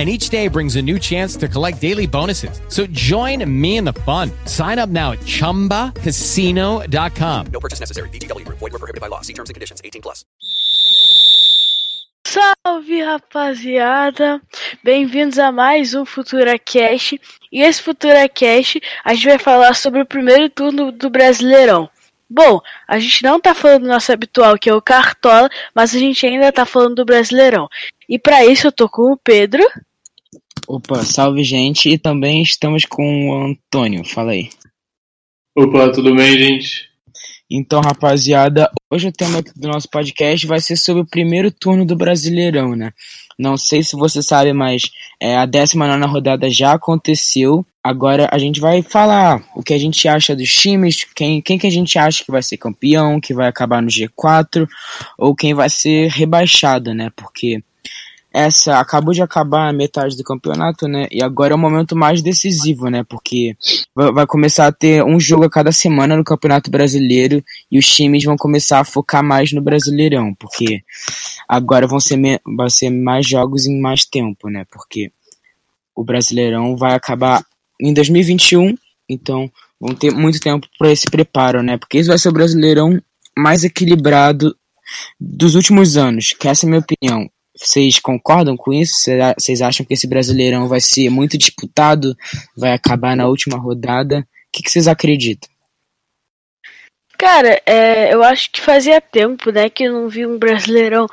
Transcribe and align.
and 0.00 0.08
each 0.08 0.30
day 0.30 0.48
brings 0.48 0.76
a 0.76 0.82
new 0.82 0.98
chance 0.98 1.36
to 1.36 1.46
collect 1.46 1.78
daily 1.78 2.06
bonuses. 2.06 2.62
So 2.68 2.86
join 2.86 3.44
me 3.44 3.76
in 3.76 3.84
the 3.84 3.92
fun. 3.92 4.30
Sign 4.46 4.78
up 4.78 4.88
now 4.88 5.12
at 5.12 5.18
ChumbaCasino.com. 5.20 7.46
No 7.52 7.60
purchase 7.60 7.80
necessary. 7.80 8.08
VGW. 8.08 8.48
Void 8.48 8.72
were 8.72 8.78
prohibited 8.78 9.02
by 9.02 9.08
law. 9.08 9.20
See 9.20 9.34
terms 9.34 9.50
and 9.50 9.54
conditions. 9.54 9.82
18 9.84 10.00
plus. 10.00 10.24
Salve, 12.26 13.02
rapaziada! 13.02 14.40
Bem-vindos 14.84 15.38
a 15.38 15.50
mais 15.50 15.94
um 15.94 16.04
FuturaCast. 16.06 17.20
E 17.50 17.60
esse 17.60 17.82
FuturaCast 17.82 18.80
a 19.04 19.14
gente 19.14 19.26
vai 19.26 19.38
falar 19.38 19.74
sobre 19.74 20.00
o 20.00 20.06
primeiro 20.06 20.48
turno 20.48 20.92
do 20.92 21.10
Brasileirão. 21.10 21.90
Bom, 22.32 22.60
a 22.86 23.00
gente 23.00 23.24
não 23.24 23.40
tá 23.40 23.52
falando 23.52 23.82
do 23.82 23.88
nosso 23.88 24.12
habitual, 24.12 24.56
que 24.56 24.70
é 24.70 24.74
o 24.74 24.80
Cartola, 24.80 25.50
mas 25.74 25.92
a 25.92 25.98
gente 25.98 26.24
ainda 26.24 26.52
tá 26.52 26.64
falando 26.64 26.94
do 26.94 27.04
Brasileirão. 27.04 27.68
E 28.08 28.16
para 28.16 28.46
isso 28.46 28.68
eu 28.68 28.72
tô 28.72 28.88
com 28.88 29.12
o 29.12 29.16
Pedro. 29.16 29.64
Opa, 30.66 31.02
salve 31.04 31.42
gente, 31.42 31.88
e 31.88 31.98
também 31.98 32.42
estamos 32.42 32.84
com 32.84 33.28
o 33.28 33.44
Antônio, 33.44 34.04
fala 34.04 34.32
aí. 34.32 34.48
Opa, 35.56 35.90
tudo 35.92 36.14
bem, 36.14 36.38
gente? 36.38 36.90
Então, 37.50 37.80
rapaziada, 37.80 38.70
hoje 38.88 39.08
o 39.08 39.12
tema 39.12 39.42
do 39.56 39.68
nosso 39.68 39.88
podcast 39.90 40.46
vai 40.46 40.60
ser 40.60 40.76
sobre 40.76 41.02
o 41.02 41.06
primeiro 41.06 41.50
turno 41.50 41.84
do 41.84 41.96
Brasileirão, 41.96 42.76
né? 42.76 42.92
Não 43.36 43.56
sei 43.56 43.82
se 43.82 43.96
você 43.96 44.22
sabe, 44.22 44.52
mas 44.52 44.82
é, 45.18 45.36
a 45.36 45.46
19 45.46 46.04
rodada 46.06 46.48
já 46.48 46.74
aconteceu. 46.74 47.66
Agora 47.82 48.28
a 48.30 48.38
gente 48.38 48.60
vai 48.60 48.82
falar 48.82 49.42
o 49.56 49.62
que 49.62 49.74
a 49.74 49.78
gente 49.78 50.06
acha 50.06 50.36
dos 50.36 50.52
times, 50.52 51.04
quem, 51.16 51.40
quem 51.40 51.58
que 51.58 51.66
a 51.66 51.70
gente 51.70 51.98
acha 51.98 52.22
que 52.22 52.30
vai 52.30 52.42
ser 52.42 52.58
campeão, 52.58 53.20
que 53.20 53.34
vai 53.34 53.48
acabar 53.48 53.82
no 53.82 53.88
G4, 53.88 54.68
ou 55.18 55.34
quem 55.34 55.54
vai 55.54 55.68
ser 55.68 56.08
rebaixado, 56.10 56.94
né? 56.94 57.10
Porque 57.16 57.62
essa 58.32 58.78
acabou 58.78 59.12
de 59.12 59.22
acabar 59.22 59.68
a 59.68 59.72
metade 59.72 60.16
do 60.16 60.22
campeonato, 60.22 60.86
né? 60.86 61.08
E 61.10 61.22
agora 61.22 61.52
é 61.52 61.56
o 61.56 61.58
momento 61.58 61.96
mais 61.96 62.22
decisivo, 62.22 62.88
né? 62.88 63.02
Porque 63.02 63.56
vai 63.94 64.26
começar 64.26 64.68
a 64.68 64.72
ter 64.72 65.04
um 65.04 65.18
jogo 65.18 65.44
a 65.44 65.50
cada 65.50 65.72
semana 65.72 66.16
no 66.16 66.22
Campeonato 66.22 66.70
Brasileiro 66.70 67.42
e 67.70 67.78
os 67.78 67.86
times 67.86 68.24
vão 68.24 68.36
começar 68.36 68.78
a 68.78 68.84
focar 68.84 69.24
mais 69.24 69.52
no 69.52 69.60
Brasileirão, 69.60 70.32
porque 70.34 70.82
agora 71.48 71.88
vão 71.88 71.98
ser, 71.98 72.18
vai 72.56 72.70
ser 72.70 72.90
mais 72.90 73.26
jogos 73.26 73.66
em 73.66 73.80
mais 73.80 74.04
tempo, 74.04 74.48
né? 74.48 74.64
Porque 74.70 75.10
o 75.94 76.04
Brasileirão 76.04 76.76
vai 76.76 76.94
acabar 76.94 77.44
em 77.80 77.92
2021, 77.92 78.76
então 79.08 79.50
vão 79.80 79.92
ter 79.92 80.12
muito 80.12 80.38
tempo 80.38 80.68
para 80.78 80.92
esse 80.92 81.06
preparo, 81.06 81.64
né? 81.64 81.76
Porque 81.76 81.98
esse 81.98 82.08
vai 82.08 82.18
ser 82.18 82.28
o 82.28 82.32
Brasileirão 82.32 83.02
mais 83.36 83.64
equilibrado 83.64 84.54
dos 85.18 85.56
últimos 85.56 85.96
anos, 85.96 86.32
que 86.32 86.46
essa 86.46 86.64
é 86.64 86.66
a 86.66 86.70
minha 86.70 86.80
opinião 86.80 87.28
vocês 87.60 87.98
concordam 87.98 88.56
com 88.56 88.72
isso? 88.72 88.94
Vocês 89.38 89.60
acham 89.60 89.84
que 89.84 89.92
esse 89.92 90.06
Brasileirão 90.06 90.66
vai 90.66 90.80
ser 90.80 91.10
muito 91.10 91.36
disputado? 91.36 92.16
Vai 92.56 92.72
acabar 92.72 93.14
na 93.14 93.26
última 93.26 93.58
rodada? 93.58 94.20
O 94.20 94.24
que, 94.52 94.68
vocês 94.68 94.88
acreditam? 94.88 95.48
Cara, 97.18 97.60
é, 97.66 98.14
eu 98.14 98.22
acho 98.22 98.50
que 98.50 98.60
fazia 98.60 98.98
tempo, 98.98 99.50
né, 99.52 99.68
que 99.68 99.84
eu 99.84 99.92
não 99.92 100.08
vi 100.08 100.24
um 100.24 100.38
Brasileirão 100.38 101.06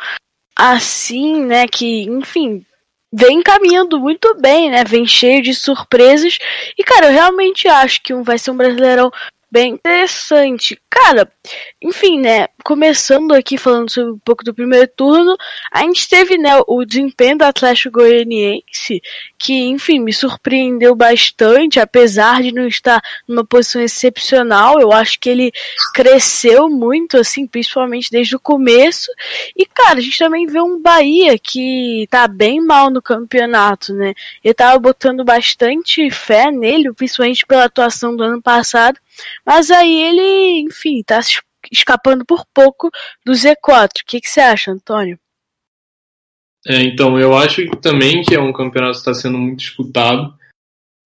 assim, 0.56 1.44
né, 1.44 1.68
que, 1.68 2.04
enfim, 2.04 2.66
vem 3.12 3.44
caminhando 3.44 4.00
muito 4.00 4.34
bem, 4.40 4.72
né, 4.72 4.86
vem 4.86 5.06
cheio 5.06 5.44
de 5.44 5.54
surpresas. 5.54 6.40
E, 6.78 6.84
cara, 6.84 7.08
eu 7.08 7.12
realmente 7.12 7.68
acho 7.68 8.02
que 8.02 8.14
um 8.14 8.24
vai 8.24 8.40
ser 8.40 8.52
um 8.52 8.58
Brasileirão 8.58 9.12
bem 9.52 9.74
interessante. 9.74 10.80
Cara, 10.90 11.32
enfim, 11.82 12.20
né? 12.20 12.48
Começando 12.68 13.32
aqui 13.32 13.58
falando 13.58 13.90
sobre 13.90 14.12
um 14.12 14.20
pouco 14.20 14.44
do 14.44 14.54
primeiro 14.54 14.90
turno, 14.90 15.38
a 15.72 15.84
gente 15.84 16.10
teve, 16.10 16.38
né, 16.38 16.52
o 16.68 16.84
desempenho 16.84 17.38
do 17.38 17.46
Atlético 17.46 18.02
Goianiense, 18.02 19.02
que, 19.40 19.54
enfim, 19.54 20.02
me 20.02 20.12
surpreendeu 20.12 20.94
bastante, 20.94 21.80
apesar 21.80 22.44
de 22.44 22.52
não 22.52 22.68
estar 22.68 23.02
numa 23.26 23.46
posição 23.46 23.82
excepcional. 23.82 24.82
Eu 24.82 24.92
acho 24.92 25.18
que 25.18 25.30
ele 25.30 25.50
cresceu 25.94 26.68
muito, 26.68 27.16
assim, 27.16 27.48
principalmente 27.48 28.12
desde 28.12 28.36
o 28.36 28.40
começo. 28.40 29.10
E, 29.56 29.66
cara, 29.66 30.00
a 30.00 30.02
gente 30.02 30.20
também 30.20 30.46
vê 30.46 30.60
um 30.60 30.82
Bahia 30.82 31.40
que 31.40 32.06
tá 32.10 32.28
bem 32.28 32.60
mal 32.60 32.90
no 32.90 33.02
campeonato, 33.02 33.94
né? 33.94 34.14
Eu 34.44 34.54
tava 34.54 34.78
botando 34.78 35.24
bastante 35.24 36.12
fé 36.12 36.52
nele, 36.52 36.92
principalmente 36.92 37.46
pela 37.46 37.64
atuação 37.64 38.14
do 38.14 38.24
ano 38.24 38.42
passado. 38.42 39.00
Mas 39.46 39.72
aí 39.72 40.02
ele, 40.02 40.60
enfim, 40.68 41.02
tá 41.02 41.22
escapando 41.72 42.26
por 42.26 42.46
pouco 42.54 42.90
do 43.26 43.34
Z4. 43.34 44.02
O 44.02 44.06
que, 44.06 44.22
que 44.22 44.30
você 44.30 44.40
acha, 44.40 44.72
Antônio? 44.72 45.20
É, 46.66 46.82
então, 46.82 47.18
eu 47.20 47.36
acho 47.38 47.66
também 47.82 48.22
que 48.22 48.36
é 48.36 48.40
um 48.40 48.52
campeonato 48.52 48.94
que 48.94 49.00
está 49.00 49.14
sendo 49.14 49.38
muito 49.38 49.60
disputado. 49.60 50.34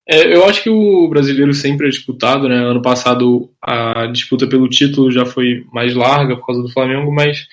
É, 0.07 0.35
eu 0.35 0.45
acho 0.45 0.63
que 0.63 0.69
o 0.69 1.07
brasileiro 1.07 1.53
sempre 1.53 1.87
é 1.87 1.89
disputado, 1.89 2.49
né? 2.49 2.55
Ano 2.55 2.81
passado 2.81 3.51
a 3.61 4.07
disputa 4.07 4.47
pelo 4.47 4.67
título 4.67 5.11
já 5.11 5.25
foi 5.25 5.65
mais 5.71 5.93
larga 5.93 6.35
por 6.35 6.47
causa 6.47 6.61
do 6.61 6.71
Flamengo, 6.71 7.11
mas 7.11 7.47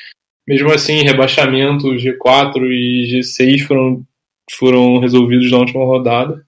mesmo 0.46 0.72
assim, 0.72 1.02
rebaixamento, 1.02 1.88
G4 1.88 2.56
e 2.70 3.20
G6 3.20 3.66
foram, 3.66 4.02
foram 4.50 4.98
resolvidos 4.98 5.50
na 5.50 5.58
última 5.58 5.84
rodada. 5.84 6.42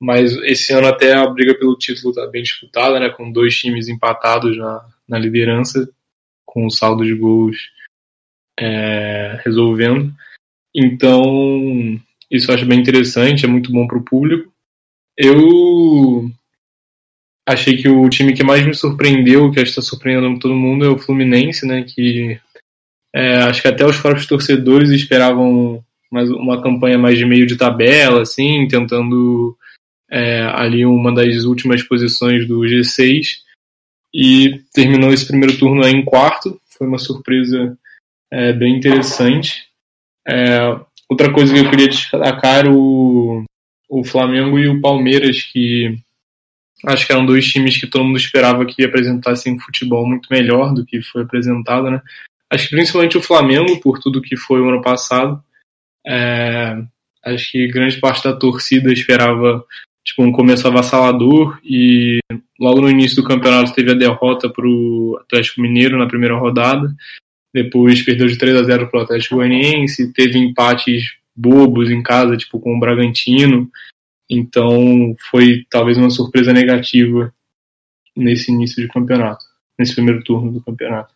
Mas 0.00 0.32
esse 0.38 0.72
ano 0.72 0.86
até 0.86 1.12
a 1.14 1.26
briga 1.26 1.54
pelo 1.54 1.76
título 1.76 2.10
está 2.10 2.26
bem 2.26 2.42
disputada, 2.42 2.98
né? 2.98 3.10
Com 3.10 3.30
dois 3.30 3.54
times 3.54 3.88
empatados 3.88 4.56
na, 4.56 4.84
na 5.08 5.18
liderança, 5.18 5.88
com 6.44 6.66
o 6.66 6.70
saldo 6.70 7.04
de 7.04 7.14
gols 7.14 7.56
é, 8.58 9.40
resolvendo. 9.44 10.12
Então, 10.74 11.22
isso 12.30 12.50
eu 12.50 12.54
acho 12.54 12.66
bem 12.66 12.80
interessante, 12.80 13.44
é 13.44 13.48
muito 13.48 13.72
bom 13.72 13.86
para 13.86 13.98
o 13.98 14.04
público. 14.04 14.52
Eu 15.16 16.30
achei 17.48 17.76
que 17.76 17.88
o 17.88 18.08
time 18.08 18.34
que 18.34 18.44
mais 18.44 18.66
me 18.66 18.74
surpreendeu, 18.74 19.50
que 19.50 19.60
está 19.60 19.80
surpreendendo 19.80 20.38
todo 20.38 20.54
mundo, 20.54 20.84
é 20.84 20.88
o 20.88 20.98
Fluminense, 20.98 21.66
né? 21.66 21.82
Que 21.82 22.38
é, 23.14 23.36
acho 23.38 23.62
que 23.62 23.68
até 23.68 23.86
os 23.86 23.98
próprios 23.98 24.26
torcedores 24.26 24.90
esperavam 24.90 25.82
mais 26.10 26.30
uma 26.30 26.62
campanha 26.62 26.98
mais 26.98 27.18
de 27.18 27.24
meio 27.24 27.46
de 27.46 27.56
tabela, 27.56 28.22
assim, 28.22 28.68
tentando 28.68 29.56
é, 30.10 30.42
ali 30.54 30.84
uma 30.84 31.14
das 31.14 31.44
últimas 31.44 31.82
posições 31.82 32.46
do 32.46 32.60
G6 32.60 33.45
e 34.18 34.62
terminou 34.72 35.12
esse 35.12 35.26
primeiro 35.26 35.58
turno 35.58 35.86
em 35.86 36.02
quarto. 36.02 36.58
Foi 36.78 36.86
uma 36.86 36.96
surpresa 36.96 37.76
é, 38.32 38.50
bem 38.54 38.74
interessante. 38.74 39.66
É, 40.26 40.58
outra 41.06 41.30
coisa 41.30 41.52
que 41.52 41.60
eu 41.60 41.68
queria 41.68 41.88
destacar 41.88 42.66
o, 42.66 43.44
o 43.90 44.02
Flamengo 44.02 44.58
e 44.58 44.68
o 44.68 44.80
Palmeiras, 44.80 45.42
que 45.42 45.98
acho 46.86 47.06
que 47.06 47.12
eram 47.12 47.26
dois 47.26 47.46
times 47.46 47.76
que 47.76 47.86
todo 47.86 48.04
mundo 48.04 48.16
esperava 48.16 48.64
que 48.64 48.82
apresentassem 48.82 49.54
um 49.54 49.60
futebol 49.60 50.06
muito 50.06 50.28
melhor 50.30 50.72
do 50.72 50.86
que 50.86 51.02
foi 51.02 51.22
apresentado, 51.22 51.90
né? 51.90 52.00
Acho 52.50 52.70
que 52.70 52.76
principalmente 52.76 53.18
o 53.18 53.22
Flamengo, 53.22 53.78
por 53.80 53.98
tudo 53.98 54.22
que 54.22 54.36
foi 54.36 54.62
o 54.62 54.68
ano 54.70 54.80
passado. 54.80 55.44
É, 56.06 56.74
acho 57.22 57.50
que 57.50 57.68
grande 57.68 57.98
parte 58.00 58.24
da 58.24 58.34
torcida 58.34 58.90
esperava 58.90 59.62
tipo, 60.02 60.22
um 60.22 60.32
começo 60.32 60.66
avassalador 60.66 61.58
e 61.62 62.20
logo 62.60 62.80
no 62.80 62.90
início 62.90 63.16
do 63.16 63.28
campeonato 63.28 63.74
teve 63.74 63.90
a 63.90 63.94
derrota 63.94 64.48
para 64.48 64.66
o 64.66 65.18
Atlético 65.22 65.60
Mineiro 65.60 65.98
na 65.98 66.06
primeira 66.06 66.36
rodada, 66.36 66.94
depois 67.54 68.02
perdeu 68.02 68.26
de 68.26 68.36
3 68.36 68.56
a 68.56 68.62
0 68.64 68.88
para 68.88 69.00
o 69.00 69.02
Atlético 69.02 69.36
Goianiense, 69.36 70.12
teve 70.12 70.38
empates 70.38 71.16
bobos 71.34 71.90
em 71.90 72.02
casa, 72.02 72.36
tipo 72.36 72.58
com 72.60 72.76
o 72.76 72.80
Bragantino, 72.80 73.70
então 74.28 75.14
foi 75.30 75.64
talvez 75.70 75.96
uma 75.96 76.10
surpresa 76.10 76.52
negativa 76.52 77.32
nesse 78.16 78.50
início 78.50 78.82
de 78.82 78.88
campeonato, 78.88 79.44
nesse 79.78 79.94
primeiro 79.94 80.22
turno 80.22 80.52
do 80.52 80.62
campeonato. 80.62 81.15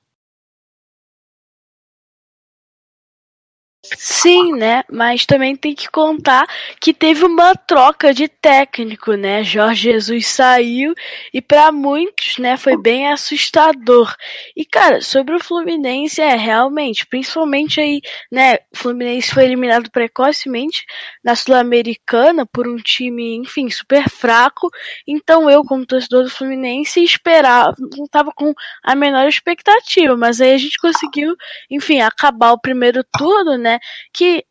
Sim, 3.96 4.52
né? 4.52 4.84
Mas 4.90 5.26
também 5.26 5.56
tem 5.56 5.74
que 5.74 5.90
contar 5.90 6.46
que 6.80 6.94
teve 6.94 7.24
uma 7.24 7.56
troca 7.56 8.14
de 8.14 8.28
técnico, 8.28 9.14
né? 9.14 9.42
Jorge 9.42 9.90
Jesus 9.90 10.28
saiu 10.28 10.94
e 11.34 11.42
para 11.42 11.72
muitos, 11.72 12.38
né, 12.38 12.56
foi 12.56 12.76
bem 12.76 13.08
assustador. 13.10 14.14
E 14.56 14.64
cara, 14.64 15.00
sobre 15.00 15.34
o 15.34 15.40
Fluminense 15.42 16.20
é 16.20 16.36
realmente, 16.36 17.04
principalmente 17.06 17.80
aí, 17.80 18.00
né, 18.30 18.56
o 18.72 18.76
Fluminense 18.78 19.32
foi 19.32 19.44
eliminado 19.44 19.90
precocemente 19.90 20.84
na 21.24 21.34
Sul-Americana 21.34 22.46
por 22.46 22.68
um 22.68 22.76
time, 22.76 23.34
enfim, 23.36 23.68
super 23.70 24.08
fraco. 24.08 24.68
Então 25.06 25.50
eu, 25.50 25.64
como 25.64 25.84
torcedor 25.84 26.22
do 26.24 26.30
Fluminense, 26.30 27.02
esperava, 27.02 27.74
não 27.96 28.06
tava 28.06 28.30
com 28.34 28.54
a 28.84 28.94
menor 28.94 29.26
expectativa, 29.26 30.16
mas 30.16 30.40
aí 30.40 30.52
a 30.52 30.58
gente 30.58 30.78
conseguiu, 30.78 31.34
enfim, 31.68 32.00
acabar 32.00 32.52
o 32.52 32.60
primeiro 32.60 33.02
turno, 33.18 33.58
né? 33.58 33.79
Que 34.12 34.44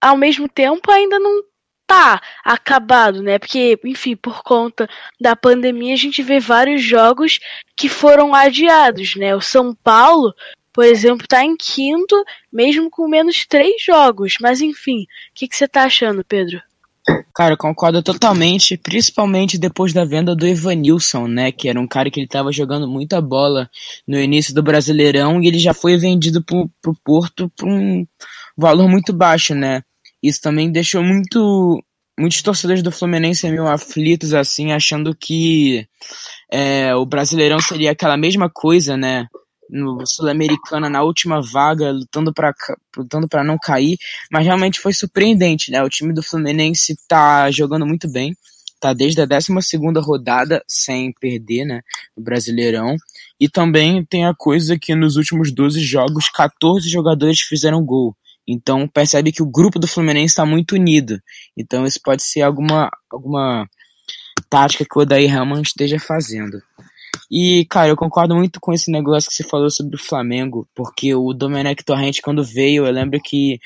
ao 0.00 0.16
mesmo 0.16 0.48
tempo 0.48 0.90
ainda 0.90 1.18
não 1.18 1.42
tá 1.86 2.20
acabado, 2.42 3.22
né? 3.22 3.38
Porque, 3.38 3.78
enfim, 3.84 4.16
por 4.16 4.42
conta 4.42 4.88
da 5.20 5.36
pandemia, 5.36 5.92
a 5.92 5.98
gente 5.98 6.22
vê 6.22 6.40
vários 6.40 6.82
jogos 6.82 7.38
que 7.76 7.88
foram 7.88 8.34
adiados, 8.34 9.14
né? 9.16 9.36
O 9.36 9.40
São 9.40 9.74
Paulo, 9.74 10.32
por 10.72 10.84
exemplo, 10.84 11.26
tá 11.28 11.44
em 11.44 11.54
quinto, 11.54 12.16
mesmo 12.50 12.90
com 12.90 13.06
menos 13.06 13.46
três 13.46 13.82
jogos. 13.84 14.36
Mas, 14.40 14.62
enfim, 14.62 15.02
o 15.02 15.06
que, 15.34 15.48
você 15.50 15.68
tá 15.68 15.84
achando, 15.84 16.24
Pedro? 16.24 16.60
Cara, 17.34 17.56
concordo 17.56 18.02
totalmente, 18.02 18.76
principalmente 18.78 19.58
depois 19.58 19.92
da 19.92 20.04
venda 20.04 20.34
do 20.34 20.46
Evanilson, 20.46 21.26
né? 21.26 21.52
Que 21.52 21.68
era 21.68 21.80
um 21.80 21.86
cara 21.86 22.10
que 22.10 22.20
ele 22.20 22.28
tava 22.28 22.52
jogando 22.52 22.88
muita 22.88 23.20
bola 23.20 23.68
no 24.06 24.18
início 24.18 24.54
do 24.54 24.62
Brasileirão 24.62 25.42
e 25.42 25.46
ele 25.46 25.58
já 25.58 25.74
foi 25.74 25.96
vendido 25.96 26.42
pro, 26.42 26.70
pro 26.80 26.94
Porto 27.04 27.52
por 27.56 27.68
um 27.68 28.06
valor 28.56 28.88
muito 28.88 29.12
baixo, 29.12 29.54
né? 29.54 29.82
Isso 30.22 30.40
também 30.40 30.70
deixou 30.70 31.02
muito 31.02 31.82
muitos 32.18 32.42
torcedores 32.42 32.82
do 32.82 32.92
Fluminense 32.92 33.48
meio 33.48 33.66
aflitos, 33.66 34.34
assim, 34.34 34.72
achando 34.72 35.14
que 35.14 35.86
é, 36.50 36.94
o 36.94 37.06
Brasileirão 37.06 37.58
seria 37.58 37.92
aquela 37.92 38.16
mesma 38.16 38.50
coisa, 38.50 38.96
né? 38.96 39.26
No 39.68 40.06
Sul-Americana, 40.06 40.90
na 40.90 41.02
última 41.02 41.40
vaga, 41.40 41.90
lutando 41.90 42.32
para 42.32 42.52
lutando 42.96 43.26
para 43.26 43.42
não 43.42 43.56
cair, 43.58 43.96
mas 44.30 44.44
realmente 44.44 44.78
foi 44.78 44.92
surpreendente, 44.92 45.70
né? 45.70 45.82
O 45.82 45.88
time 45.88 46.12
do 46.12 46.22
Fluminense 46.22 46.94
tá 47.08 47.50
jogando 47.50 47.86
muito 47.86 48.10
bem, 48.10 48.36
tá 48.78 48.92
desde 48.92 49.22
a 49.22 49.26
12 49.26 49.48
rodada 50.04 50.62
sem 50.68 51.12
perder, 51.18 51.64
né? 51.64 51.80
No 52.16 52.22
Brasileirão. 52.22 52.96
E 53.40 53.48
também 53.48 54.04
tem 54.04 54.26
a 54.26 54.34
coisa 54.34 54.78
que 54.78 54.94
nos 54.94 55.16
últimos 55.16 55.50
12 55.52 55.80
jogos, 55.80 56.28
14 56.28 56.88
jogadores 56.88 57.40
fizeram 57.40 57.82
gol. 57.82 58.14
Então 58.46 58.88
percebe 58.88 59.32
que 59.32 59.42
o 59.42 59.50
grupo 59.50 59.78
do 59.78 59.86
Fluminense 59.86 60.32
está 60.32 60.44
muito 60.44 60.74
unido. 60.74 61.20
Então 61.56 61.86
isso 61.86 62.00
pode 62.02 62.22
ser 62.22 62.42
alguma, 62.42 62.90
alguma 63.10 63.68
tática 64.50 64.84
que 64.84 64.98
o 64.98 65.02
Odair 65.02 65.32
Helman 65.32 65.62
esteja 65.62 65.98
fazendo. 65.98 66.60
E, 67.30 67.64
cara, 67.66 67.88
eu 67.88 67.96
concordo 67.96 68.34
muito 68.34 68.60
com 68.60 68.72
esse 68.72 68.90
negócio 68.90 69.30
que 69.30 69.36
você 69.36 69.44
falou 69.44 69.70
sobre 69.70 69.96
o 69.96 69.98
Flamengo, 69.98 70.68
porque 70.74 71.14
o 71.14 71.32
Domenech 71.32 71.82
Torrente, 71.82 72.20
quando 72.20 72.44
veio, 72.44 72.84
eu 72.84 72.92
lembro 72.92 73.18
que 73.22 73.58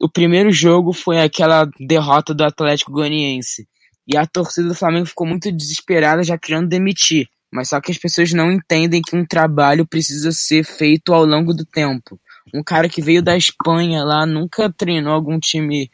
o 0.00 0.08
primeiro 0.08 0.52
jogo 0.52 0.92
foi 0.92 1.20
aquela 1.20 1.68
derrota 1.80 2.32
do 2.32 2.44
Atlético 2.44 2.92
Goianiense. 2.92 3.66
E 4.06 4.16
a 4.16 4.26
torcida 4.26 4.68
do 4.68 4.74
Flamengo 4.74 5.06
ficou 5.06 5.26
muito 5.26 5.50
desesperada, 5.50 6.22
já 6.22 6.38
querendo 6.38 6.68
demitir. 6.68 7.28
Mas 7.52 7.68
só 7.70 7.80
que 7.80 7.90
as 7.90 7.98
pessoas 7.98 8.32
não 8.32 8.52
entendem 8.52 9.02
que 9.02 9.16
um 9.16 9.26
trabalho 9.26 9.86
precisa 9.86 10.30
ser 10.32 10.64
feito 10.64 11.12
ao 11.12 11.24
longo 11.24 11.52
do 11.52 11.64
tempo 11.64 12.20
um 12.52 12.62
cara 12.62 12.88
que 12.88 13.02
veio 13.02 13.22
da 13.22 13.36
Espanha 13.36 14.04
lá, 14.04 14.26
nunca 14.26 14.72
treinou 14.72 15.12
algum 15.12 15.38
time 15.38 15.90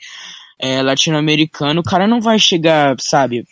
é, 0.59 0.83
latino-americano, 0.83 1.81
o 1.81 1.85
cara 1.85 2.07
não 2.07 2.21
vai 2.21 2.39
chegar, 2.39 2.97
sabe, 3.01 3.45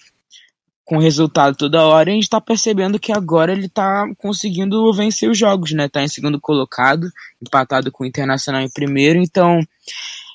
com 0.85 0.99
resultado 0.99 1.57
toda 1.57 1.85
hora. 1.85 2.11
E 2.11 2.13
a 2.13 2.15
gente 2.15 2.29
tá 2.29 2.41
percebendo 2.41 2.99
que 2.99 3.13
agora 3.13 3.53
ele 3.53 3.69
tá 3.69 4.07
conseguindo 4.19 4.93
vencer 4.93 5.31
os 5.31 5.37
jogos, 5.37 5.73
né? 5.73 5.89
Tá 5.89 6.03
em 6.03 6.09
segundo 6.09 6.41
colocado, 6.41 7.11
empatado 7.43 7.91
com 7.93 8.05
o 8.05 8.07
Internacional 8.07 8.63
em 8.63 8.71
primeiro, 8.71 9.19
então 9.21 9.61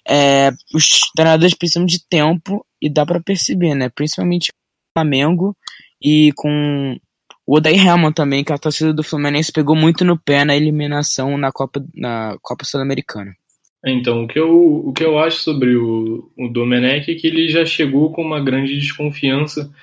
é, 0.07 0.51
os 0.73 0.99
treinadores 1.15 1.53
precisam 1.53 1.85
de 1.85 2.03
tempo 2.05 2.65
e 2.81 2.89
dá 2.89 3.05
para 3.05 3.21
perceber, 3.21 3.75
né? 3.75 3.89
Principalmente 3.89 4.49
o 4.49 4.53
Flamengo 4.97 5.55
e 6.01 6.31
com 6.35 6.97
o 7.45 7.57
Odair 7.57 7.85
Helman 7.85 8.11
também, 8.11 8.43
que 8.43 8.53
a 8.53 8.57
torcida 8.57 8.93
do 8.93 9.03
Fluminense 9.03 9.51
pegou 9.51 9.75
muito 9.75 10.05
no 10.05 10.17
pé 10.17 10.45
na 10.45 10.55
eliminação 10.55 11.37
na 11.37 11.51
Copa, 11.51 11.83
na 11.93 12.37
Copa 12.41 12.63
Sul-Americana. 12.63 13.35
Então, 13.85 14.23
o 14.23 14.27
que, 14.27 14.37
eu, 14.37 14.87
o 14.87 14.93
que 14.93 15.03
eu 15.03 15.17
acho 15.17 15.39
sobre 15.39 15.75
o, 15.75 16.31
o 16.37 16.47
Domenech 16.49 17.11
é 17.11 17.15
que 17.15 17.25
ele 17.25 17.49
já 17.49 17.65
chegou 17.65 18.11
com 18.11 18.21
uma 18.21 18.39
grande 18.39 18.79
desconfiança, 18.79 19.73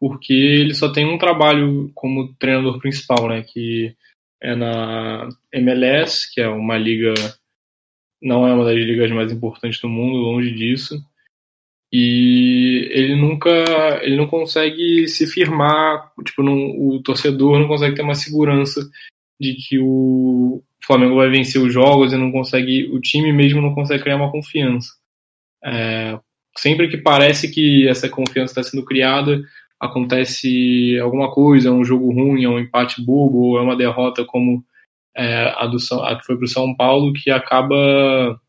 porque 0.00 0.32
ele 0.32 0.74
só 0.74 0.90
tem 0.90 1.06
um 1.06 1.16
trabalho 1.16 1.90
como 1.94 2.34
treinador 2.34 2.80
principal, 2.80 3.28
né? 3.28 3.42
Que 3.42 3.94
é 4.42 4.56
na 4.56 5.28
MLS, 5.52 6.32
que 6.34 6.40
é 6.40 6.48
uma 6.48 6.76
liga, 6.76 7.14
não 8.20 8.48
é 8.48 8.52
uma 8.52 8.64
das 8.64 8.74
ligas 8.74 9.12
mais 9.12 9.30
importantes 9.30 9.80
do 9.80 9.88
mundo, 9.88 10.18
longe 10.18 10.50
disso 10.50 11.00
e 11.92 12.88
ele 12.90 13.14
nunca 13.14 13.50
ele 14.02 14.16
não 14.16 14.26
consegue 14.26 15.06
se 15.08 15.26
firmar 15.26 16.10
tipo 16.24 16.42
não, 16.42 16.54
o 16.54 17.00
torcedor 17.02 17.58
não 17.58 17.68
consegue 17.68 17.94
ter 17.94 18.02
uma 18.02 18.14
segurança 18.14 18.80
de 19.40 19.54
que 19.54 19.78
o 19.78 20.62
Flamengo 20.84 21.16
vai 21.16 21.28
vencer 21.30 21.60
os 21.60 21.72
jogos 21.72 22.12
e 22.12 22.16
não 22.16 22.32
consegue 22.32 22.90
o 22.92 23.00
time 23.00 23.32
mesmo 23.32 23.60
não 23.60 23.74
consegue 23.74 24.02
criar 24.02 24.16
uma 24.16 24.32
confiança. 24.32 24.90
É, 25.64 26.18
sempre 26.56 26.88
que 26.88 26.96
parece 26.96 27.50
que 27.50 27.88
essa 27.88 28.08
confiança 28.08 28.60
está 28.60 28.62
sendo 28.62 28.84
criada 28.84 29.40
acontece 29.80 30.98
alguma 31.00 31.30
coisa 31.30 31.68
é 31.68 31.72
um 31.72 31.84
jogo 31.84 32.12
ruim 32.12 32.44
é 32.44 32.48
um 32.48 32.58
empate 32.58 33.02
bobo 33.02 33.58
é 33.58 33.62
uma 33.62 33.76
derrota 33.76 34.24
como 34.24 34.64
é, 35.16 35.54
a 35.56 35.66
do 35.66 35.76
a 36.02 36.16
que 36.16 36.26
foi 36.26 36.36
para 36.36 36.44
o 36.44 36.48
São 36.48 36.74
Paulo 36.74 37.12
que 37.12 37.30
acaba 37.30 38.40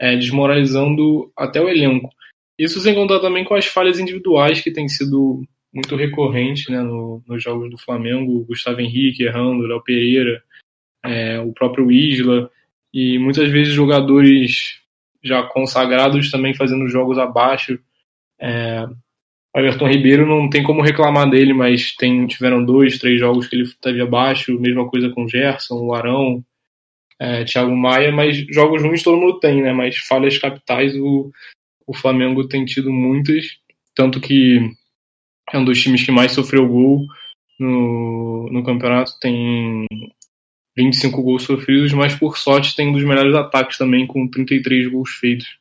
é, 0.00 0.16
desmoralizando 0.16 1.32
até 1.36 1.60
o 1.60 1.68
elenco 1.68 2.10
isso 2.58 2.80
sem 2.80 2.94
contar 2.94 3.20
também 3.20 3.44
com 3.44 3.54
as 3.54 3.66
falhas 3.66 3.98
individuais 3.98 4.60
que 4.60 4.70
têm 4.70 4.88
sido 4.88 5.42
muito 5.72 5.94
recorrentes 5.94 6.68
né, 6.68 6.80
no, 6.80 7.22
nos 7.26 7.42
jogos 7.42 7.70
do 7.70 7.76
Flamengo, 7.76 8.44
Gustavo 8.46 8.80
Henrique 8.80 9.24
errando, 9.24 9.66
Léo 9.66 9.82
Pereira, 9.82 10.42
é, 11.04 11.38
o 11.38 11.52
próprio 11.52 11.90
Isla, 11.90 12.50
e 12.92 13.18
muitas 13.18 13.50
vezes 13.50 13.74
jogadores 13.74 14.80
já 15.22 15.42
consagrados 15.42 16.30
também 16.30 16.54
fazendo 16.54 16.88
jogos 16.88 17.18
abaixo. 17.18 17.78
É, 18.40 18.86
Everton 19.54 19.88
Ribeiro 19.88 20.26
não 20.26 20.48
tem 20.48 20.62
como 20.62 20.82
reclamar 20.82 21.28
dele, 21.28 21.52
mas 21.52 21.94
tem, 21.94 22.26
tiveram 22.26 22.64
dois, 22.64 22.98
três 22.98 23.18
jogos 23.18 23.46
que 23.46 23.56
ele 23.56 23.64
esteve 23.64 24.00
abaixo, 24.00 24.58
mesma 24.58 24.88
coisa 24.88 25.10
com 25.10 25.24
o 25.24 25.28
Gerson, 25.28 25.76
o 25.76 25.94
Arão, 25.94 26.44
é, 27.18 27.44
Thiago 27.44 27.74
Maia, 27.74 28.12
mas 28.12 28.36
jogos 28.50 28.82
ruins 28.82 29.02
todo 29.02 29.16
mundo 29.18 29.40
tem, 29.40 29.62
né? 29.62 29.72
Mas 29.72 29.96
falhas 29.98 30.38
capitais 30.38 30.94
o, 30.96 31.30
o 31.86 31.94
Flamengo 31.94 32.48
tem 32.48 32.64
tido 32.64 32.92
muitas, 32.92 33.46
tanto 33.94 34.20
que 34.20 34.58
é 35.52 35.58
um 35.58 35.64
dos 35.64 35.80
times 35.80 36.04
que 36.04 36.10
mais 36.10 36.32
sofreu 36.32 36.66
gol 36.66 37.06
no, 37.58 38.48
no 38.50 38.64
campeonato, 38.64 39.12
tem 39.20 39.86
25 40.76 41.22
gols 41.22 41.44
sofridos, 41.44 41.92
mas 41.92 42.14
por 42.14 42.36
sorte 42.36 42.76
tem 42.76 42.88
um 42.88 42.92
dos 42.92 43.04
melhores 43.04 43.34
ataques 43.34 43.78
também, 43.78 44.06
com 44.06 44.28
33 44.28 44.88
gols 44.90 45.10
feitos. 45.10 45.58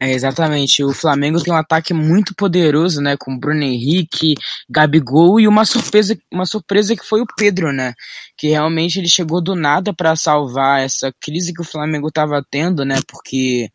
É, 0.00 0.12
exatamente. 0.12 0.82
O 0.84 0.92
Flamengo 0.92 1.42
tem 1.42 1.52
um 1.52 1.56
ataque 1.56 1.92
muito 1.92 2.34
poderoso, 2.34 3.00
né? 3.00 3.16
Com 3.16 3.38
Bruno 3.38 3.62
Henrique, 3.62 4.34
Gabigol 4.68 5.40
e 5.40 5.48
uma 5.48 5.64
surpresa, 5.64 6.16
uma 6.32 6.46
surpresa 6.46 6.96
que 6.96 7.04
foi 7.04 7.20
o 7.20 7.26
Pedro, 7.36 7.72
né? 7.72 7.94
Que 8.36 8.48
realmente 8.48 8.98
ele 8.98 9.08
chegou 9.08 9.42
do 9.42 9.54
nada 9.54 9.92
para 9.92 10.16
salvar 10.16 10.82
essa 10.82 11.12
crise 11.20 11.52
que 11.52 11.60
o 11.60 11.64
Flamengo 11.64 12.08
estava 12.08 12.44
tendo, 12.50 12.84
né? 12.84 12.96
Porque 13.06 13.68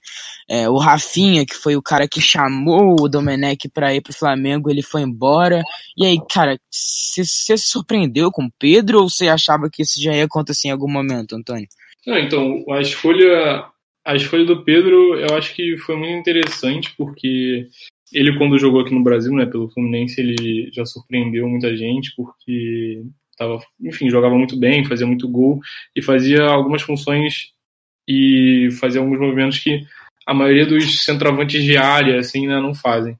é, 0.49 0.69
o 0.69 0.77
Rafinha, 0.77 1.45
que 1.45 1.55
foi 1.55 1.75
o 1.75 1.81
cara 1.81 2.07
que 2.07 2.21
chamou 2.21 3.01
o 3.01 3.09
Domenech 3.09 3.69
para 3.69 3.93
ir 3.93 4.01
pro 4.01 4.13
Flamengo, 4.13 4.69
ele 4.69 4.81
foi 4.81 5.01
embora. 5.01 5.61
E 5.97 6.05
aí, 6.05 6.17
cara, 6.29 6.57
você 6.69 7.25
se 7.25 7.57
surpreendeu 7.57 8.31
com 8.31 8.45
o 8.45 8.51
Pedro 8.59 9.01
ou 9.01 9.09
você 9.09 9.27
achava 9.27 9.69
que 9.71 9.81
isso 9.81 10.01
já 10.01 10.13
ia 10.13 10.25
acontecer 10.25 10.67
em 10.67 10.71
algum 10.71 10.89
momento, 10.89 11.35
Antônio? 11.35 11.67
Não, 12.05 12.17
então, 12.17 12.63
a 12.69 12.81
escolha 12.81 13.65
a 14.05 14.15
escolha 14.15 14.45
do 14.45 14.63
Pedro, 14.63 15.15
eu 15.15 15.35
acho 15.35 15.55
que 15.55 15.77
foi 15.77 15.95
muito 15.95 16.13
interessante, 16.13 16.93
porque 16.97 17.67
ele, 18.11 18.37
quando 18.37 18.59
jogou 18.59 18.81
aqui 18.81 18.93
no 18.93 19.03
Brasil, 19.03 19.33
né, 19.33 19.45
pelo 19.45 19.69
Fluminense, 19.69 20.19
ele 20.19 20.69
já 20.71 20.85
surpreendeu 20.85 21.47
muita 21.47 21.75
gente, 21.75 22.13
porque 22.15 23.01
tava, 23.37 23.59
enfim, 23.81 24.09
jogava 24.09 24.37
muito 24.37 24.57
bem, 24.57 24.85
fazia 24.85 25.07
muito 25.07 25.27
gol 25.27 25.59
e 25.95 26.01
fazia 26.01 26.43
algumas 26.43 26.81
funções 26.81 27.51
e 28.07 28.69
fazia 28.79 29.01
alguns 29.01 29.19
movimentos 29.19 29.59
que 29.59 29.85
a 30.25 30.33
maioria 30.33 30.65
dos 30.65 31.03
centroavantes 31.03 31.63
de 31.63 31.77
área, 31.77 32.19
assim, 32.19 32.47
né, 32.47 32.59
não 32.59 32.73
fazem. 32.73 33.17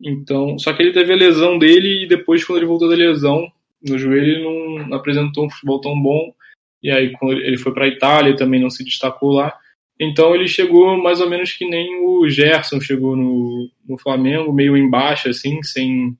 Então, 0.00 0.58
só 0.58 0.72
que 0.72 0.82
ele 0.82 0.92
teve 0.92 1.12
a 1.12 1.16
lesão 1.16 1.58
dele 1.58 2.04
e 2.04 2.08
depois, 2.08 2.44
quando 2.44 2.58
ele 2.58 2.66
voltou 2.66 2.88
da 2.88 2.96
lesão 2.96 3.46
no 3.86 3.98
joelho, 3.98 4.32
ele 4.32 4.42
não 4.42 4.94
apresentou 4.94 5.46
um 5.46 5.50
futebol 5.50 5.80
tão 5.80 6.00
bom. 6.00 6.34
E 6.82 6.90
aí, 6.90 7.12
quando 7.12 7.34
ele 7.34 7.56
foi 7.56 7.72
para 7.72 7.84
a 7.84 7.88
Itália, 7.88 8.34
também 8.34 8.60
não 8.60 8.70
se 8.70 8.82
destacou 8.82 9.32
lá. 9.32 9.52
Então 9.98 10.34
ele 10.34 10.48
chegou 10.48 11.00
mais 11.00 11.20
ou 11.20 11.28
menos 11.28 11.52
que 11.52 11.68
nem 11.68 12.04
o 12.04 12.28
Gerson 12.28 12.80
chegou 12.80 13.16
no, 13.16 13.70
no 13.88 13.98
Flamengo, 13.98 14.52
meio 14.52 14.76
embaixo, 14.76 15.28
assim, 15.28 15.62
sem, 15.62 16.16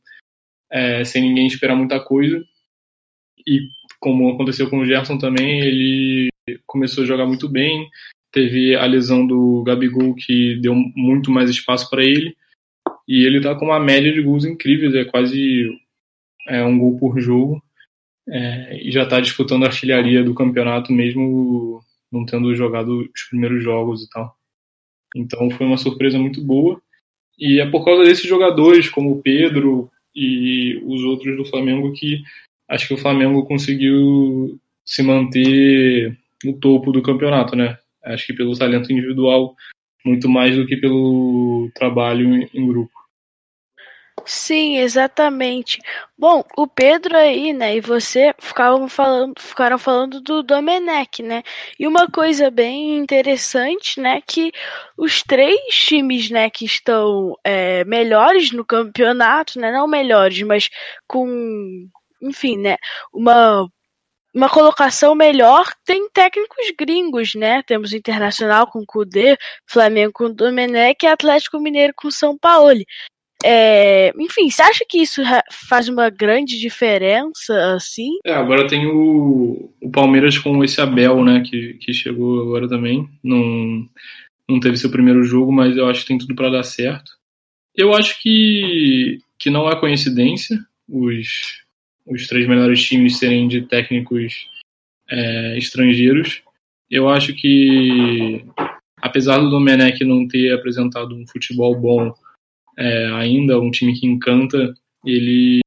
é, 0.71 1.05
sem 1.05 1.23
ninguém 1.23 1.47
esperar 1.47 1.75
muita 1.75 1.99
coisa. 1.99 2.43
E 3.47 3.69
como 3.99 4.31
aconteceu 4.31 4.69
com 4.69 4.79
o 4.79 4.87
Gerson 4.87 5.19
também, 5.19 5.61
ele 5.61 6.29
começou 6.67 7.05
a 7.05 7.07
jogar 7.07 7.27
muito 7.27 7.49
bem. 7.49 7.89
Teve 8.31 8.75
a 8.77 8.87
lesão 8.87 9.27
do 9.27 9.63
Gabigol 9.63 10.15
que 10.15 10.57
deu 10.57 10.75
muito 10.75 11.31
mais 11.31 11.51
espaço 11.51 11.89
para 11.91 12.03
ele. 12.03 12.37
E 13.07 13.25
ele 13.25 13.41
tá 13.41 13.55
com 13.55 13.67
uma 13.67 13.81
média 13.81 14.13
de 14.13 14.23
gols 14.23 14.45
incríveis, 14.45 14.95
é 14.95 15.05
quase 15.05 15.69
é, 16.49 16.65
um 16.65 16.79
gol 16.79 16.99
por 16.99 17.21
jogo. 17.21 17.63
É, 18.29 18.81
e 18.81 18.91
já 18.91 19.03
está 19.03 19.21
disputando 19.21 19.65
a 19.65 19.67
artilharia 19.67 20.23
do 20.23 20.35
campeonato 20.35 20.93
mesmo 20.93 21.83
não 22.13 22.27
tendo 22.27 22.55
jogado 22.55 23.09
os 23.15 23.23
primeiros 23.31 23.65
jogos 23.65 24.05
e 24.05 24.11
tal. 24.11 24.37
Então 25.17 25.51
foi 25.51 25.67
uma 25.67 25.79
surpresa 25.79 26.19
muito 26.19 26.43
boa. 26.43 26.81
E 27.39 27.61
é 27.61 27.71
por 27.71 27.85
causa 27.85 28.05
desses 28.05 28.27
jogadores, 28.27 28.89
como 28.89 29.13
o 29.13 29.23
Pedro 29.23 29.91
e 30.15 30.81
os 30.85 31.03
outros 31.03 31.37
do 31.37 31.45
Flamengo, 31.45 31.93
que 31.93 32.23
acho 32.69 32.89
que 32.89 32.95
o 32.95 32.99
Flamengo 32.99 33.45
conseguiu 33.47 34.59
se 34.85 35.03
manter 35.03 36.17
no 36.45 36.59
topo 36.59 36.93
do 36.93 37.03
campeonato, 37.03 37.57
né? 37.57 37.79
Acho 38.05 38.27
que 38.27 38.33
pelo 38.35 38.57
talento 38.57 38.93
individual, 38.93 39.57
muito 40.05 40.29
mais 40.29 40.57
do 40.57 40.67
que 40.67 40.77
pelo 40.77 41.71
trabalho 41.75 42.49
em 42.53 42.67
grupo. 42.67 42.93
Sim, 44.25 44.77
exatamente. 44.79 45.81
Bom, 46.17 46.45
o 46.57 46.67
Pedro 46.69 47.17
aí, 47.17 47.53
né, 47.53 47.77
e 47.77 47.81
você 47.81 48.33
ficavam 48.39 48.89
falando, 48.89 49.35
ficaram 49.41 49.77
falando 49.79 50.21
do 50.21 50.45
Domenech, 50.45 51.23
né? 51.25 51.43
E 51.79 51.89
uma 51.89 52.07
coisa 52.09 52.49
bem 52.49 52.97
interessante, 52.99 54.01
né, 54.01 54.21
que 54.25 54.53
os 54.97 55.23
três 55.25 55.59
times, 55.75 56.31
né, 56.31 56.49
que 56.51 56.65
estão 56.65 57.37
é, 57.45 57.85
melhores 57.85 58.53
no 58.53 58.65
campeonato, 58.65 59.59
né, 59.59 59.73
não 59.73 59.89
melhores, 59.89 60.41
mas 60.43 60.71
com, 61.09 61.89
enfim, 62.23 62.57
né, 62.59 62.77
uma 63.13 63.67
uma 64.35 64.49
colocação 64.49 65.15
melhor 65.15 65.67
tem 65.85 66.09
técnicos 66.11 66.73
gringos, 66.79 67.35
né? 67.35 67.63
Temos 67.65 67.93
Internacional 67.93 68.67
com 68.67 68.85
Cudê, 68.87 69.37
Flamengo 69.67 70.13
com 70.15 70.33
Domenech 70.33 71.05
e 71.05 71.07
Atlético 71.09 71.61
Mineiro 71.61 71.93
com 71.97 72.11
São 72.11 72.39
Paulo. 72.39 72.81
É, 73.45 74.13
enfim, 74.19 74.51
você 74.51 74.63
acha 74.63 74.85
que 74.89 74.99
isso 74.99 75.23
faz 75.51 75.89
uma 75.89 76.11
grande 76.11 76.59
diferença, 76.59 77.75
assim? 77.75 78.19
É, 78.25 78.33
agora 78.33 78.67
tem 78.67 78.87
o, 78.87 79.71
o 79.81 79.91
Palmeiras 79.91 80.39
com 80.39 80.63
esse 80.63 80.81
Abel, 80.81 81.25
né, 81.25 81.43
que, 81.45 81.75
que 81.75 81.93
chegou 81.93 82.41
agora 82.43 82.69
também. 82.69 83.09
Não, 83.23 83.89
não 84.49 84.61
teve 84.61 84.77
seu 84.77 84.91
primeiro 84.91 85.25
jogo, 85.25 85.53
mas 85.53 85.77
eu 85.77 85.89
acho 85.89 86.03
que 86.03 86.09
tem 86.09 86.19
tudo 86.19 86.35
para 86.35 86.51
dar 86.51 86.63
certo. 86.63 87.13
Eu 87.75 87.95
acho 87.95 88.21
que, 88.21 89.19
que 89.39 89.51
não 89.51 89.69
é 89.69 89.79
coincidência 89.79 90.59
os, 90.89 91.63
os 92.07 92.27
três 92.27 92.47
melhores 92.47 92.83
times 92.83 93.19
serem 93.19 93.49
de 93.49 93.63
técnicos 93.63 94.47
é, 95.11 95.57
estrangeiros. 95.57 96.43
Eu 96.91 97.09
acho 97.09 97.35
que, 97.35 98.45
apesar 99.01 99.39
do 99.39 99.49
Domenech 99.49 100.05
não 100.05 100.29
ter 100.29 100.53
apresentado 100.53 101.15
um 101.15 101.27
futebol 101.27 101.75
bom 101.75 102.13
é, 102.79 103.07
ainda, 103.13 103.61
um 103.61 103.71
time 103.71 103.99
que 103.99 104.07
encanta, 104.07 104.75
ele, 105.05 105.61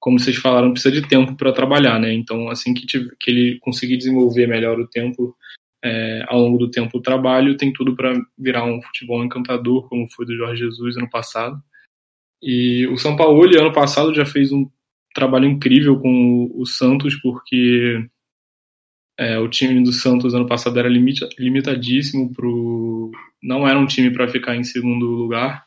como 0.00 0.18
vocês 0.18 0.36
falaram, 0.36 0.72
precisa 0.72 1.00
de 1.00 1.06
tempo 1.06 1.36
para 1.36 1.52
trabalhar, 1.52 1.98
né? 2.00 2.12
Então, 2.12 2.48
assim 2.48 2.74
que, 2.74 2.86
que 2.86 3.30
ele 3.30 3.58
conseguir 3.60 3.96
desenvolver 3.96 4.46
melhor 4.46 4.78
o 4.80 4.88
tempo, 4.88 5.36
é, 5.84 6.24
ao 6.28 6.40
longo 6.40 6.58
do 6.58 6.70
tempo 6.70 6.98
o 6.98 7.02
trabalho, 7.02 7.56
tem 7.56 7.72
tudo 7.72 7.94
para 7.94 8.12
virar 8.38 8.64
um 8.64 8.82
futebol 8.82 9.24
encantador, 9.24 9.88
como 9.88 10.10
foi 10.10 10.26
do 10.26 10.36
Jorge 10.36 10.64
Jesus 10.64 10.96
ano 10.96 11.08
passado. 11.08 11.60
E 12.42 12.86
o 12.88 12.96
São 12.96 13.16
Paulo, 13.16 13.42
ano 13.58 13.72
passado, 13.72 14.14
já 14.14 14.26
fez 14.26 14.52
um 14.52 14.68
trabalho 15.14 15.46
incrível 15.46 15.98
com 15.98 16.50
o 16.54 16.66
Santos, 16.66 17.18
porque 17.20 18.06
é, 19.18 19.38
o 19.38 19.48
time 19.48 19.82
do 19.82 19.92
Santos 19.92 20.34
ano 20.34 20.46
passado 20.46 20.78
era 20.78 20.88
limita, 20.88 21.28
limitadíssimo 21.38 22.32
pro 22.34 23.10
não 23.42 23.66
era 23.66 23.78
um 23.78 23.86
time 23.86 24.10
para 24.10 24.28
ficar 24.28 24.56
em 24.56 24.64
segundo 24.64 25.06
lugar 25.06 25.65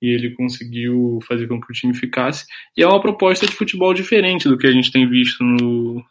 e 0.00 0.08
ele 0.08 0.30
conseguiu 0.30 1.18
fazer 1.26 1.46
com 1.48 1.60
que 1.60 1.70
o 1.70 1.74
time 1.74 1.94
ficasse. 1.94 2.46
E 2.76 2.82
é 2.82 2.86
uma 2.86 3.00
proposta 3.00 3.46
de 3.46 3.52
futebol 3.52 3.92
diferente 3.92 4.48
do 4.48 4.56
que 4.56 4.66
a 4.66 4.72
gente 4.72 4.92
tem 4.92 5.08
visto 5.08 5.42
no, 5.42 6.04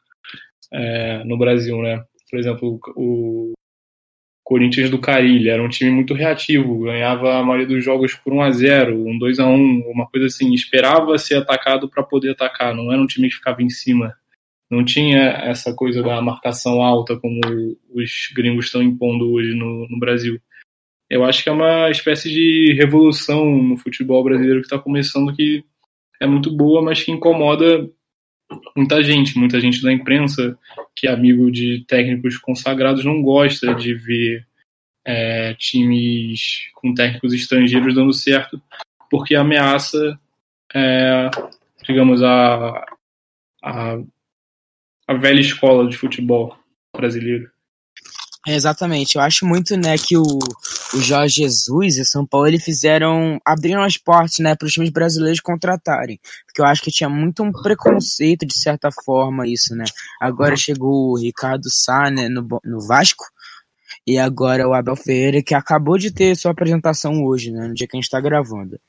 é, 0.72 1.24
no 1.24 1.38
Brasil, 1.38 1.82
né? 1.82 2.04
Por 2.30 2.40
exemplo, 2.40 2.80
o 2.96 3.54
Corinthians 4.44 4.90
do 4.90 5.00
Carilli 5.00 5.50
era 5.50 5.62
um 5.62 5.70
time 5.70 5.92
muito 5.92 6.14
reativo, 6.14 6.84
ganhava 6.84 7.38
a 7.38 7.44
maioria 7.44 7.68
dos 7.68 7.84
jogos 7.84 8.14
por 8.14 8.34
1 8.34 8.42
a 8.42 8.52
0 8.52 9.08
um 9.08 9.18
2 9.18 9.40
a 9.40 9.46
1 9.46 9.84
uma 9.92 10.08
coisa 10.08 10.28
assim, 10.28 10.54
esperava 10.54 11.18
ser 11.18 11.36
atacado 11.36 11.90
para 11.90 12.04
poder 12.04 12.32
atacar, 12.32 12.74
não 12.74 12.92
era 12.92 13.02
um 13.02 13.08
time 13.08 13.30
que 13.30 13.36
ficava 13.36 13.62
em 13.62 13.70
cima. 13.70 14.14
Não 14.70 14.84
tinha 14.84 15.20
essa 15.46 15.74
coisa 15.74 16.04
da 16.04 16.22
marcação 16.22 16.82
alta 16.82 17.18
como 17.18 17.40
os 17.94 18.30
gringos 18.36 18.66
estão 18.66 18.82
impondo 18.82 19.32
hoje 19.32 19.54
no, 19.54 19.88
no 19.90 19.98
Brasil 19.98 20.40
eu 21.10 21.24
acho 21.24 21.44
que 21.44 21.50
é 21.50 21.52
uma 21.52 21.90
espécie 21.90 22.30
de 22.30 22.74
revolução 22.74 23.46
no 23.46 23.78
futebol 23.78 24.24
brasileiro 24.24 24.60
que 24.60 24.68
está 24.68 24.78
começando 24.78 25.36
que 25.36 25.64
é 26.20 26.28
muito 26.28 26.52
boa, 26.52 26.82
mas 26.82 27.04
que 27.04 27.12
incomoda 27.12 27.90
muita 28.76 29.04
gente, 29.04 29.38
muita 29.38 29.60
gente 29.60 29.82
da 29.82 29.92
imprensa 29.92 30.58
que 30.96 31.08
é 31.08 31.12
amigo 31.12 31.52
de 31.52 31.86
técnicos 31.88 32.38
consagrados 32.38 33.06
não 33.06 33.22
gosta 33.22 33.74
de 33.76 33.94
ver 33.94 34.46
é, 35.06 35.54
times 35.54 36.70
com 36.74 36.94
técnicos 36.94 37.34
estrangeiros 37.34 37.96
dando 37.96 38.12
certo, 38.12 38.62
porque 39.10 39.36
ameaça, 39.36 40.20
é, 40.74 41.30
digamos, 41.84 42.22
a, 42.22 42.86
a, 43.64 43.98
a 45.08 45.14
velha 45.14 45.40
escola 45.40 45.88
de 45.88 45.96
futebol 45.96 46.58
brasileiro. 46.94 47.50
É, 48.46 48.56
exatamente. 48.56 49.16
Eu 49.16 49.22
acho 49.22 49.46
muito, 49.46 49.78
né, 49.78 49.96
que 49.98 50.18
o, 50.18 50.24
o 50.94 51.02
Jorge 51.02 51.42
Jesus 51.42 51.98
e 51.98 52.02
o 52.02 52.06
São 52.06 52.26
Paulo 52.26 52.48
ele 52.48 52.60
fizeram 52.60 53.40
abriram 53.46 53.82
as 53.82 53.98
portas, 53.98 54.40
né, 54.40 54.56
para 54.56 54.66
os 54.66 54.74
times 54.74 54.90
brasileiros 54.90 55.40
contratarem, 55.40 56.20
porque 56.46 56.62
eu 56.62 56.66
acho 56.66 56.82
que 56.82 56.92
tinha 56.92 57.10
muito 57.10 57.44
um 57.44 57.52
preconceito 57.52 58.46
de 58.46 58.58
certa 58.58 58.90
forma 59.04 59.48
isso, 59.48 59.76
né. 59.76 59.86
Agora 60.22 60.56
chegou 60.56 61.12
o 61.12 61.18
Ricardo 61.18 61.70
Sá, 61.70 62.10
né, 62.10 62.30
no, 62.30 62.48
no 62.64 62.82
Vasco. 62.82 63.26
E 64.06 64.18
agora 64.18 64.66
o 64.66 64.74
Abel 64.74 64.96
Ferreira, 64.96 65.44
que 65.44 65.54
acabou 65.54 65.98
de 65.98 66.12
ter 66.12 66.34
sua 66.36 66.52
apresentação 66.52 67.26
hoje, 67.26 67.52
né, 67.52 67.68
no 67.68 67.74
dia 67.74 67.86
que 67.86 67.98
a 67.98 68.00
gente 68.00 68.06
está 68.06 68.22
gravando. 68.22 68.80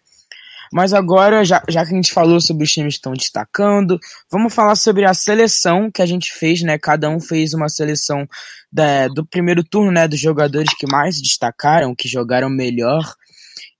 Mas 0.72 0.92
agora, 0.92 1.44
já, 1.44 1.62
já 1.68 1.84
que 1.84 1.92
a 1.92 1.96
gente 1.96 2.12
falou 2.12 2.40
sobre 2.40 2.64
os 2.64 2.72
times 2.72 2.94
que 2.94 2.98
estão 2.98 3.12
destacando, 3.12 3.98
vamos 4.30 4.54
falar 4.54 4.76
sobre 4.76 5.04
a 5.04 5.14
seleção 5.14 5.90
que 5.90 6.02
a 6.02 6.06
gente 6.06 6.32
fez, 6.32 6.62
né? 6.62 6.78
Cada 6.78 7.08
um 7.08 7.20
fez 7.20 7.54
uma 7.54 7.68
seleção 7.68 8.26
da, 8.70 9.08
do 9.08 9.26
primeiro 9.26 9.64
turno, 9.64 9.90
né? 9.90 10.06
Dos 10.06 10.20
jogadores 10.20 10.74
que 10.74 10.86
mais 10.86 11.20
destacaram, 11.20 11.94
que 11.94 12.08
jogaram 12.08 12.50
melhor. 12.50 13.04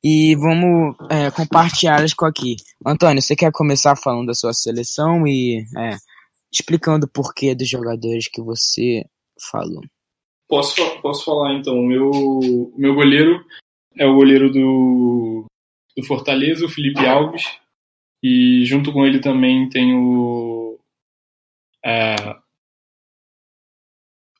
E 0.03 0.37
vamos 0.37 0.95
é, 1.11 1.31
compartilhá-las 1.31 2.15
com 2.15 2.25
aqui. 2.25 2.57
Antônio, 2.87 3.21
você 3.21 3.35
quer 3.35 3.51
começar 3.51 3.97
falando 3.97 4.29
da 4.29 4.35
sua 4.35 4.53
seleção 4.53 5.27
e 5.27 5.65
é, 5.77 5.97
explicando 6.53 7.07
o 7.07 7.09
porquê 7.09 7.55
dos 7.55 7.69
jogadores 7.69 8.29
que 8.29 8.41
você 8.41 9.05
falou? 9.51 9.83
Posso, 10.49 10.77
posso 11.03 11.25
falar 11.25 11.55
então. 11.55 11.79
O 11.79 11.87
meu, 11.87 12.73
meu 12.77 12.95
goleiro 12.95 13.45
é 13.97 14.07
o 14.07 14.15
goleiro 14.15 14.51
do, 14.51 15.38
do 15.97 16.05
Fortaleza, 16.05 16.65
o 16.65 16.69
Felipe 16.69 17.05
Alves, 17.07 17.45
e 18.23 18.65
junto 18.65 18.93
com 18.93 19.07
ele 19.07 19.21
também 19.21 19.69
tem 19.69 19.95
o, 19.95 20.79
é, 21.85 22.15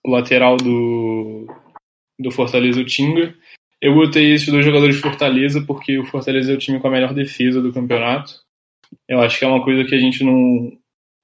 o 0.05 0.11
lateral 0.11 0.57
do, 0.57 1.47
do 2.19 2.31
Fortaleza, 2.31 2.81
o 2.81 2.85
Tinga. 2.85 3.35
Eu 3.81 3.95
botei 3.95 4.33
esses 4.33 4.49
dois 4.49 4.65
jogadores 4.65 4.97
de 4.97 5.03
Fortaleza 5.03 5.65
porque 5.65 5.99
o 5.99 6.05
Fortaleza 6.05 6.53
é 6.53 6.55
o 6.55 6.59
time 6.59 6.81
com 6.81 6.89
a 6.89 6.91
melhor 6.91 7.15
defesa 7.15 7.63
do 7.63 7.73
campeonato. 7.73 8.41
Eu 9.09 9.21
acho 9.21 9.39
que 9.39 9.45
é 9.45 9.49
uma 9.49 9.63
coisa 9.63 9.85
que 9.85 9.95
a 9.95 10.01
gente 10.01 10.25
não 10.25 10.73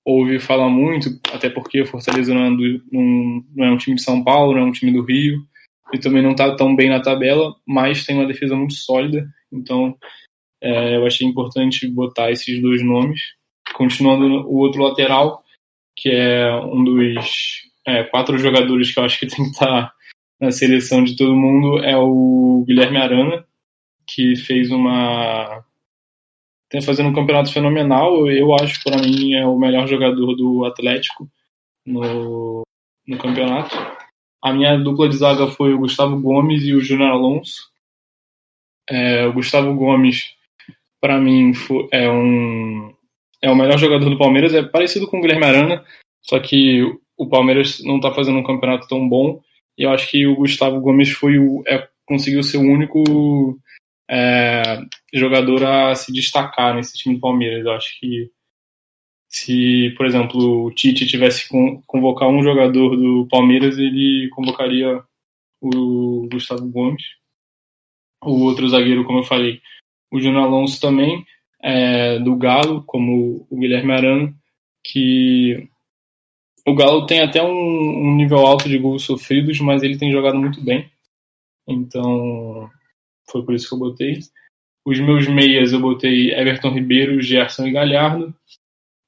ouve 0.04 0.38
falar 0.38 0.68
muito, 0.68 1.08
até 1.32 1.48
porque 1.48 1.80
o 1.80 1.86
Fortaleza 1.86 2.34
não 2.34 2.44
é, 2.44 2.50
do, 2.50 2.84
não, 2.92 3.44
não 3.56 3.64
é 3.66 3.70
um 3.72 3.78
time 3.78 3.96
de 3.96 4.02
São 4.02 4.22
Paulo, 4.22 4.52
não 4.52 4.60
é 4.60 4.64
um 4.64 4.72
time 4.72 4.92
do 4.92 5.02
Rio, 5.02 5.42
e 5.92 5.98
também 5.98 6.22
não 6.22 6.32
está 6.32 6.54
tão 6.56 6.74
bem 6.74 6.88
na 6.88 7.00
tabela, 7.00 7.54
mas 7.66 8.04
tem 8.04 8.16
uma 8.16 8.26
defesa 8.26 8.56
muito 8.56 8.74
sólida. 8.74 9.26
Então 9.52 9.96
é, 10.62 10.96
eu 10.96 11.06
achei 11.06 11.26
importante 11.26 11.86
botar 11.88 12.30
esses 12.30 12.60
dois 12.60 12.82
nomes. 12.82 13.20
Continuando 13.74 14.24
o 14.48 14.56
outro 14.56 14.82
lateral, 14.82 15.42
que 15.96 16.10
é 16.10 16.54
um 16.56 16.82
dos 16.84 17.62
é, 17.86 18.02
quatro 18.04 18.38
jogadores 18.38 18.92
que 18.92 18.98
eu 18.98 19.04
acho 19.04 19.18
que 19.18 19.26
tem 19.26 19.44
que 19.44 19.50
estar 19.50 19.92
na 20.40 20.50
seleção 20.50 21.04
de 21.04 21.16
todo 21.16 21.36
mundo, 21.36 21.78
é 21.78 21.96
o 21.96 22.64
Guilherme 22.66 22.98
Arana, 22.98 23.44
que 24.06 24.36
fez 24.36 24.70
uma. 24.70 25.64
tem 26.68 26.82
fazendo 26.82 27.10
um 27.10 27.14
campeonato 27.14 27.52
fenomenal. 27.52 28.28
Eu 28.28 28.54
acho, 28.54 28.82
para 28.82 28.98
mim, 28.98 29.34
é 29.34 29.46
o 29.46 29.58
melhor 29.58 29.86
jogador 29.86 30.34
do 30.34 30.64
Atlético 30.64 31.28
no, 31.86 32.62
no 33.06 33.18
campeonato. 33.18 33.76
A 34.44 34.52
minha 34.52 34.76
dupla 34.76 35.08
de 35.08 35.16
zaga 35.16 35.46
foi 35.46 35.72
o 35.72 35.78
Gustavo 35.78 36.20
Gomes 36.20 36.62
e 36.64 36.74
o 36.74 36.80
Júnior 36.82 37.12
Alonso. 37.12 37.70
É, 38.86 39.24
o 39.26 39.32
Gustavo 39.32 39.74
Gomes, 39.74 40.34
para 41.00 41.18
mim, 41.18 41.52
é 41.90 42.10
um 42.10 42.94
é 43.40 43.50
o 43.50 43.56
melhor 43.56 43.78
jogador 43.78 44.10
do 44.10 44.18
Palmeiras. 44.18 44.52
É 44.52 44.62
parecido 44.62 45.08
com 45.08 45.16
o 45.16 45.22
Guilherme 45.22 45.46
Arana, 45.46 45.82
só 46.20 46.38
que 46.38 46.82
o 47.16 47.26
Palmeiras 47.26 47.82
não 47.82 47.96
está 47.96 48.12
fazendo 48.12 48.36
um 48.38 48.44
campeonato 48.44 48.86
tão 48.86 49.08
bom. 49.08 49.40
E 49.78 49.84
eu 49.84 49.90
acho 49.90 50.10
que 50.10 50.26
o 50.26 50.36
Gustavo 50.36 50.78
Gomes 50.78 51.10
foi 51.10 51.38
o, 51.38 51.64
é, 51.66 51.88
conseguiu 52.04 52.42
ser 52.42 52.58
o 52.58 52.70
único 52.70 53.58
é, 54.10 54.78
jogador 55.14 55.64
a 55.64 55.94
se 55.94 56.12
destacar 56.12 56.74
nesse 56.74 56.98
time 56.98 57.14
do 57.14 57.20
Palmeiras. 57.22 57.64
Eu 57.64 57.72
acho 57.72 57.98
que 57.98 58.30
se, 59.34 59.92
por 59.96 60.06
exemplo, 60.06 60.66
o 60.66 60.70
Tite 60.70 61.08
tivesse 61.08 61.48
que 61.48 61.82
convocar 61.88 62.28
um 62.28 62.40
jogador 62.40 62.94
do 62.94 63.26
Palmeiras, 63.28 63.76
ele 63.76 64.28
convocaria 64.30 65.02
o 65.60 66.28
Gustavo 66.30 66.70
Gomes. 66.70 67.02
O 68.22 68.44
outro 68.44 68.68
zagueiro, 68.68 69.04
como 69.04 69.18
eu 69.18 69.24
falei, 69.24 69.60
o 70.12 70.20
Júnior 70.20 70.44
Alonso 70.44 70.80
também, 70.80 71.26
é, 71.60 72.20
do 72.20 72.36
Galo, 72.36 72.84
como 72.84 73.44
o 73.50 73.58
Guilherme 73.58 73.92
Arana, 73.92 74.34
que 74.84 75.68
o 76.64 76.72
Galo 76.72 77.04
tem 77.04 77.20
até 77.20 77.42
um, 77.42 77.48
um, 77.50 78.14
nível 78.14 78.38
alto 78.38 78.68
de 78.68 78.78
gols 78.78 79.02
sofridos, 79.02 79.58
mas 79.58 79.82
ele 79.82 79.98
tem 79.98 80.12
jogado 80.12 80.38
muito 80.38 80.60
bem. 80.60 80.88
Então, 81.66 82.70
foi 83.28 83.44
por 83.44 83.52
isso 83.52 83.68
que 83.68 83.74
eu 83.74 83.80
botei. 83.80 84.20
Os 84.86 85.00
meus 85.00 85.26
meias 85.26 85.72
eu 85.72 85.80
botei 85.80 86.32
Everton 86.32 86.70
Ribeiro, 86.70 87.20
Gerson 87.20 87.66
e 87.66 87.72
Galhardo. 87.72 88.32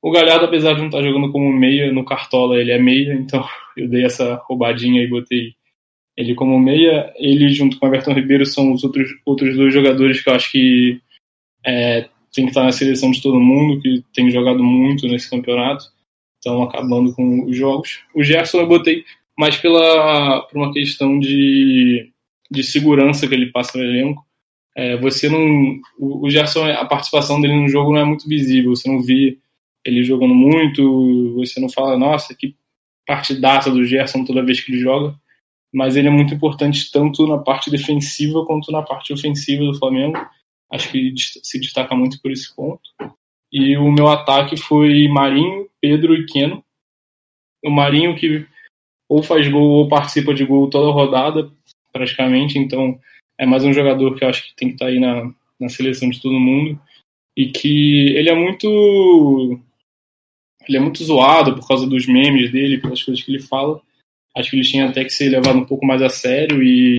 O 0.03 0.11
Galhardo, 0.11 0.45
apesar 0.45 0.75
de 0.75 0.81
não 0.81 0.87
estar 0.87 1.03
jogando 1.03 1.33
como 1.33 1.53
meia, 1.53 1.93
no 1.93 2.05
Cartola 2.05 2.61
ele 2.61 2.71
é 2.71 2.79
meia, 2.79 3.15
então 3.15 3.45
eu 3.76 3.88
dei 3.88 4.05
essa 4.05 4.37
roubadinha 4.47 5.03
e 5.03 5.09
botei 5.09 5.55
ele 6.17 6.35
como 6.35 6.59
meia. 6.59 7.12
Ele, 7.17 7.49
junto 7.49 7.79
com 7.79 7.87
o 7.87 7.88
Everton 7.88 8.12
Ribeiro, 8.12 8.47
são 8.47 8.73
os 8.73 8.85
outros, 8.85 9.11
outros 9.25 9.57
dois 9.57 9.73
jogadores 9.73 10.23
que 10.23 10.29
eu 10.29 10.35
acho 10.35 10.50
que 10.50 11.00
é, 11.65 12.09
tem 12.33 12.45
que 12.45 12.50
estar 12.50 12.65
na 12.65 12.73
seleção 12.73 13.11
de 13.11 13.23
todo 13.23 13.41
mundo, 13.41 13.81
que 13.81 14.03
tem 14.15 14.31
jogado 14.31 14.62
muito 14.62 15.07
nesse 15.09 15.29
campeonato 15.29 15.87
estão 16.47 16.62
acabando 16.62 17.12
com 17.15 17.45
os 17.45 17.57
jogos. 17.57 18.00
O 18.15 18.23
Gerson 18.23 18.61
eu 18.61 18.69
botei 18.69 19.05
mais 19.37 19.57
pela, 19.57 20.43
por 20.43 20.57
uma 20.57 20.73
questão 20.73 21.19
de, 21.19 22.11
de 22.50 22.62
segurança 22.62 23.26
que 23.26 23.35
ele 23.35 23.50
passa 23.50 23.76
no 23.76 23.85
elenco. 23.85 24.25
É, 24.75 24.97
você 24.97 25.29
não. 25.29 25.81
O, 25.99 26.26
o 26.26 26.31
Gerson, 26.31 26.67
a 26.67 26.85
participação 26.85 27.41
dele 27.41 27.55
no 27.55 27.69
jogo 27.69 27.93
não 27.93 28.00
é 28.00 28.05
muito 28.05 28.29
visível, 28.29 28.75
você 28.75 28.88
não 28.88 29.03
vê 29.03 29.38
ele 29.90 30.02
jogando 30.02 30.35
muito, 30.35 31.35
você 31.35 31.61
não 31.61 31.69
fala, 31.69 31.97
nossa, 31.97 32.35
que 32.35 32.57
partidaça 33.07 33.71
do 33.71 33.85
Gerson 33.85 34.25
toda 34.25 34.45
vez 34.45 34.61
que 34.61 34.73
ele 34.73 34.81
joga, 34.81 35.14
mas 35.73 35.97
ele 35.97 36.09
é 36.09 36.11
muito 36.11 36.35
importante 36.35 36.90
tanto 36.90 37.26
na 37.26 37.38
parte 37.38 37.71
defensiva 37.71 38.45
quanto 38.45 38.73
na 38.73 38.83
parte 38.83 39.12
ofensiva 39.12 39.64
do 39.64 39.78
Flamengo. 39.78 40.19
Acho 40.73 40.90
que 40.90 41.14
se 41.19 41.61
destaca 41.61 41.95
muito 41.95 42.21
por 42.21 42.31
esse 42.31 42.55
ponto. 42.55 42.81
E 43.52 43.76
o 43.76 43.90
meu 43.93 44.09
ataque 44.09 44.57
foi 44.57 45.07
Marinho, 45.09 45.69
Pedro 45.81 46.14
e 46.14 46.26
Keno. 46.26 46.64
O 47.64 47.71
Marinho 47.71 48.16
que 48.16 48.47
ou 49.09 49.23
faz 49.23 49.47
gol 49.49 49.69
ou 49.69 49.88
participa 49.88 50.35
de 50.35 50.45
gol 50.45 50.69
toda 50.69 50.93
rodada, 50.93 51.50
praticamente. 51.93 52.59
Então 52.59 52.99
é 53.38 53.47
mais 53.47 53.64
um 53.64 53.73
jogador 53.73 54.16
que 54.16 54.25
eu 54.25 54.28
acho 54.28 54.47
que 54.47 54.57
tem 54.57 54.69
que 54.69 54.75
estar 54.75 54.87
tá 54.87 54.90
aí 54.90 54.99
na, 54.99 55.33
na 55.61 55.69
seleção 55.69 56.11
de 56.11 56.21
todo 56.21 56.40
mundo. 56.40 56.81
E 57.37 57.50
que 57.50 58.16
ele 58.16 58.31
é 58.31 58.35
muito. 58.35 59.61
Ele 60.68 60.78
é 60.78 60.80
muito 60.80 61.02
zoado 61.02 61.54
por 61.54 61.66
causa 61.66 61.87
dos 61.87 62.06
memes 62.06 62.50
dele, 62.50 62.80
pelas 62.80 63.02
coisas 63.02 63.23
que 63.23 63.32
ele 63.32 63.42
fala. 63.42 63.80
Acho 64.37 64.50
que 64.50 64.56
ele 64.56 64.66
tinha 64.66 64.88
até 64.88 65.04
que 65.04 65.11
ser 65.11 65.30
levado 65.30 65.58
um 65.58 65.64
pouco 65.64 65.87
mais 65.87 66.02
a 66.02 66.08
sério 66.08 66.62
e 66.62 66.96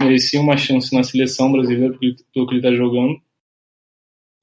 merecia 0.00 0.40
uma 0.40 0.56
chance 0.56 0.94
na 0.94 1.02
seleção 1.02 1.50
brasileira 1.50 1.96
pelo 1.98 2.46
que 2.46 2.54
ele 2.54 2.58
está 2.58 2.72
jogando. 2.72 3.20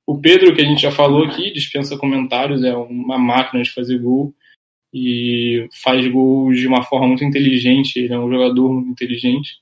O 0.05 0.19
Pedro, 0.19 0.53
que 0.53 0.61
a 0.61 0.65
gente 0.65 0.81
já 0.81 0.91
falou 0.91 1.23
aqui, 1.23 1.51
dispensa 1.51 1.97
comentários, 1.97 2.63
é 2.63 2.75
uma 2.75 3.17
máquina 3.17 3.63
de 3.63 3.71
fazer 3.71 3.99
gol 3.99 4.33
e 4.93 5.67
faz 5.81 6.05
gols 6.07 6.59
de 6.59 6.67
uma 6.67 6.83
forma 6.83 7.07
muito 7.07 7.23
inteligente. 7.23 7.99
Ele 7.99 8.13
é 8.13 8.19
um 8.19 8.29
jogador 8.29 8.73
muito 8.73 8.91
inteligente. 8.91 9.61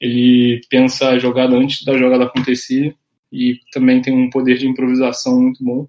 Ele 0.00 0.60
pensa 0.70 1.10
a 1.10 1.18
jogada 1.18 1.56
antes 1.56 1.84
da 1.84 1.96
jogada 1.96 2.24
acontecer 2.24 2.96
e 3.30 3.60
também 3.70 4.00
tem 4.00 4.14
um 4.14 4.30
poder 4.30 4.56
de 4.56 4.66
improvisação 4.66 5.40
muito 5.40 5.62
bom. 5.62 5.86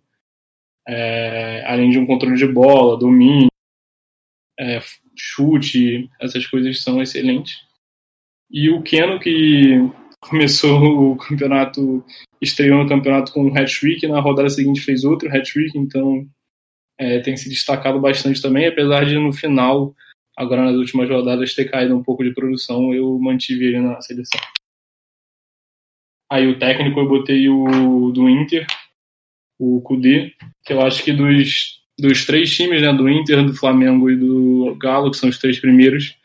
É, 0.88 1.66
além 1.66 1.90
de 1.90 2.00
um 2.00 2.06
controle 2.06 2.36
de 2.36 2.48
bola, 2.48 2.98
domínio, 2.98 3.50
é, 4.58 4.80
chute, 5.16 6.10
essas 6.20 6.48
coisas 6.48 6.82
são 6.82 7.02
excelentes. 7.02 7.62
E 8.50 8.70
o 8.70 8.82
Keno, 8.82 9.20
que 9.20 9.76
começou 10.22 11.12
o 11.12 11.18
campeonato, 11.18 12.04
estreou 12.42 12.84
no 12.84 12.90
campeonato 12.90 13.34
com 13.34 13.44
um 13.44 13.58
hat-trick, 13.58 14.08
na 14.08 14.20
rodada 14.20 14.50
seguinte 14.50 14.82
fez 14.82 15.04
outro 15.04 15.30
hat-trick, 15.30 15.78
então 15.78 16.28
é, 16.98 17.20
tem 17.20 17.36
se 17.36 17.50
destacado 17.50 18.00
bastante 18.00 18.42
também, 18.42 18.68
apesar 18.68 19.06
de 19.06 19.16
no 19.16 19.34
final, 19.34 19.94
agora 20.36 20.64
nas 20.64 20.76
últimas 20.76 21.10
rodadas, 21.10 21.54
ter 21.54 21.70
caído 21.70 21.96
um 21.96 22.04
pouco 22.04 22.24
de 22.24 22.34
produção, 22.34 22.94
eu 22.94 23.20
mantive 23.20 23.66
ele 23.66 23.82
na 23.82 24.02
seleção. 24.02 24.40
Aí 26.30 26.48
o 26.48 26.60
técnico 26.60 27.00
eu 27.00 27.08
botei 27.08 27.48
o 27.50 28.12
do 28.12 28.28
Inter, 28.28 28.66
o 29.60 29.82
Kudê, 29.82 30.34
que 30.64 30.74
eu 30.74 30.82
acho 30.82 31.04
que 31.04 31.12
dos, 31.12 31.82
dos 31.98 32.26
três 32.26 32.56
times, 32.56 32.82
né, 32.82 32.94
do 32.94 33.10
Inter, 33.10 33.44
do 33.44 33.54
Flamengo 33.54 34.10
e 34.10 34.16
do 34.16 34.76
Galo, 34.80 35.12
que 35.12 35.18
são 35.18 35.30
os 35.30 35.40
três 35.40 35.60
primeiros, 35.60 36.16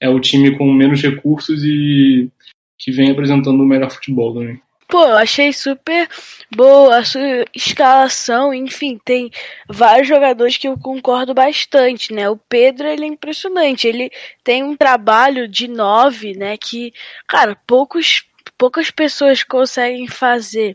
é 0.00 0.08
o 0.08 0.20
time 0.20 0.56
com 0.56 0.72
menos 0.72 1.02
recursos 1.02 1.62
e 1.64 2.30
que 2.78 2.92
vem 2.92 3.10
apresentando 3.10 3.60
o 3.60 3.66
melhor 3.66 3.90
futebol 3.90 4.32
também. 4.32 4.60
Pô, 4.88 5.04
eu 5.04 5.18
achei 5.18 5.52
super 5.52 6.08
boa 6.50 6.96
a 6.96 7.04
sua 7.04 7.44
escalação, 7.54 8.54
enfim, 8.54 8.98
tem 9.04 9.30
vários 9.68 10.08
jogadores 10.08 10.56
que 10.56 10.66
eu 10.66 10.78
concordo 10.78 11.34
bastante, 11.34 12.14
né? 12.14 12.30
O 12.30 12.38
Pedro, 12.38 12.86
ele 12.86 13.04
é 13.04 13.08
impressionante, 13.08 13.86
ele 13.86 14.10
tem 14.42 14.64
um 14.64 14.74
trabalho 14.74 15.46
de 15.46 15.68
nove, 15.68 16.32
né, 16.32 16.56
que, 16.56 16.94
cara, 17.26 17.54
poucos, 17.66 18.24
poucas 18.56 18.90
pessoas 18.90 19.42
conseguem 19.42 20.08
fazer. 20.08 20.74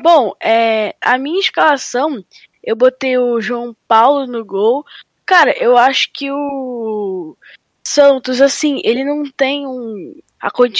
Bom, 0.00 0.32
é, 0.40 0.94
a 1.00 1.18
minha 1.18 1.40
escalação, 1.40 2.24
eu 2.62 2.76
botei 2.76 3.18
o 3.18 3.40
João 3.40 3.76
Paulo 3.86 4.26
no 4.26 4.44
gol. 4.44 4.84
Cara, 5.26 5.50
eu 5.58 5.76
acho 5.76 6.10
que 6.12 6.30
o 6.30 7.36
Santos, 7.82 8.40
assim, 8.40 8.80
ele 8.84 9.04
não 9.04 9.24
tem 9.30 9.66
um, 9.66 10.14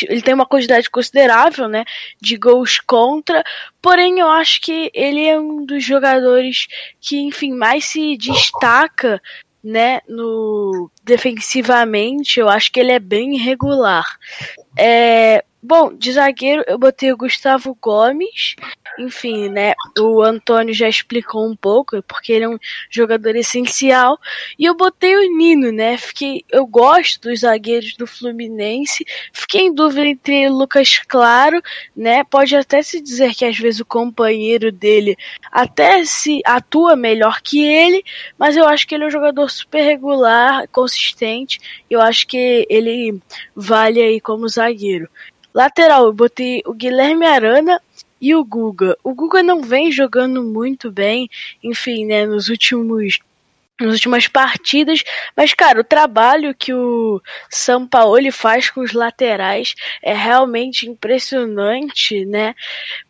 ele 0.09 0.23
tem 0.23 0.35
uma 0.35 0.47
quantidade 0.47 0.89
considerável, 0.89 1.69
né, 1.69 1.85
de 2.21 2.37
gols 2.37 2.79
contra, 2.81 3.43
porém 3.83 4.21
eu 4.21 4.29
acho 4.29 4.61
que 4.61 4.91
ele 4.95 5.25
é 5.27 5.39
um 5.39 5.65
dos 5.65 5.83
jogadores 5.83 6.67
que, 7.01 7.19
enfim, 7.19 7.53
mais 7.53 7.87
se 7.87 8.17
destaca, 8.17 9.21
né, 9.63 10.01
no 10.09 10.91
defensivamente, 11.03 12.39
eu 12.39 12.49
acho 12.49 12.71
que 12.71 12.79
ele 12.79 12.93
é 12.93 13.01
bem 13.01 13.35
irregular. 13.35 14.07
É, 14.77 15.45
bom, 15.63 15.95
de 15.95 16.13
zagueiro 16.13 16.65
eu 16.67 16.79
botei 16.79 17.13
o 17.13 17.17
Gustavo 17.17 17.77
Gomes, 17.81 18.57
enfim, 18.99 19.49
né? 19.49 19.75
O 19.99 20.23
Antônio 20.23 20.75
já 20.75 20.89
explicou 20.89 21.47
um 21.49 21.57
pouco, 21.57 22.03
porque 22.03 22.33
ele 22.33 22.45
é 22.45 22.49
um 22.49 22.59
jogador 22.91 23.37
essencial. 23.37 24.19
E 24.59 24.65
eu 24.65 24.75
botei 24.75 25.17
o 25.17 25.37
Nino, 25.37 25.71
né? 25.73 25.97
Fiquei, 25.97 26.45
eu 26.51 26.67
gosto 26.67 27.21
dos 27.29 27.41
zagueiros 27.41 27.95
do 27.97 28.07
Fluminense. 28.07 29.05
Fiquei 29.33 29.63
em 29.63 29.75
dúvida 29.75 30.07
entre 30.07 30.49
Lucas 30.49 30.99
Claro, 31.07 31.63
né? 31.97 32.25
Pode 32.25 32.55
até 32.57 32.83
se 32.83 33.01
dizer 33.01 33.35
que 33.35 33.45
às 33.45 33.57
vezes 33.57 33.81
o 33.81 33.85
companheiro 33.87 34.73
dele 34.73 35.17
até 35.51 36.05
se 36.05 36.41
atua 36.45 36.97
melhor 36.97 37.41
que 37.43 37.65
ele, 37.65 38.05
mas 38.39 38.57
eu 38.57 38.67
acho 38.67 38.87
que 38.87 38.95
ele 38.95 39.05
é 39.05 39.07
um 39.07 39.11
jogador 39.11 39.49
super 39.51 39.83
regular, 39.83 40.67
consistente. 40.69 41.59
Eu 41.89 42.01
acho 42.01 42.27
que 42.27 42.67
ele 42.69 43.21
vale 43.55 44.01
aí 44.01 44.21
como 44.21 44.49
zagueiro. 44.49 45.09
Lateral, 45.59 46.05
eu 46.07 46.13
botei 46.13 46.63
o 46.65 46.73
Guilherme 46.73 47.27
Arana 47.27 47.83
e 48.21 48.33
o 48.33 48.45
Guga. 48.45 48.97
O 49.03 49.13
Guga 49.13 49.43
não 49.43 49.61
vem 49.61 49.91
jogando 49.91 50.45
muito 50.45 50.89
bem, 50.89 51.29
enfim, 51.61 52.05
né, 52.05 52.25
nos 52.25 52.49
últimos 52.49 53.19
nas 53.81 53.95
últimas 53.95 54.29
partidas, 54.29 55.03
mas 55.37 55.55
cara, 55.55 55.81
o 55.81 55.85
trabalho 55.85 56.55
que 56.55 56.73
o 56.73 57.21
São 57.51 57.89
Paulo 57.89 58.31
faz 58.31 58.71
com 58.71 58.83
os 58.83 58.93
laterais 58.93 59.75
é 60.01 60.15
realmente 60.15 60.89
impressionante, 60.89 62.25
né? 62.25 62.55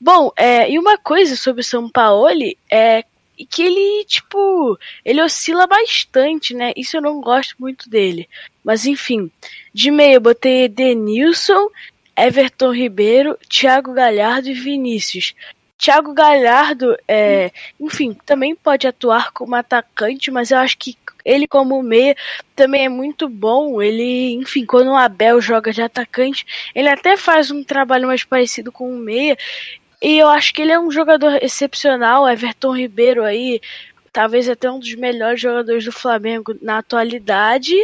Bom, 0.01 0.33
é, 0.35 0.71
e 0.71 0.79
uma 0.79 0.97
coisa 0.97 1.37
sobre 1.37 1.61
o 1.61 1.65
São 1.65 1.87
Paulo 1.87 2.43
é 2.71 3.05
que 3.51 3.63
ele, 3.63 4.05
tipo, 4.07 4.79
ele 5.05 5.23
oscila 5.23 5.67
bastante, 5.67 6.55
né? 6.55 6.73
Isso 6.75 6.97
eu 6.97 7.03
não 7.03 7.21
gosto 7.21 7.57
muito 7.59 7.91
dele. 7.91 8.27
Mas 8.65 8.87
enfim, 8.87 9.31
de 9.73 9.91
meio 9.91 10.15
eu 10.15 10.21
botei 10.21 10.67
Denilson 10.67 11.69
Everton 12.19 12.73
Ribeiro, 12.73 13.39
Thiago 13.49 13.93
Galhardo 13.93 14.49
e 14.49 14.55
Vinícius. 14.55 15.35
Thiago 15.79 16.13
Galhardo, 16.13 16.97
é, 17.07 17.53
enfim, 17.81 18.17
também 18.27 18.55
pode 18.57 18.87
atuar 18.87 19.31
como 19.33 19.55
atacante, 19.55 20.29
mas 20.29 20.51
eu 20.51 20.59
acho 20.59 20.77
que 20.77 20.99
ele 21.25 21.47
como 21.47 21.81
meia 21.83 22.17
também 22.57 22.87
é 22.87 22.89
muito 22.89 23.29
bom. 23.29 23.81
Ele, 23.81 24.33
enfim, 24.33 24.67
quando 24.67 24.89
o 24.89 24.97
Abel 24.97 25.41
joga 25.41 25.73
de 25.73 25.81
atacante, 25.81 26.45
ele 26.75 26.89
até 26.89 27.17
faz 27.17 27.51
um 27.51 27.63
trabalho 27.63 28.09
mais 28.09 28.25
parecido 28.25 28.73
com 28.73 28.93
o 28.93 28.99
meia. 28.99 29.37
E 30.03 30.19
eu 30.19 30.29
acho 30.29 30.53
que 30.55 30.63
ele 30.63 30.73
é 30.73 30.81
um 30.81 30.91
jogador 30.91 31.39
excepcional. 31.43 32.29
Everton 32.29 32.77
Ribeiro 32.77 33.23
aí, 33.25 33.61
talvez 34.13 34.49
até 34.49 34.71
um 34.71 34.79
dos 34.79 34.95
melhores 34.95 35.41
jogadores 35.41 35.85
do 35.85 35.93
Flamengo 35.93 36.57
na 36.61 36.79
atualidade. 36.79 37.75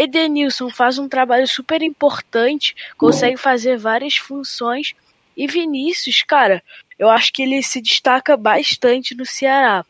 Edenilson 0.00 0.70
faz 0.70 0.98
um 0.98 1.08
trabalho 1.08 1.46
super 1.46 1.82
importante, 1.82 2.74
consegue 2.96 3.36
fazer 3.36 3.76
várias 3.76 4.16
funções. 4.16 4.94
E 5.36 5.46
Vinícius, 5.46 6.22
cara, 6.22 6.62
eu 6.98 7.10
acho 7.10 7.30
que 7.30 7.42
ele 7.42 7.62
se 7.62 7.82
destaca 7.82 8.34
bastante 8.34 9.14
no 9.14 9.26
Ceará. 9.26 9.84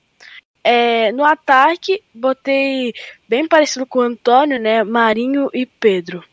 É, 0.64 1.12
no 1.12 1.24
ataque, 1.24 2.02
botei 2.12 2.92
bem 3.28 3.46
parecido 3.46 3.86
com 3.86 4.00
o 4.00 4.02
Antônio, 4.02 4.58
né? 4.58 4.82
Marinho 4.82 5.48
e 5.54 5.64
Pedro. 5.64 6.24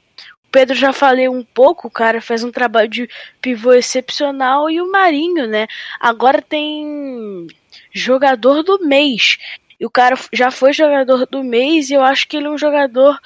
O 0.45 0.49
Pedro 0.51 0.75
já 0.75 0.91
falei 0.91 1.29
um 1.29 1.43
pouco, 1.43 1.87
o 1.87 1.91
cara 1.91 2.19
faz 2.19 2.43
um 2.43 2.51
trabalho 2.51 2.89
de 2.89 3.07
pivô 3.39 3.73
excepcional 3.73 4.71
e 4.71 4.81
o 4.81 4.91
Marinho, 4.91 5.45
né? 5.45 5.67
Agora 5.99 6.41
tem 6.41 7.45
jogador 7.93 8.63
do 8.63 8.79
mês. 8.79 9.37
E 9.79 9.85
o 9.85 9.89
cara 9.89 10.15
já 10.33 10.49
foi 10.49 10.73
jogador 10.73 11.27
do 11.27 11.43
mês 11.43 11.91
e 11.91 11.93
eu 11.93 12.03
acho 12.03 12.27
que 12.27 12.37
ele 12.37 12.47
é 12.47 12.49
um 12.49 12.57
jogador 12.57 13.19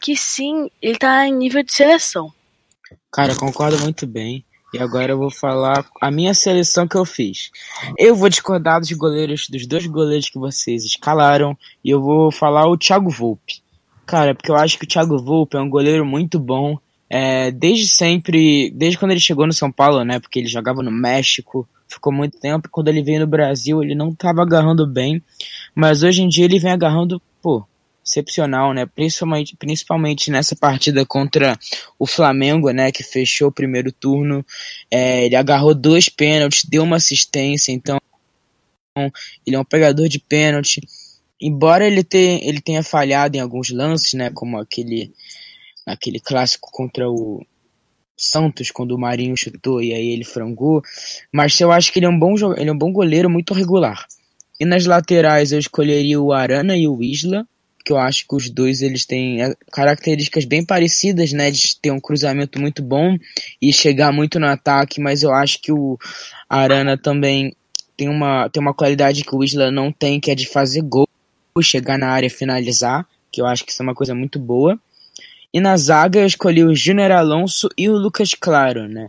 que 0.00 0.16
sim, 0.16 0.70
ele 0.80 0.98
tá 0.98 1.26
em 1.26 1.34
nível 1.34 1.62
de 1.62 1.72
seleção. 1.72 2.32
Cara, 3.10 3.34
concordo 3.34 3.78
muito 3.80 4.06
bem. 4.06 4.44
E 4.74 4.78
agora 4.78 5.12
eu 5.12 5.18
vou 5.18 5.30
falar 5.30 5.86
a 6.00 6.10
minha 6.10 6.34
seleção 6.34 6.86
que 6.86 6.96
eu 6.96 7.04
fiz. 7.04 7.50
Eu 7.96 8.14
vou 8.14 8.28
discordar 8.28 8.80
dos 8.80 8.92
goleiros, 8.92 9.48
dos 9.48 9.66
dois 9.66 9.86
goleiros 9.86 10.28
que 10.28 10.38
vocês 10.38 10.84
escalaram, 10.84 11.56
e 11.82 11.90
eu 11.90 12.02
vou 12.02 12.30
falar 12.30 12.66
o 12.68 12.76
Thiago 12.76 13.08
Volpe. 13.08 13.62
Cara, 14.04 14.34
porque 14.34 14.50
eu 14.50 14.56
acho 14.56 14.78
que 14.78 14.84
o 14.84 14.88
Thiago 14.88 15.18
Volpe 15.18 15.56
é 15.56 15.60
um 15.60 15.70
goleiro 15.70 16.04
muito 16.04 16.38
bom. 16.38 16.78
É, 17.08 17.50
desde 17.50 17.86
sempre, 17.86 18.70
desde 18.70 18.98
quando 18.98 19.12
ele 19.12 19.20
chegou 19.20 19.46
no 19.46 19.52
São 19.52 19.70
Paulo, 19.70 20.04
né? 20.04 20.20
Porque 20.20 20.40
ele 20.40 20.48
jogava 20.48 20.82
no 20.82 20.90
México, 20.90 21.66
ficou 21.88 22.12
muito 22.12 22.38
tempo. 22.38 22.68
Quando 22.70 22.88
ele 22.88 23.02
veio 23.02 23.20
no 23.20 23.26
Brasil, 23.26 23.82
ele 23.82 23.94
não 23.94 24.10
estava 24.10 24.42
agarrando 24.42 24.86
bem. 24.86 25.22
Mas 25.74 26.02
hoje 26.02 26.22
em 26.22 26.28
dia 26.28 26.44
ele 26.44 26.58
vem 26.58 26.72
agarrando, 26.72 27.22
pô, 27.40 27.64
excepcional, 28.06 28.72
né? 28.72 28.86
Principalmente, 28.86 29.56
principalmente 29.56 30.30
nessa 30.30 30.54
partida 30.54 31.04
contra 31.04 31.58
o 31.98 32.06
Flamengo, 32.06 32.70
né? 32.70 32.92
Que 32.92 33.02
fechou 33.02 33.48
o 33.48 33.52
primeiro 33.52 33.90
turno. 33.90 34.46
É, 34.90 35.26
ele 35.26 35.34
agarrou 35.34 35.74
dois 35.74 36.08
pênaltis, 36.08 36.64
deu 36.64 36.84
uma 36.84 36.96
assistência, 36.96 37.72
então 37.72 37.98
ele 39.44 39.56
é 39.56 39.58
um 39.58 39.64
pegador 39.64 40.08
de 40.08 40.20
pênalti. 40.20 40.80
Embora 41.40 41.86
ele, 41.86 42.02
ter, 42.04 42.40
ele 42.42 42.60
tenha 42.60 42.82
falhado 42.82 43.36
em 43.36 43.40
alguns 43.40 43.70
lances, 43.70 44.14
né? 44.14 44.30
Como 44.30 44.58
aquele, 44.58 45.12
aquele 45.84 46.20
clássico 46.20 46.70
contra 46.70 47.10
o 47.10 47.44
Santos, 48.16 48.70
quando 48.70 48.92
o 48.92 48.98
Marinho 48.98 49.36
chutou 49.36 49.82
e 49.82 49.92
aí 49.92 50.10
ele 50.10 50.24
frangou. 50.24 50.80
Mas 51.32 51.60
eu 51.60 51.72
acho 51.72 51.92
que 51.92 51.98
ele 51.98 52.06
é 52.06 52.08
um 52.08 52.18
bom, 52.18 52.34
ele 52.56 52.70
é 52.70 52.72
um 52.72 52.78
bom 52.78 52.92
goleiro, 52.92 53.28
muito 53.28 53.52
regular. 53.52 54.06
E 54.58 54.64
nas 54.64 54.86
laterais 54.86 55.52
eu 55.52 55.58
escolheria 55.58 56.18
o 56.18 56.32
Arana 56.32 56.76
e 56.76 56.88
o 56.88 57.02
Isla 57.02 57.46
que 57.86 57.92
eu 57.92 57.98
acho 57.98 58.26
que 58.26 58.34
os 58.34 58.50
dois 58.50 58.82
eles 58.82 59.06
têm 59.06 59.40
é, 59.40 59.54
características 59.70 60.44
bem 60.44 60.66
parecidas, 60.66 61.32
né, 61.32 61.52
de 61.52 61.76
ter 61.80 61.92
um 61.92 62.00
cruzamento 62.00 62.60
muito 62.60 62.82
bom 62.82 63.16
e 63.62 63.72
chegar 63.72 64.12
muito 64.12 64.40
no 64.40 64.46
ataque, 64.46 65.00
mas 65.00 65.22
eu 65.22 65.32
acho 65.32 65.62
que 65.62 65.70
o 65.70 65.96
Arana 66.48 66.98
também 66.98 67.54
tem 67.96 68.08
uma, 68.08 68.48
tem 68.48 68.60
uma 68.60 68.74
qualidade 68.74 69.22
que 69.22 69.34
o 69.34 69.44
Isla 69.44 69.70
não 69.70 69.92
tem, 69.92 70.18
que 70.18 70.32
é 70.32 70.34
de 70.34 70.48
fazer 70.48 70.82
gol, 70.82 71.08
chegar 71.62 71.96
na 71.96 72.08
área 72.08 72.26
e 72.26 72.30
finalizar, 72.30 73.06
que 73.30 73.40
eu 73.40 73.46
acho 73.46 73.64
que 73.64 73.70
isso 73.70 73.82
é 73.82 73.84
uma 73.84 73.94
coisa 73.94 74.16
muito 74.16 74.36
boa. 74.40 74.76
E 75.54 75.60
na 75.60 75.76
zaga 75.76 76.18
eu 76.18 76.26
escolhi 76.26 76.64
o 76.64 76.74
Júnior 76.74 77.12
Alonso 77.12 77.68
e 77.78 77.88
o 77.88 77.96
Lucas 77.96 78.34
Claro, 78.34 78.88
né? 78.88 79.08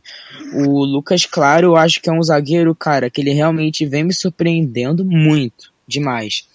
O 0.54 0.86
Lucas 0.86 1.26
Claro 1.26 1.70
eu 1.70 1.76
acho 1.76 2.00
que 2.00 2.10
é 2.10 2.14
um 2.14 2.22
zagueiro, 2.22 2.74
cara, 2.76 3.10
que 3.10 3.20
ele 3.20 3.34
realmente 3.34 3.86
vem 3.88 4.04
me 4.04 4.14
surpreendendo 4.14 5.04
muito, 5.04 5.74
demais. 5.88 6.46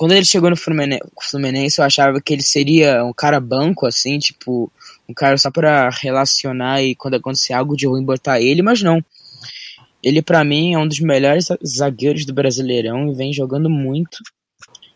Quando 0.00 0.12
ele 0.12 0.24
chegou 0.24 0.48
no 0.48 0.56
Fluminense, 0.56 1.78
eu 1.78 1.84
achava 1.84 2.22
que 2.22 2.32
ele 2.32 2.42
seria 2.42 3.04
um 3.04 3.12
cara 3.12 3.38
banco, 3.38 3.84
assim, 3.84 4.18
tipo, 4.18 4.72
um 5.06 5.12
cara 5.12 5.36
só 5.36 5.50
para 5.50 5.90
relacionar 5.90 6.82
e 6.82 6.94
quando 6.94 7.16
acontecer 7.16 7.52
algo 7.52 7.76
de 7.76 7.86
ruim 7.86 8.02
botar 8.02 8.40
ele, 8.40 8.62
mas 8.62 8.80
não. 8.80 9.04
Ele, 10.02 10.22
para 10.22 10.42
mim, 10.42 10.72
é 10.72 10.78
um 10.78 10.88
dos 10.88 11.00
melhores 11.00 11.48
zagueiros 11.62 12.24
do 12.24 12.32
Brasileirão 12.32 13.10
e 13.10 13.14
vem 13.14 13.30
jogando 13.30 13.68
muito. 13.68 14.16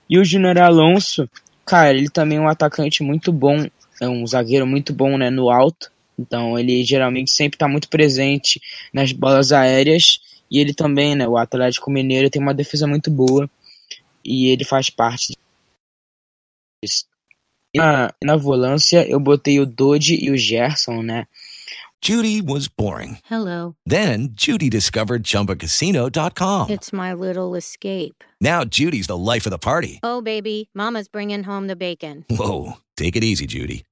E 0.09 0.19
o 0.19 0.25
Júnior 0.25 0.57
Alonso, 0.57 1.29
cara, 1.67 1.99
ele 1.99 2.09
também 2.09 2.38
é 2.38 2.40
um 2.40 2.49
atacante 2.49 3.03
muito 3.03 3.31
bom, 3.31 3.62
é 4.01 4.09
um 4.09 4.27
zagueiro 4.27 4.67
muito 4.67 4.95
bom, 4.95 5.19
né, 5.19 5.29
no 5.29 5.51
alto. 5.51 5.90
Então, 6.19 6.59
ele 6.59 6.83
geralmente 6.83 7.31
sempre 7.31 7.59
tá 7.59 7.69
muito 7.69 7.90
presente 7.90 8.59
nas 8.90 9.12
bolas 9.12 9.53
aéreas. 9.53 10.19
E 10.51 10.59
ele 10.59 10.73
também, 10.73 11.14
né, 11.14 11.29
o 11.29 11.37
Atlético 11.37 11.90
Mineiro 11.90 12.31
tem 12.31 12.40
uma 12.40 12.55
defesa 12.55 12.87
muito 12.87 13.11
boa 13.11 13.47
e 14.25 14.47
ele 14.47 14.65
faz 14.65 14.91
parte 14.91 15.35
disso. 16.83 17.05
Na, 17.75 18.13
na 18.23 18.37
volância 18.37 19.07
eu 19.09 19.19
botei 19.19 19.59
o 19.59 19.67
Dodge 19.67 20.17
e 20.21 20.31
o 20.31 20.37
Gerson, 20.37 21.03
né? 21.03 21.27
Judy 22.01 22.43
was 22.43 22.69
boring. 22.69 23.19
Hello. 23.25 23.77
Then 23.87 24.29
Judy 24.35 24.69
discovered 24.69 25.23
ChumbaCasino.com. 25.25 26.69
It's 26.69 26.93
my 26.93 27.15
little 27.15 27.55
escape. 27.55 28.23
Now 28.43 28.63
Judy's 28.65 29.07
the 29.07 29.17
life 29.17 29.47
of 29.47 29.51
the 29.51 29.59
party. 29.59 30.01
Oh, 30.03 30.21
baby, 30.21 30.69
mama's 30.75 31.09
bringing 31.09 31.43
home 31.43 31.67
the 31.67 31.77
bacon. 31.77 32.27
Whoa, 32.29 32.75
take 32.99 33.17
it 33.17 33.25
easy, 33.25 33.47
Judy. 33.47 33.87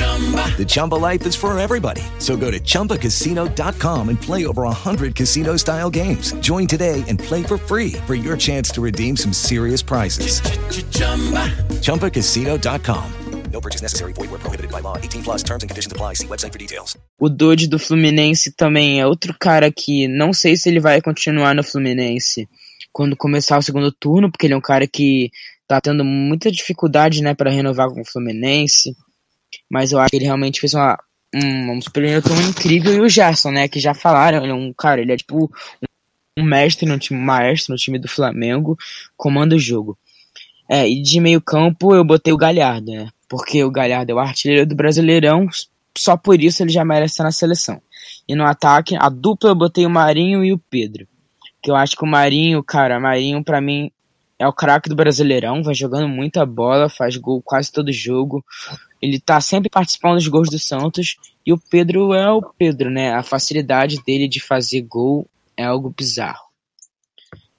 The 0.00 0.66
Chumba 0.68 0.96
life 0.96 1.26
is 1.26 1.34
for 1.34 1.58
everybody. 1.58 2.02
So 2.18 2.36
go 2.36 2.50
to 2.50 2.60
ChumbaCasino.com 2.60 4.08
and 4.10 4.20
play 4.20 4.44
over 4.44 4.64
100 4.64 5.14
casino 5.14 5.56
style 5.56 5.88
games. 5.88 6.32
Join 6.40 6.66
today 6.66 7.02
and 7.08 7.18
play 7.18 7.42
for 7.42 7.56
free 7.56 7.92
for 8.06 8.14
your 8.14 8.36
chance 8.36 8.70
to 8.72 8.82
redeem 8.82 9.16
some 9.16 9.32
serious 9.32 9.80
prizes. 9.80 10.42
ChumbaCasino.com. 11.80 13.12
No 13.52 13.60
purchase 13.60 13.82
necessary. 13.82 14.12
Void 14.12 14.30
where 14.30 14.38
prohibited 14.38 14.70
by 14.70 14.80
law. 14.80 14.96
18 14.96 15.22
plus 15.22 15.42
terms 15.42 15.62
and 15.62 15.70
conditions 15.70 15.92
apply. 15.92 16.14
See 16.14 16.26
website 16.26 16.52
for 16.52 16.58
details. 16.58 16.96
O 17.18 17.28
Dodge 17.28 17.66
do 17.66 17.78
Fluminense 17.78 18.52
também 18.52 19.00
é 19.00 19.06
outro 19.06 19.34
cara 19.38 19.72
que 19.72 20.06
não 20.06 20.32
sei 20.32 20.56
se 20.56 20.68
ele 20.68 20.80
vai 20.80 21.00
continuar 21.00 21.54
no 21.54 21.64
Fluminense 21.64 22.48
quando 22.92 23.16
começar 23.16 23.58
o 23.58 23.62
segundo 23.62 23.90
turno, 23.90 24.30
porque 24.30 24.46
ele 24.46 24.54
é 24.54 24.56
um 24.56 24.60
cara 24.60 24.86
que 24.86 25.30
tá 25.66 25.80
tendo 25.80 26.04
muita 26.04 26.50
dificuldade, 26.50 27.22
né, 27.22 27.34
para 27.34 27.50
renovar 27.50 27.88
com 27.90 28.00
o 28.00 28.04
Fluminense 28.04 28.94
mas 29.68 29.92
eu 29.92 29.98
acho 29.98 30.10
que 30.10 30.16
ele 30.16 30.24
realmente 30.24 30.60
fez 30.60 30.74
uma, 30.74 30.98
um, 31.34 31.72
um 31.72 31.80
primeiro 31.92 32.22
turno 32.22 32.42
incrível. 32.42 32.94
E 32.94 33.00
o 33.00 33.08
Gerson, 33.08 33.50
né, 33.50 33.68
que 33.68 33.80
já 33.80 33.94
falaram, 33.94 34.42
ele 34.42 34.52
é 34.52 34.54
um 34.54 34.72
cara, 34.72 35.00
ele 35.00 35.12
é 35.12 35.16
tipo 35.16 35.50
um 36.38 36.44
mestre 36.44 36.88
no 36.88 36.98
time, 36.98 37.18
um 37.18 37.22
maestro 37.22 37.72
no 37.72 37.78
time 37.78 37.98
do 37.98 38.08
Flamengo, 38.08 38.76
comanda 39.16 39.54
o 39.54 39.58
jogo. 39.58 39.98
É, 40.68 40.88
e 40.88 41.02
de 41.02 41.20
meio 41.20 41.40
campo 41.40 41.94
eu 41.94 42.04
botei 42.04 42.32
o 42.32 42.36
Galhardo, 42.36 42.92
né, 42.92 43.10
porque 43.28 43.62
o 43.64 43.70
Galhardo 43.70 44.12
é 44.12 44.14
o 44.14 44.18
artilheiro 44.18 44.66
do 44.66 44.74
Brasileirão, 44.74 45.48
só 45.96 46.16
por 46.16 46.40
isso 46.40 46.62
ele 46.62 46.70
já 46.70 46.84
merece 46.84 47.14
estar 47.14 47.24
na 47.24 47.32
seleção. 47.32 47.82
E 48.26 48.34
no 48.34 48.44
ataque, 48.44 48.96
a 48.96 49.08
dupla 49.08 49.50
eu 49.50 49.54
botei 49.54 49.84
o 49.84 49.90
Marinho 49.90 50.44
e 50.44 50.52
o 50.52 50.58
Pedro. 50.58 51.06
Que 51.62 51.70
eu 51.70 51.76
acho 51.76 51.96
que 51.96 52.04
o 52.04 52.08
Marinho, 52.08 52.62
cara, 52.62 53.00
Marinho 53.00 53.44
para 53.44 53.60
mim 53.60 53.90
é 54.38 54.46
o 54.46 54.52
craque 54.52 54.88
do 54.88 54.96
Brasileirão, 54.96 55.62
vai 55.62 55.74
jogando 55.74 56.08
muita 56.08 56.46
bola, 56.46 56.88
faz 56.88 57.16
gol 57.16 57.42
quase 57.42 57.70
todo 57.70 57.92
jogo. 57.92 58.42
Ele 59.00 59.18
tá 59.18 59.40
sempre 59.40 59.70
participando 59.70 60.16
dos 60.16 60.28
gols 60.28 60.50
do 60.50 60.58
Santos. 60.58 61.16
E 61.44 61.52
o 61.52 61.58
Pedro 61.58 62.12
é 62.12 62.30
o 62.30 62.42
Pedro, 62.42 62.90
né? 62.90 63.12
A 63.14 63.22
facilidade 63.22 64.02
dele 64.04 64.28
de 64.28 64.40
fazer 64.40 64.82
gol 64.82 65.26
é 65.56 65.64
algo 65.64 65.94
bizarro. 65.96 66.50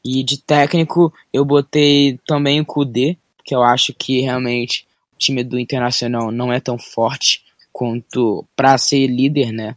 E 0.03 0.23
de 0.23 0.41
técnico, 0.41 1.13
eu 1.31 1.45
botei 1.45 2.19
também 2.25 2.59
o 2.59 2.65
Kudê, 2.65 3.17
que 3.43 3.53
eu 3.53 3.63
acho 3.63 3.93
que 3.93 4.21
realmente 4.21 4.85
o 5.13 5.17
time 5.17 5.43
do 5.43 5.59
Internacional 5.59 6.31
não 6.31 6.51
é 6.51 6.59
tão 6.59 6.77
forte 6.77 7.43
quanto 7.71 8.45
para 8.55 8.77
ser 8.77 9.07
líder, 9.07 9.51
né? 9.51 9.75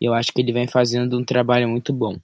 Eu 0.00 0.12
acho 0.14 0.32
que 0.32 0.40
ele 0.40 0.52
vem 0.52 0.66
fazendo 0.66 1.18
um 1.18 1.24
trabalho 1.24 1.68
muito 1.68 1.92
bom. 1.92 2.18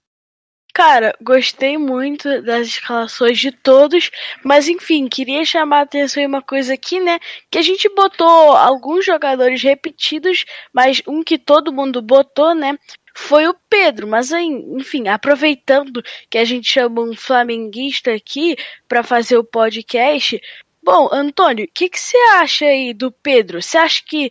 Cara, 0.74 1.12
gostei 1.20 1.76
muito 1.76 2.42
das 2.42 2.68
escalações 2.68 3.38
de 3.38 3.50
todos, 3.50 4.10
mas 4.44 4.68
enfim, 4.68 5.08
queria 5.08 5.44
chamar 5.44 5.78
a 5.78 5.82
atenção 5.82 6.22
em 6.22 6.26
uma 6.26 6.42
coisa 6.42 6.74
aqui, 6.74 7.00
né? 7.00 7.18
Que 7.50 7.58
a 7.58 7.62
gente 7.62 7.88
botou 7.94 8.52
alguns 8.52 9.04
jogadores 9.04 9.62
repetidos, 9.62 10.44
mas 10.72 11.02
um 11.06 11.22
que 11.24 11.36
todo 11.36 11.72
mundo 11.72 12.00
botou, 12.00 12.54
né? 12.54 12.78
Foi 13.14 13.48
o 13.48 13.56
Pedro, 13.68 14.06
mas 14.06 14.30
enfim, 14.30 15.08
aproveitando 15.08 16.00
que 16.30 16.38
a 16.38 16.44
gente 16.44 16.70
chama 16.70 17.02
um 17.02 17.16
flamenguista 17.16 18.12
aqui 18.12 18.54
para 18.86 19.02
fazer 19.02 19.36
o 19.36 19.42
podcast, 19.44 20.40
Bom, 20.90 21.06
Antônio, 21.12 21.66
o 21.66 21.68
que, 21.74 21.90
que 21.90 22.00
você 22.00 22.16
acha 22.38 22.64
aí 22.64 22.94
do 22.94 23.12
Pedro? 23.12 23.60
Você 23.60 23.76
acha 23.76 24.02
que 24.08 24.30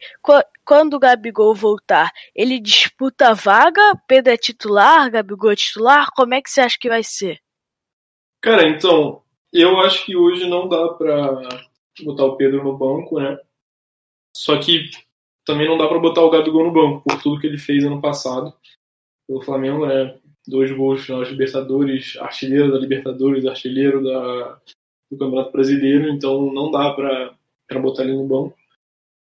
quando 0.65 0.95
o 0.95 0.99
Gabigol 0.99 1.53
voltar, 1.53 2.11
ele 2.33 2.59
disputa 2.59 3.29
a 3.29 3.33
vaga? 3.35 3.79
Pedro 4.07 4.33
é 4.33 4.37
titular, 4.37 5.11
Gabigol 5.11 5.51
é 5.51 5.55
titular? 5.55 6.07
Como 6.15 6.33
é 6.33 6.41
que 6.41 6.49
você 6.49 6.61
acha 6.61 6.75
que 6.81 6.89
vai 6.89 7.03
ser? 7.03 7.39
Cara, 8.41 8.67
então, 8.67 9.21
eu 9.53 9.79
acho 9.81 10.03
que 10.03 10.15
hoje 10.15 10.49
não 10.49 10.67
dá 10.67 10.87
pra 10.93 11.47
botar 12.03 12.25
o 12.25 12.35
Pedro 12.37 12.63
no 12.63 12.75
banco, 12.75 13.19
né? 13.19 13.37
Só 14.35 14.59
que 14.59 14.89
também 15.45 15.67
não 15.67 15.77
dá 15.77 15.87
para 15.87 15.99
botar 15.99 16.23
o 16.23 16.31
Gabigol 16.31 16.63
no 16.63 16.73
banco 16.73 17.03
por 17.07 17.21
tudo 17.21 17.39
que 17.39 17.45
ele 17.45 17.59
fez 17.59 17.83
ano 17.83 18.01
passado 18.01 18.51
pelo 19.27 19.43
Flamengo, 19.43 19.85
né? 19.85 20.17
Dois 20.47 20.71
gols 20.71 21.05
de 21.05 21.13
Libertadores, 21.13 22.17
artilheiro 22.17 22.71
da 22.71 22.79
Libertadores, 22.79 23.45
artilheiro 23.45 24.03
da, 24.03 24.59
do 25.11 25.17
Campeonato 25.17 25.51
Brasileiro, 25.51 26.09
então 26.09 26.51
não 26.53 26.71
dá 26.71 26.91
para 26.91 27.79
botar 27.79 28.03
ele 28.03 28.13
no 28.13 28.27
banco. 28.27 28.55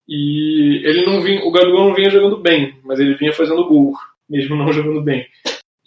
E 0.07 0.81
ele 0.83 1.05
não 1.05 1.21
vinha, 1.21 1.45
o 1.45 1.51
Gabigol 1.51 1.87
não 1.87 1.95
vinha 1.95 2.09
jogando 2.09 2.37
bem, 2.37 2.75
mas 2.83 2.99
ele 2.99 3.15
vinha 3.15 3.33
fazendo 3.33 3.67
gol, 3.67 3.93
mesmo 4.29 4.55
não 4.55 4.71
jogando 4.73 5.01
bem. 5.01 5.25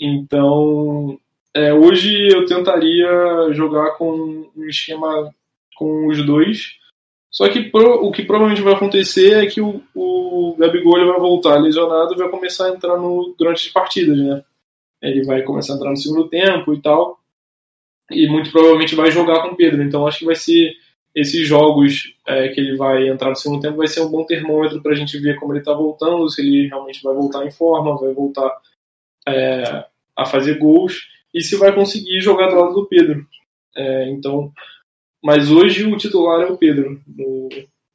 Então, 0.00 1.18
é, 1.54 1.72
hoje 1.72 2.28
eu 2.28 2.44
tentaria 2.46 3.08
jogar 3.52 3.92
com 3.92 4.46
um 4.56 4.64
esquema 4.66 5.30
com 5.76 6.08
os 6.08 6.24
dois. 6.24 6.76
Só 7.30 7.48
que 7.48 7.64
pro, 7.64 8.06
o 8.06 8.10
que 8.10 8.24
provavelmente 8.24 8.62
vai 8.62 8.72
acontecer 8.72 9.44
é 9.44 9.46
que 9.46 9.60
o, 9.60 9.82
o 9.94 10.56
Gabigol 10.58 11.06
vai 11.06 11.18
voltar 11.18 11.56
lesionado 11.56 12.14
e 12.14 12.16
vai 12.16 12.28
começar 12.30 12.66
a 12.66 12.74
entrar 12.74 12.96
no, 12.96 13.34
durante 13.38 13.66
as 13.66 13.72
partidas, 13.72 14.16
né? 14.16 14.42
Ele 15.02 15.22
vai 15.24 15.42
começar 15.42 15.74
a 15.74 15.76
entrar 15.76 15.90
no 15.90 15.96
segundo 15.96 16.28
tempo 16.28 16.72
e 16.72 16.80
tal. 16.80 17.18
E 18.10 18.28
muito 18.28 18.50
provavelmente 18.50 18.94
vai 18.94 19.10
jogar 19.10 19.42
com 19.42 19.48
o 19.48 19.56
Pedro. 19.56 19.82
Então 19.82 20.06
acho 20.06 20.20
que 20.20 20.24
vai 20.24 20.34
ser 20.34 20.76
esses 21.16 21.48
jogos 21.48 22.14
é, 22.26 22.48
que 22.48 22.60
ele 22.60 22.76
vai 22.76 23.08
entrar 23.08 23.30
no 23.30 23.36
segundo 23.36 23.62
tempo 23.62 23.78
vai 23.78 23.86
ser 23.86 24.02
um 24.02 24.10
bom 24.10 24.26
termômetro 24.26 24.82
para 24.82 24.92
a 24.92 24.94
gente 24.94 25.18
ver 25.18 25.36
como 25.36 25.52
ele 25.52 25.60
está 25.60 25.72
voltando, 25.72 26.28
se 26.28 26.42
ele 26.42 26.68
realmente 26.68 27.02
vai 27.02 27.14
voltar 27.14 27.46
em 27.46 27.50
forma, 27.50 27.96
vai 27.96 28.12
voltar 28.12 28.54
é, 29.26 29.86
a 30.14 30.26
fazer 30.26 30.58
gols 30.58 31.08
e 31.32 31.40
se 31.40 31.56
vai 31.56 31.74
conseguir 31.74 32.20
jogar 32.20 32.48
do 32.48 32.56
lado 32.56 32.74
do 32.74 32.86
Pedro. 32.86 33.26
É, 33.74 34.10
então, 34.10 34.52
mas 35.24 35.50
hoje 35.50 35.84
o 35.84 35.96
titular 35.96 36.42
é 36.42 36.52
o 36.52 36.58
Pedro 36.58 37.00
no, 37.06 37.48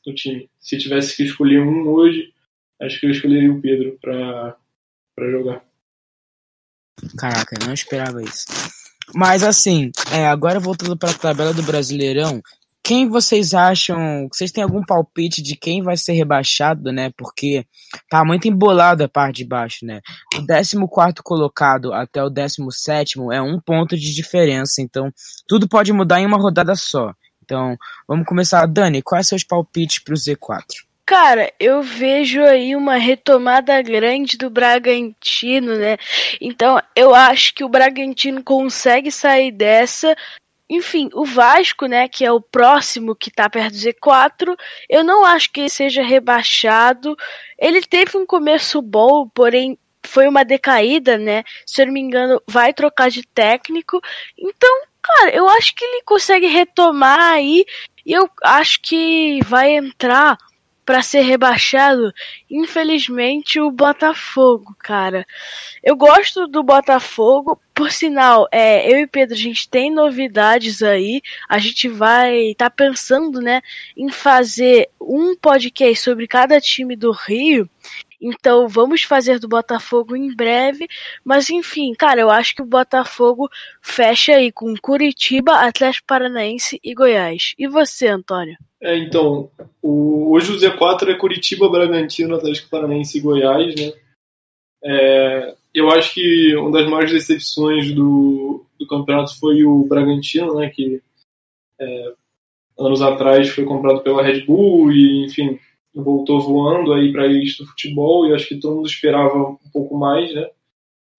no, 0.06 0.15
time. 0.15 0.50
Se 0.60 0.78
tivesse 0.80 1.15
que 1.15 1.24
escolher 1.24 1.62
um 1.62 1.88
hoje, 1.89 2.34
acho 2.82 3.00
que 3.00 3.06
eu 3.06 3.12
escolheria 3.12 3.52
o 3.52 3.62
Pedro 3.62 4.00
para 4.02 4.58
jogar. 5.32 5.63
Caraca, 7.17 7.56
eu 7.60 7.67
não 7.67 7.74
esperava 7.74 8.21
isso. 8.21 8.45
Mas 9.13 9.43
assim, 9.43 9.91
é, 10.12 10.28
agora 10.28 10.60
voltando 10.60 10.97
para 10.97 11.12
a 11.12 11.13
tabela 11.13 11.54
do 11.54 11.63
Brasileirão, 11.63 12.41
quem 12.84 13.08
vocês 13.08 13.54
acham? 13.54 14.28
Vocês 14.32 14.52
têm 14.52 14.63
algum 14.63 14.84
palpite 14.84 15.41
de 15.41 15.56
quem 15.56 15.84
vai 15.84 15.95
ser 15.95 16.13
rebaixado, 16.13 16.91
né? 16.91 17.12
Porque 17.15 17.65
tá 18.10 18.26
muito 18.26 18.47
embolado 18.47 19.04
a 19.04 19.10
parte 19.10 19.38
de 19.38 19.45
baixo, 19.45 19.86
né? 19.86 20.02
O 20.36 20.45
14 20.45 20.76
colocado 21.24 21.93
até 21.93 22.24
o 22.24 22.30
17 22.30 23.19
é 23.32 23.41
um 23.41 23.60
ponto 23.60 23.95
de 23.95 24.13
diferença, 24.13 24.82
então 24.82 25.12
tudo 25.47 25.69
pode 25.69 25.93
mudar 25.93 26.19
em 26.21 26.26
uma 26.26 26.38
rodada 26.38 26.76
só. 26.76 27.13
Então, 27.43 27.78
vamos 28.08 28.26
começar. 28.26 28.65
Dani, 28.65 29.02
quais 29.02 29.28
seus 29.28 29.43
palpites 29.43 30.00
para 30.00 30.13
o 30.13 30.17
Z4? 30.17 30.63
Cara, 31.12 31.52
eu 31.60 31.84
vejo 31.84 32.41
aí 32.41 32.74
uma 32.74 32.95
retomada 32.95 33.82
grande 33.82 34.38
do 34.38 34.50
Bragantino, 34.50 35.76
né? 35.76 35.97
Então, 36.39 36.82
eu 36.95 37.13
acho 37.13 37.54
que 37.54 37.65
o 37.65 37.67
Bragantino 37.67 38.41
consegue 38.41 39.12
sair 39.12 39.52
dessa 39.52 40.15
enfim, 40.69 41.10
o 41.13 41.26
Vasco, 41.26 41.86
né, 41.86 42.08
que 42.08 42.24
é 42.24 42.32
o 42.32 42.39
próximo 42.39 43.13
que 43.13 43.30
tá 43.30 43.50
perto 43.50 43.74
do 43.74 43.78
Z4, 43.78 44.56
eu 44.88 45.04
não 45.04 45.26
acho 45.26 45.52
que 45.52 45.60
ele 45.60 45.69
seja 45.69 46.02
rebaixado. 46.02 47.17
Ele 47.60 47.82
teve 47.82 48.17
um 48.17 48.26
começo 48.26 48.82
bom, 48.82 49.28
porém 49.28 49.78
foi 50.02 50.30
uma 50.30 50.45
decaída, 50.45 51.17
né? 51.17 51.43
Se 51.65 51.82
eu 51.82 51.88
não 51.88 51.93
me 51.93 52.00
engano, 52.00 52.41
vai 52.47 52.74
trocar 52.74 53.10
de 53.10 53.21
técnico. 53.24 54.00
Então, 54.38 54.84
cara, 55.02 55.36
eu 55.36 55.50
acho 55.50 55.76
que 55.76 55.84
ele 55.84 56.04
consegue 56.04 56.47
retomar 56.47 57.34
aí 57.34 57.65
e 58.06 58.13
eu 58.13 58.30
acho 58.41 58.82
que 58.82 59.41
vai 59.43 59.74
entrar 59.74 60.38
para 60.85 61.01
ser 61.01 61.21
rebaixado, 61.21 62.13
infelizmente, 62.49 63.59
o 63.59 63.71
Botafogo, 63.71 64.75
cara. 64.79 65.25
Eu 65.83 65.95
gosto 65.95 66.47
do 66.47 66.63
Botafogo, 66.63 67.59
por 67.73 67.91
sinal, 67.91 68.47
é, 68.51 68.91
eu 68.91 68.99
e 68.99 69.07
Pedro, 69.07 69.35
a 69.35 69.39
gente 69.39 69.69
tem 69.69 69.91
novidades 69.91 70.81
aí. 70.83 71.21
A 71.47 71.57
gente 71.59 71.87
vai 71.87 72.51
estar 72.51 72.69
tá 72.69 72.75
pensando, 72.75 73.41
né, 73.41 73.61
em 73.95 74.09
fazer 74.09 74.89
um 74.99 75.35
podcast 75.35 76.03
sobre 76.03 76.27
cada 76.27 76.59
time 76.59 76.95
do 76.95 77.11
Rio. 77.11 77.69
Então 78.21 78.67
vamos 78.67 79.01
fazer 79.01 79.39
do 79.39 79.47
Botafogo 79.47 80.15
em 80.15 80.33
breve. 80.35 80.87
Mas 81.23 81.49
enfim, 81.49 81.93
cara, 81.93 82.21
eu 82.21 82.29
acho 82.29 82.55
que 82.55 82.61
o 82.61 82.65
Botafogo 82.65 83.49
fecha 83.81 84.33
aí 84.33 84.51
com 84.51 84.75
Curitiba, 84.77 85.65
Atlético 85.65 86.05
Paranaense 86.07 86.79
e 86.83 86.93
Goiás. 86.93 87.55
E 87.57 87.67
você, 87.67 88.07
Antônio? 88.07 88.57
É, 88.81 88.97
então, 88.97 89.49
o, 89.81 90.31
hoje 90.33 90.51
o 90.51 90.57
Z4 90.57 91.09
é 91.09 91.15
Curitiba, 91.15 91.69
Bragantino, 91.69 92.35
Atlético 92.35 92.69
Paranaense 92.69 93.17
e 93.17 93.21
Goiás, 93.21 93.75
né? 93.75 93.93
É, 94.83 95.55
eu 95.73 95.89
acho 95.91 96.15
que 96.15 96.55
uma 96.55 96.71
das 96.71 96.89
maiores 96.89 97.11
decepções 97.11 97.93
do, 97.93 98.65
do 98.79 98.87
campeonato 98.87 99.37
foi 99.39 99.63
o 99.63 99.85
Bragantino, 99.85 100.55
né? 100.55 100.69
Que 100.69 100.99
é, 101.79 102.13
anos 102.77 103.01
atrás 103.03 103.49
foi 103.49 103.65
comprado 103.65 104.01
pela 104.01 104.23
Red 104.23 104.41
Bull 104.45 104.91
e, 104.91 105.25
enfim, 105.25 105.59
voltou 105.93 106.41
voando 106.41 106.93
aí 106.93 107.11
para 107.11 107.27
isso 107.27 107.63
do 107.63 107.69
futebol 107.69 108.25
e 108.25 108.33
acho 108.33 108.47
que 108.47 108.59
todo 108.59 108.77
mundo 108.77 108.87
esperava 108.87 109.37
um 109.37 109.69
pouco 109.71 109.95
mais, 109.95 110.33
né? 110.33 110.49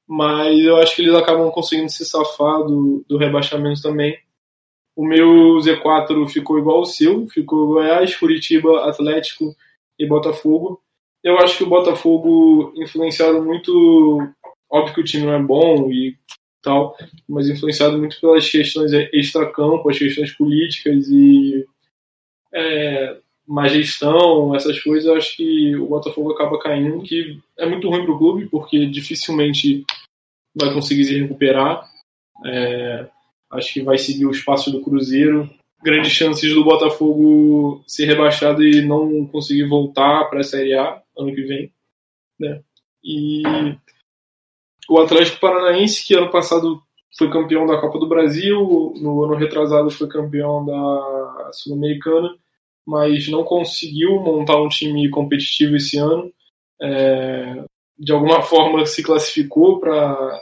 Mas 0.06 0.58
eu 0.58 0.76
acho 0.78 0.96
que 0.96 1.02
eles 1.02 1.14
acabam 1.14 1.50
conseguindo 1.50 1.90
se 1.90 2.04
safar 2.04 2.64
do, 2.64 3.04
do 3.08 3.16
rebaixamento 3.16 3.80
também. 3.80 4.18
O 4.94 5.06
meu 5.06 5.56
Z4 5.58 6.28
ficou 6.28 6.58
igual 6.58 6.78
ao 6.78 6.84
seu, 6.84 7.26
ficou 7.28 7.68
Goiás, 7.68 8.14
Curitiba, 8.16 8.88
Atlético 8.88 9.56
e 9.98 10.06
Botafogo. 10.06 10.80
Eu 11.22 11.38
acho 11.38 11.58
que 11.58 11.64
o 11.64 11.68
Botafogo 11.68 12.72
influenciado 12.76 13.42
muito, 13.42 14.18
óbvio 14.70 14.94
que 14.94 15.00
o 15.00 15.04
time 15.04 15.24
não 15.24 15.34
é 15.34 15.38
bom 15.38 15.90
e 15.90 16.16
tal, 16.62 16.96
mas 17.28 17.48
influenciado 17.48 17.98
muito 17.98 18.20
pelas 18.20 18.48
questões 18.48 18.92
extra-campo, 19.12 19.88
as 19.88 19.98
questões 19.98 20.32
políticas 20.32 21.08
e 21.08 21.66
é, 22.52 23.16
má 23.46 23.68
gestão, 23.68 24.54
essas 24.54 24.80
coisas, 24.80 25.06
eu 25.06 25.16
acho 25.16 25.36
que 25.36 25.76
o 25.76 25.86
Botafogo 25.86 26.32
acaba 26.32 26.58
caindo, 26.58 27.02
que 27.02 27.38
é 27.58 27.66
muito 27.66 27.88
ruim 27.88 28.04
para 28.04 28.14
o 28.14 28.18
clube, 28.18 28.46
porque 28.46 28.86
dificilmente 28.86 29.84
vai 30.54 30.72
conseguir 30.72 31.04
se 31.04 31.18
recuperar. 31.20 31.88
É, 32.44 33.08
acho 33.52 33.74
que 33.74 33.82
vai 33.82 33.98
seguir 33.98 34.26
o 34.26 34.30
espaço 34.30 34.70
do 34.70 34.80
Cruzeiro. 34.82 35.48
Grandes 35.82 36.12
chances 36.12 36.54
do 36.54 36.64
Botafogo 36.64 37.82
ser 37.86 38.06
rebaixado 38.06 38.62
e 38.64 38.86
não 38.86 39.26
conseguir 39.26 39.68
voltar 39.68 40.24
para 40.30 40.40
a 40.40 40.44
Série 40.44 40.74
A 40.74 41.02
ano 41.18 41.34
que 41.34 41.42
vem. 41.42 41.72
Né? 42.38 42.62
E 43.04 43.42
o 44.88 44.98
Atlético 44.98 45.40
Paranaense, 45.40 46.06
que 46.06 46.14
ano 46.14 46.30
passado 46.30 46.82
foi 47.16 47.30
campeão 47.30 47.66
da 47.66 47.80
Copa 47.80 47.98
do 47.98 48.08
Brasil, 48.08 48.94
no 48.96 49.24
ano 49.24 49.34
retrasado 49.34 49.90
foi 49.90 50.08
campeão 50.08 50.64
da 50.64 51.50
Sul-Americana, 51.52 52.34
mas 52.86 53.28
não 53.28 53.44
conseguiu 53.44 54.20
montar 54.20 54.60
um 54.60 54.68
time 54.68 55.08
competitivo 55.10 55.76
esse 55.76 55.98
ano. 55.98 56.32
É, 56.80 57.64
de 57.98 58.12
alguma 58.12 58.42
forma 58.42 58.84
se 58.86 59.02
classificou 59.02 59.78
para 59.78 60.40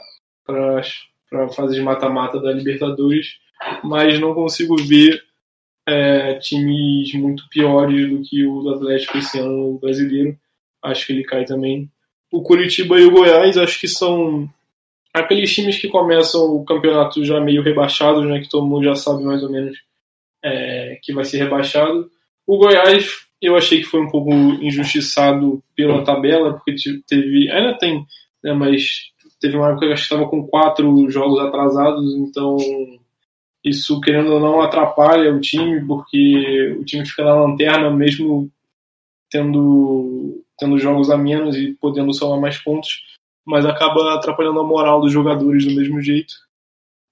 a 1.33 1.49
fase 1.49 1.75
de 1.75 1.81
mata-mata 1.81 2.39
da 2.39 2.51
Libertadores, 2.51 3.37
mas 3.83 4.19
não 4.19 4.33
consigo 4.33 4.75
ver 4.75 5.21
é, 5.87 6.35
times 6.35 7.13
muito 7.13 7.47
piores 7.49 8.09
do 8.09 8.21
que 8.21 8.45
o 8.45 8.61
do 8.61 8.75
Atlético 8.75 9.17
esse 9.17 9.39
ano 9.39 9.79
brasileiro. 9.79 10.37
Acho 10.83 11.07
que 11.07 11.13
ele 11.13 11.23
cai 11.23 11.45
também. 11.45 11.89
O 12.31 12.41
Curitiba 12.41 12.99
e 12.99 13.05
o 13.05 13.11
Goiás 13.11 13.57
acho 13.57 13.79
que 13.79 13.87
são 13.87 14.49
aqueles 15.13 15.53
times 15.53 15.77
que 15.77 15.89
começam 15.89 16.41
o 16.55 16.63
campeonato 16.63 17.23
já 17.25 17.39
meio 17.39 17.61
rebaixados, 17.61 18.25
né, 18.25 18.39
que 18.39 18.49
todo 18.49 18.65
mundo 18.65 18.85
já 18.85 18.95
sabe 18.95 19.23
mais 19.23 19.43
ou 19.43 19.51
menos 19.51 19.77
é, 20.43 20.97
que 21.01 21.13
vai 21.13 21.25
ser 21.25 21.37
rebaixado. 21.37 22.09
O 22.47 22.57
Goiás 22.57 23.27
eu 23.41 23.55
achei 23.55 23.79
que 23.79 23.85
foi 23.85 24.01
um 24.01 24.09
pouco 24.09 24.31
injustiçado 24.31 25.63
pela 25.75 26.03
tabela, 26.03 26.53
porque 26.53 26.75
teve. 27.07 27.49
Ainda 27.49 27.77
tem, 27.77 28.05
né, 28.43 28.53
mas 28.53 29.11
teve 29.41 29.57
uma 29.57 29.71
época 29.71 29.87
que 29.87 29.93
estava 29.93 30.27
com 30.29 30.47
quatro 30.47 31.09
jogos 31.09 31.39
atrasados, 31.39 32.13
então 32.15 32.57
isso, 33.63 33.99
querendo 33.99 34.33
ou 34.33 34.39
não, 34.39 34.61
atrapalha 34.61 35.33
o 35.33 35.41
time, 35.41 35.85
porque 35.85 36.77
o 36.79 36.85
time 36.85 37.05
fica 37.05 37.23
na 37.23 37.33
lanterna 37.33 37.89
mesmo 37.89 38.49
tendo, 39.29 40.43
tendo 40.57 40.77
jogos 40.77 41.09
a 41.09 41.17
menos 41.17 41.57
e 41.57 41.73
podendo 41.73 42.13
somar 42.13 42.39
mais 42.39 42.57
pontos, 42.57 43.03
mas 43.45 43.65
acaba 43.65 44.13
atrapalhando 44.15 44.59
a 44.59 44.63
moral 44.63 45.01
dos 45.01 45.11
jogadores 45.11 45.65
do 45.65 45.75
mesmo 45.75 45.99
jeito. 46.01 46.33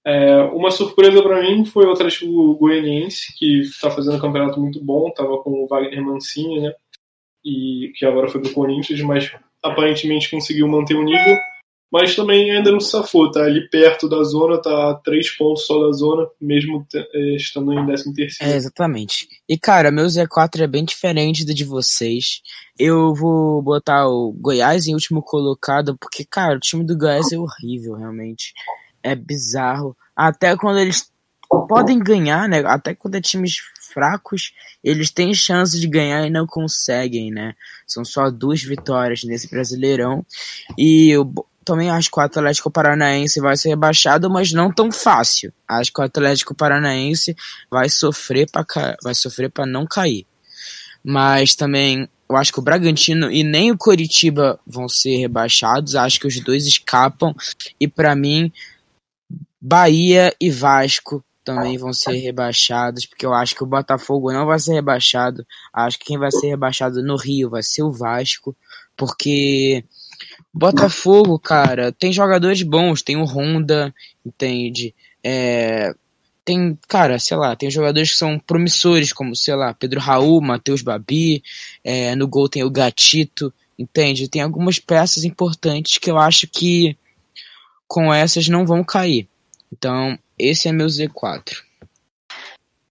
É, 0.04 0.42
uma 0.44 0.70
surpresa 0.70 1.22
para 1.22 1.42
mim 1.42 1.64
foi 1.64 1.86
o 1.86 1.92
Atlético 1.92 2.54
Goianiense, 2.54 3.36
que 3.36 3.60
está 3.60 3.90
fazendo 3.90 4.16
um 4.16 4.20
campeonato 4.20 4.60
muito 4.60 4.82
bom, 4.82 5.08
estava 5.08 5.38
com 5.38 5.62
o 5.62 5.66
Wagner 5.66 6.02
Mancini, 6.02 6.60
né? 6.60 6.72
E 7.44 7.92
que 7.96 8.06
agora 8.06 8.28
foi 8.28 8.40
do 8.40 8.52
Corinthians, 8.52 9.00
mas 9.02 9.32
aparentemente 9.62 10.30
conseguiu 10.30 10.66
manter 10.68 10.94
o 10.94 11.02
nível. 11.02 11.36
Mas 11.90 12.14
também 12.14 12.50
ainda 12.50 12.70
não 12.70 12.80
se 12.80 12.90
safou, 12.90 13.30
tá 13.30 13.40
ali 13.40 13.68
perto 13.68 14.08
da 14.08 14.22
zona, 14.22 14.60
tá 14.60 14.90
a 14.90 14.94
três 14.94 15.30
pontos 15.36 15.66
só 15.66 15.86
da 15.86 15.92
zona, 15.92 16.28
mesmo 16.40 16.86
eh, 16.94 17.36
estando 17.36 17.72
em 17.72 17.84
13 17.84 18.14
terceiro. 18.14 18.52
É, 18.52 18.56
exatamente. 18.56 19.28
E 19.48 19.58
cara, 19.58 19.90
meu 19.90 20.06
Z4 20.06 20.60
é 20.60 20.66
bem 20.66 20.84
diferente 20.84 21.44
do 21.44 21.52
de 21.52 21.64
vocês. 21.64 22.42
Eu 22.78 23.14
vou 23.14 23.60
botar 23.60 24.06
o 24.08 24.32
Goiás 24.32 24.86
em 24.86 24.94
último 24.94 25.22
colocado, 25.22 25.96
porque, 25.98 26.24
cara, 26.24 26.56
o 26.56 26.60
time 26.60 26.84
do 26.84 26.96
Goiás 26.96 27.32
é 27.32 27.38
horrível, 27.38 27.94
realmente. 27.94 28.54
É 29.02 29.14
bizarro. 29.14 29.96
Até 30.14 30.56
quando 30.56 30.78
eles 30.78 31.10
podem 31.68 31.98
ganhar, 31.98 32.48
né? 32.48 32.62
Até 32.66 32.94
quando 32.94 33.16
é 33.16 33.20
times 33.20 33.56
fracos, 33.92 34.52
eles 34.84 35.10
têm 35.10 35.34
chance 35.34 35.78
de 35.78 35.88
ganhar 35.88 36.24
e 36.24 36.30
não 36.30 36.46
conseguem, 36.46 37.30
né? 37.30 37.54
São 37.86 38.04
só 38.04 38.30
duas 38.30 38.62
vitórias 38.62 39.24
nesse 39.24 39.50
Brasileirão. 39.50 40.24
E 40.78 41.10
eu 41.10 41.32
também 41.70 41.88
acho 41.88 42.10
que 42.10 42.18
o 42.18 42.22
Atlético 42.22 42.68
Paranaense 42.68 43.38
vai 43.38 43.56
ser 43.56 43.68
rebaixado, 43.68 44.28
mas 44.28 44.52
não 44.52 44.72
tão 44.72 44.90
fácil. 44.90 45.52
Acho 45.68 45.92
que 45.92 46.00
o 46.00 46.04
Atlético 46.04 46.52
Paranaense 46.52 47.36
vai 47.70 47.88
sofrer 47.88 48.50
para 48.50 48.66
vai 49.00 49.14
sofrer 49.14 49.48
para 49.48 49.66
não 49.66 49.86
cair. 49.86 50.26
Mas 51.04 51.54
também 51.54 52.08
eu 52.28 52.36
acho 52.36 52.52
que 52.52 52.58
o 52.58 52.62
Bragantino 52.62 53.30
e 53.30 53.44
nem 53.44 53.70
o 53.70 53.78
Coritiba 53.78 54.58
vão 54.66 54.88
ser 54.88 55.18
rebaixados. 55.18 55.94
Acho 55.94 56.18
que 56.18 56.26
os 56.26 56.40
dois 56.40 56.66
escapam 56.66 57.32
e 57.78 57.86
para 57.86 58.16
mim 58.16 58.52
Bahia 59.60 60.34
e 60.40 60.50
Vasco 60.50 61.24
também 61.44 61.78
vão 61.78 61.92
ser 61.92 62.16
rebaixados, 62.16 63.06
porque 63.06 63.24
eu 63.24 63.32
acho 63.32 63.54
que 63.54 63.62
o 63.62 63.66
Botafogo 63.66 64.32
não 64.32 64.44
vai 64.44 64.58
ser 64.58 64.72
rebaixado. 64.72 65.46
Acho 65.72 66.00
que 66.00 66.06
quem 66.06 66.18
vai 66.18 66.32
ser 66.32 66.48
rebaixado 66.48 67.00
no 67.00 67.14
Rio 67.14 67.48
vai 67.48 67.62
ser 67.62 67.84
o 67.84 67.92
Vasco, 67.92 68.56
porque 68.96 69.84
Botafogo, 70.52 71.38
cara, 71.38 71.92
tem 71.92 72.12
jogadores 72.12 72.62
bons, 72.62 73.02
tem 73.02 73.16
o 73.16 73.24
Honda, 73.24 73.94
entende? 74.26 74.94
É, 75.22 75.94
tem, 76.44 76.76
cara, 76.88 77.18
sei 77.18 77.36
lá, 77.36 77.54
tem 77.54 77.70
jogadores 77.70 78.10
que 78.10 78.16
são 78.16 78.38
promissores, 78.38 79.12
como, 79.12 79.36
sei 79.36 79.54
lá, 79.54 79.72
Pedro 79.72 80.00
Raul, 80.00 80.40
Matheus 80.40 80.82
Babi, 80.82 81.42
é, 81.84 82.16
no 82.16 82.26
gol 82.26 82.48
tem 82.48 82.64
o 82.64 82.70
Gatito, 82.70 83.52
entende? 83.78 84.28
Tem 84.28 84.42
algumas 84.42 84.78
peças 84.78 85.24
importantes 85.24 85.98
que 85.98 86.10
eu 86.10 86.18
acho 86.18 86.48
que 86.48 86.96
com 87.86 88.12
essas 88.12 88.48
não 88.48 88.66
vão 88.66 88.82
cair. 88.82 89.28
Então, 89.72 90.18
esse 90.38 90.68
é 90.68 90.72
meu 90.72 90.86
Z4. 90.86 91.62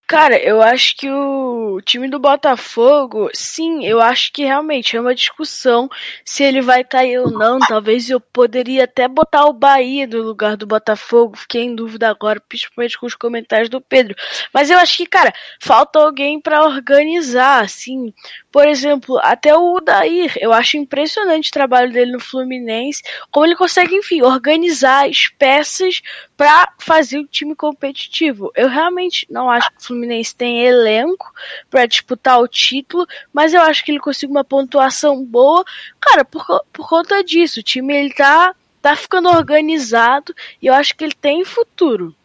Cara, 0.09 0.41
eu 0.41 0.59
acho 0.59 0.97
que 0.97 1.07
o 1.07 1.79
time 1.85 2.09
do 2.09 2.17
Botafogo, 2.17 3.29
sim, 3.31 3.85
eu 3.85 4.01
acho 4.01 4.33
que 4.33 4.43
realmente 4.43 4.97
é 4.97 4.99
uma 4.99 5.13
discussão 5.13 5.87
se 6.25 6.43
ele 6.43 6.61
vai 6.61 6.83
cair 6.83 7.19
ou 7.19 7.29
não. 7.29 7.59
Talvez 7.59 8.09
eu 8.09 8.19
poderia 8.19 8.85
até 8.85 9.07
botar 9.07 9.45
o 9.45 9.53
Bahia 9.53 10.07
no 10.07 10.23
lugar 10.23 10.57
do 10.57 10.65
Botafogo. 10.65 11.37
Fiquei 11.37 11.61
em 11.61 11.75
dúvida 11.75 12.09
agora, 12.09 12.41
principalmente 12.41 12.97
com 12.97 13.05
os 13.05 13.13
comentários 13.13 13.69
do 13.69 13.79
Pedro. 13.79 14.15
Mas 14.51 14.71
eu 14.71 14.79
acho 14.79 14.97
que, 14.97 15.05
cara, 15.05 15.31
falta 15.61 15.99
alguém 15.99 16.41
para 16.41 16.65
organizar, 16.65 17.63
assim. 17.63 18.11
Por 18.51 18.67
exemplo, 18.67 19.19
até 19.19 19.55
o 19.55 19.75
Udair, 19.75 20.33
eu 20.41 20.51
acho 20.51 20.75
impressionante 20.75 21.49
o 21.49 21.53
trabalho 21.53 21.91
dele 21.91 22.13
no 22.13 22.19
Fluminense, 22.19 23.03
como 23.29 23.45
ele 23.45 23.55
consegue, 23.55 23.95
enfim, 23.95 24.23
organizar 24.23 25.07
as 25.07 25.27
peças 25.37 26.01
para 26.35 26.73
fazer 26.79 27.19
o 27.19 27.27
time 27.27 27.53
competitivo. 27.53 28.51
Eu 28.55 28.69
realmente 28.69 29.27
não 29.29 29.51
acho 29.51 29.69
que 29.69 29.77
o 29.77 29.83
Fluminense 29.83 29.98
tem 30.35 30.65
elenco 30.65 31.31
para 31.69 31.85
disputar 31.85 32.39
o 32.39 32.47
título, 32.47 33.05
mas 33.33 33.53
eu 33.53 33.61
acho 33.61 33.83
que 33.83 33.91
ele 33.91 33.99
consegue 33.99 34.31
uma 34.31 34.43
pontuação 34.43 35.25
boa, 35.25 35.63
cara, 35.99 36.23
por, 36.23 36.45
por 36.71 36.87
conta 36.87 37.23
disso. 37.23 37.59
O 37.59 37.63
time 37.63 37.93
ele 37.93 38.13
tá 38.13 38.55
tá 38.81 38.95
ficando 38.95 39.29
organizado 39.29 40.33
e 40.61 40.67
eu 40.67 40.73
acho 40.73 40.95
que 40.95 41.03
ele 41.03 41.13
tem 41.13 41.43
futuro. 41.45 42.15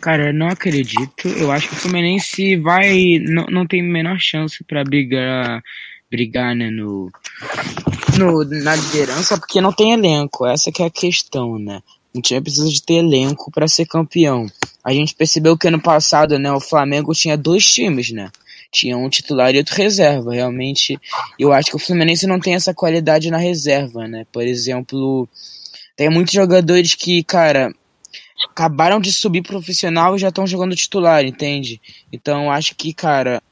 Cara, 0.00 0.28
eu 0.28 0.34
não 0.34 0.48
acredito. 0.48 1.28
Eu 1.28 1.52
acho 1.52 1.68
que 1.68 1.74
o 1.74 1.78
Fluminense 1.78 2.56
vai. 2.56 3.18
Não, 3.20 3.44
não 3.50 3.66
tem 3.66 3.80
a 3.80 3.84
menor 3.84 4.18
chance 4.18 4.64
para 4.64 4.82
brigar, 4.82 5.62
brigar 6.10 6.56
né, 6.56 6.70
no, 6.70 7.10
no, 8.18 8.44
na 8.44 8.74
liderança, 8.74 9.38
porque 9.38 9.60
não 9.60 9.72
tem 9.72 9.92
elenco. 9.92 10.46
Essa 10.46 10.72
que 10.72 10.82
é 10.82 10.86
a 10.86 10.90
questão, 10.90 11.58
né? 11.58 11.82
O 12.14 12.20
time 12.20 12.40
precisa 12.40 12.68
de 12.68 12.82
ter 12.82 12.94
elenco 12.94 13.50
para 13.50 13.68
ser 13.68 13.86
campeão. 13.86 14.46
A 14.84 14.92
gente 14.92 15.14
percebeu 15.14 15.56
que 15.56 15.68
ano 15.68 15.80
passado, 15.80 16.38
né, 16.38 16.50
o 16.50 16.60
Flamengo 16.60 17.14
tinha 17.14 17.36
dois 17.36 17.64
times, 17.64 18.10
né? 18.10 18.30
Tinha 18.72 18.96
um 18.96 19.08
titular 19.08 19.54
e 19.54 19.58
outro 19.58 19.74
reserva. 19.74 20.32
Realmente, 20.32 20.98
eu 21.38 21.52
acho 21.52 21.70
que 21.70 21.76
o 21.76 21.78
Fluminense 21.78 22.26
não 22.26 22.40
tem 22.40 22.54
essa 22.54 22.74
qualidade 22.74 23.30
na 23.30 23.36
reserva, 23.36 24.08
né? 24.08 24.26
Por 24.32 24.42
exemplo, 24.42 25.28
tem 25.96 26.08
muitos 26.08 26.32
jogadores 26.32 26.94
que, 26.94 27.22
cara, 27.22 27.72
acabaram 28.48 29.00
de 29.00 29.12
subir 29.12 29.42
profissional 29.42 30.16
e 30.16 30.18
já 30.18 30.28
estão 30.28 30.46
jogando 30.46 30.74
titular, 30.74 31.24
entende? 31.24 31.80
Então 32.12 32.50
acho 32.50 32.74
que, 32.74 32.92
cara, 32.92 33.42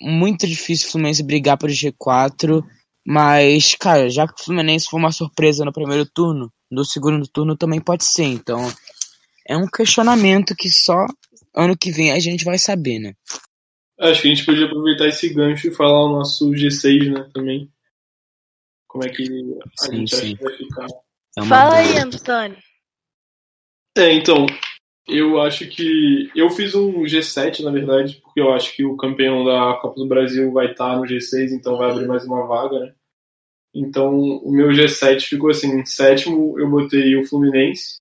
muito 0.00 0.46
difícil 0.46 0.88
o 0.88 0.92
Fluminense 0.92 1.22
brigar 1.22 1.56
por 1.56 1.70
G4, 1.70 2.64
mas, 3.06 3.74
cara, 3.74 4.10
já 4.10 4.26
que 4.26 4.40
o 4.40 4.44
Fluminense 4.44 4.86
foi 4.90 5.00
uma 5.00 5.12
surpresa 5.12 5.64
no 5.64 5.72
primeiro 5.72 6.04
turno, 6.06 6.52
no 6.70 6.84
segundo 6.84 7.26
turno 7.26 7.56
também 7.56 7.80
pode 7.80 8.04
ser, 8.04 8.24
então 8.24 8.60
é 9.46 9.56
um 9.56 9.66
questionamento 9.66 10.54
que 10.54 10.68
só 10.68 11.06
ano 11.54 11.76
que 11.76 11.90
vem 11.90 12.12
a 12.12 12.18
gente 12.20 12.44
vai 12.44 12.58
saber, 12.58 12.98
né? 12.98 13.14
Acho 13.98 14.22
que 14.22 14.28
a 14.28 14.34
gente 14.34 14.46
podia 14.46 14.66
aproveitar 14.66 15.08
esse 15.08 15.28
gancho 15.32 15.68
e 15.68 15.74
falar 15.74 16.04
o 16.04 16.12
nosso 16.12 16.50
G6, 16.50 17.12
né, 17.12 17.28
também. 17.34 17.68
Como 18.86 19.04
é 19.04 19.08
que 19.08 19.22
a 19.22 19.86
sim, 19.86 19.96
gente 19.96 20.14
sim. 20.14 20.16
acha 20.16 20.36
que 20.36 20.44
vai 20.44 20.56
ficar. 20.56 20.86
É 21.36 21.42
Fala 21.42 21.74
aí, 21.76 21.98
Antônio. 21.98 22.56
É, 23.96 24.12
então, 24.12 24.46
eu 25.08 25.40
acho 25.40 25.66
que. 25.68 26.30
Eu 26.34 26.48
fiz 26.50 26.74
um 26.74 27.02
G7, 27.02 27.60
na 27.64 27.70
verdade, 27.70 28.20
porque 28.22 28.40
eu 28.40 28.52
acho 28.52 28.74
que 28.76 28.84
o 28.84 28.96
campeão 28.96 29.44
da 29.44 29.74
Copa 29.80 29.96
do 29.96 30.06
Brasil 30.06 30.52
vai 30.52 30.70
estar 30.70 30.96
no 30.96 31.02
G6, 31.02 31.50
então 31.52 31.76
vai 31.76 31.90
abrir 31.90 32.06
mais 32.06 32.24
uma 32.24 32.46
vaga, 32.46 32.78
né? 32.78 32.94
Então, 33.74 34.18
o 34.18 34.50
meu 34.50 34.68
G7 34.68 35.20
ficou 35.20 35.50
assim: 35.50 35.80
em 35.80 35.84
sétimo, 35.84 36.58
eu 36.58 36.68
botei 36.68 37.16
o 37.16 37.26
Fluminense, 37.26 37.98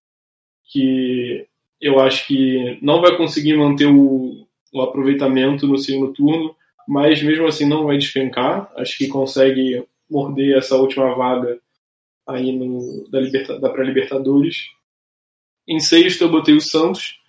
que 0.66 1.46
eu 1.80 2.00
acho 2.00 2.28
que 2.28 2.80
não 2.82 3.02
vai 3.02 3.16
conseguir 3.18 3.56
manter 3.56 3.86
o, 3.86 4.48
o 4.74 4.82
aproveitamento 4.82 5.68
no 5.68 5.78
segundo 5.78 6.14
turno, 6.14 6.56
mas 6.88 7.22
mesmo 7.22 7.46
assim 7.48 7.66
não 7.66 7.86
vai 7.86 7.98
despencar. 7.98 8.72
Acho 8.76 8.98
que 8.98 9.08
consegue 9.08 9.86
morder 10.10 10.58
essa 10.58 10.76
última 10.76 11.14
vaga 11.14 11.60
aí 12.28 12.52
no, 12.52 13.08
da, 13.10 13.20
liberta, 13.20 13.60
da 13.60 13.70
pré-Libertadores. 13.70 14.68
Em 15.68 15.80
sexto 15.80 16.24
eu 16.24 16.32
botei 16.32 16.56
o 16.56 16.62
Santos, 16.62 17.20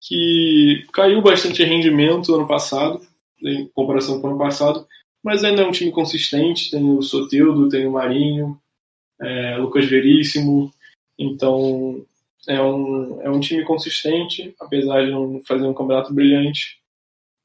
que 0.00 0.86
caiu 0.92 1.22
bastante 1.22 1.62
rendimento 1.62 2.34
ano 2.34 2.46
passado, 2.46 3.00
em 3.42 3.66
comparação 3.68 4.20
com 4.20 4.28
o 4.28 4.30
ano 4.30 4.38
passado, 4.38 4.86
mas 5.22 5.44
ainda 5.44 5.62
é 5.62 5.66
um 5.66 5.72
time 5.72 5.90
consistente. 5.90 6.70
Tem 6.70 6.82
o 6.82 7.02
Soteudo, 7.02 7.68
tem 7.68 7.86
o 7.86 7.92
Marinho, 7.92 8.58
é, 9.20 9.56
Lucas 9.56 9.86
Veríssimo, 9.86 10.72
então 11.18 12.04
é 12.48 12.60
um, 12.60 13.20
é 13.22 13.30
um 13.30 13.40
time 13.40 13.64
consistente, 13.64 14.54
apesar 14.58 15.04
de 15.04 15.10
não 15.10 15.42
fazer 15.46 15.66
um 15.66 15.74
campeonato 15.74 16.12
brilhante. 16.12 16.78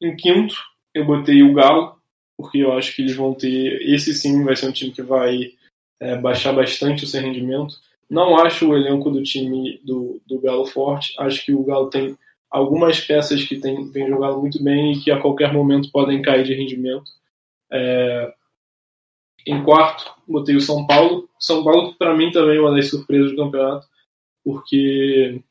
Em 0.01 0.15
quinto, 0.15 0.55
eu 0.93 1.05
botei 1.05 1.43
o 1.43 1.53
Galo, 1.53 1.95
porque 2.37 2.59
eu 2.59 2.73
acho 2.73 2.95
que 2.95 3.01
eles 3.01 3.15
vão 3.15 3.33
ter. 3.33 3.81
Esse 3.81 4.13
sim 4.13 4.43
vai 4.43 4.55
ser 4.55 4.67
um 4.67 4.71
time 4.71 4.91
que 4.91 5.01
vai 5.01 5.51
é, 5.99 6.15
baixar 6.17 6.53
bastante 6.53 7.03
o 7.03 7.07
seu 7.07 7.21
rendimento. 7.21 7.75
Não 8.09 8.37
acho 8.37 8.69
o 8.69 8.75
elenco 8.75 9.09
do 9.09 9.23
time 9.23 9.79
do, 9.83 10.21
do 10.25 10.39
Galo 10.39 10.65
forte. 10.65 11.13
Acho 11.19 11.45
que 11.45 11.53
o 11.53 11.63
Galo 11.63 11.89
tem 11.89 12.17
algumas 12.49 13.01
peças 13.01 13.43
que 13.43 13.57
tem, 13.57 13.89
vem 13.91 14.07
jogado 14.07 14.39
muito 14.39 14.63
bem 14.63 14.93
e 14.93 14.99
que 15.01 15.11
a 15.11 15.19
qualquer 15.19 15.51
momento 15.51 15.91
podem 15.91 16.21
cair 16.21 16.43
de 16.43 16.53
rendimento. 16.53 17.11
É... 17.71 18.33
Em 19.47 19.63
quarto, 19.63 20.11
botei 20.27 20.55
o 20.55 20.61
São 20.61 20.85
Paulo. 20.87 21.29
São 21.39 21.63
Paulo, 21.63 21.93
para 21.97 22.15
mim, 22.15 22.31
também 22.31 22.57
é 22.57 22.61
uma 22.61 22.73
das 22.75 22.89
surpresas 22.89 23.31
do 23.31 23.37
campeonato, 23.37 23.87
porque 24.43 25.41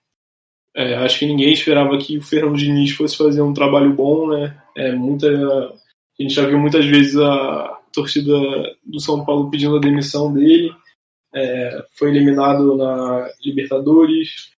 é, 0.74 0.94
acho 0.96 1.20
que 1.20 1.26
ninguém 1.26 1.52
esperava 1.52 1.96
que 1.98 2.18
o 2.18 2.22
Fernando 2.22 2.56
Diniz 2.56 2.90
fosse 2.90 3.16
fazer 3.16 3.42
um 3.42 3.54
trabalho 3.54 3.92
bom, 3.92 4.28
né? 4.28 4.60
É 4.76 4.92
muita, 4.92 5.28
a 5.28 5.72
gente 6.22 6.34
já 6.34 6.44
viu 6.46 6.58
muitas 6.58 6.84
vezes 6.86 7.16
a 7.16 7.80
torcida 7.92 8.32
do 8.84 9.00
São 9.00 9.24
Paulo 9.24 9.48
pedindo 9.50 9.76
a 9.76 9.80
demissão 9.80 10.32
dele 10.32 10.74
é, 11.34 11.84
foi 11.90 12.10
eliminado 12.10 12.76
na 12.76 13.28
Libertadores 13.44 14.52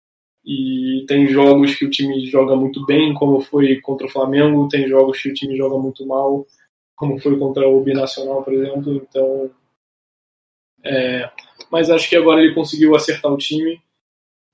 e 0.45 1.05
tem 1.09 1.29
jogos 1.29 1.75
que 1.77 1.87
o 1.87 1.91
time 1.91 2.27
joga 2.27 2.57
muito 2.57 2.85
bem, 2.85 3.15
como 3.15 3.41
foi 3.41 3.81
contra 3.81 4.07
o 4.07 4.11
Flamengo, 4.11 4.69
tem 4.69 4.89
jogos 4.89 5.23
que 5.23 5.31
o 5.31 5.35
time 5.35 5.57
joga 5.57 5.79
muito 5.79 6.05
mal, 6.05 6.45
como 6.97 7.21
foi 7.21 7.39
contra 7.39 7.69
o 7.69 7.83
Binacional, 7.83 8.43
por 8.43 8.53
exemplo. 8.53 8.95
Então, 8.95 9.51
é, 10.85 11.31
mas 11.71 11.91
acho 11.91 12.09
que 12.09 12.17
agora 12.17 12.43
ele 12.43 12.55
conseguiu 12.55 12.95
acertar 12.95 13.33
o 13.33 13.39
time 13.39 13.81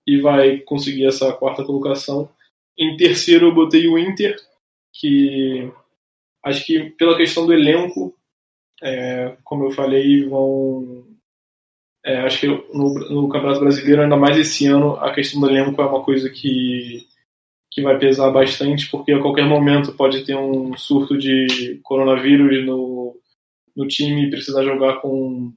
e 0.07 0.21
vai 0.21 0.59
conseguir 0.61 1.07
essa 1.07 1.33
quarta 1.33 1.65
colocação. 1.65 2.31
Em 2.79 2.97
terceiro 2.97 3.49
eu 3.49 3.55
botei 3.55 3.87
o 3.89 3.99
Inter, 3.99 4.37
que 4.93 5.71
acho 6.45 6.65
que 6.65 6.91
pela 6.91 7.17
questão 7.17 7.47
do 7.47 7.53
elenco, 7.53 8.15
é, 8.83 9.37
como 9.45 9.65
eu 9.65 9.71
falei, 9.71 10.25
vão 10.25 11.07
É, 12.05 12.21
acho 12.21 12.41
que 12.41 12.47
no, 12.47 12.95
no, 13.11 13.29
Campeonato 13.29 13.61
Brasileiro, 13.61 14.03
ainda 14.03 14.17
mais 14.17 14.39
esse 14.39 14.67
ano, 14.67 14.97
a 14.97 15.13
questão 15.13 15.41
do 15.41 15.51
elenco 15.51 15.83
é 15.83 15.85
uma 15.85 16.03
coisa 16.03 16.31
que, 16.31 17.07
que 17.71 17.83
vai 17.83 17.99
pesar 17.99 18.31
bastante, 18.31 18.91
porque 18.91 19.13
a 19.13 19.21
qualquer 19.21 19.47
momento 19.47 19.93
pode 19.93 20.25
ter 20.25 20.35
um 20.35 20.77
surto 20.77 21.17
de 21.17 21.79
coronavírus 21.85 22.67
no, 22.67 23.17
no 23.77 23.87
time 23.87 24.27
e 24.27 24.31
precisar 24.31 24.65
jogar 24.65 25.01
com 25.01 25.53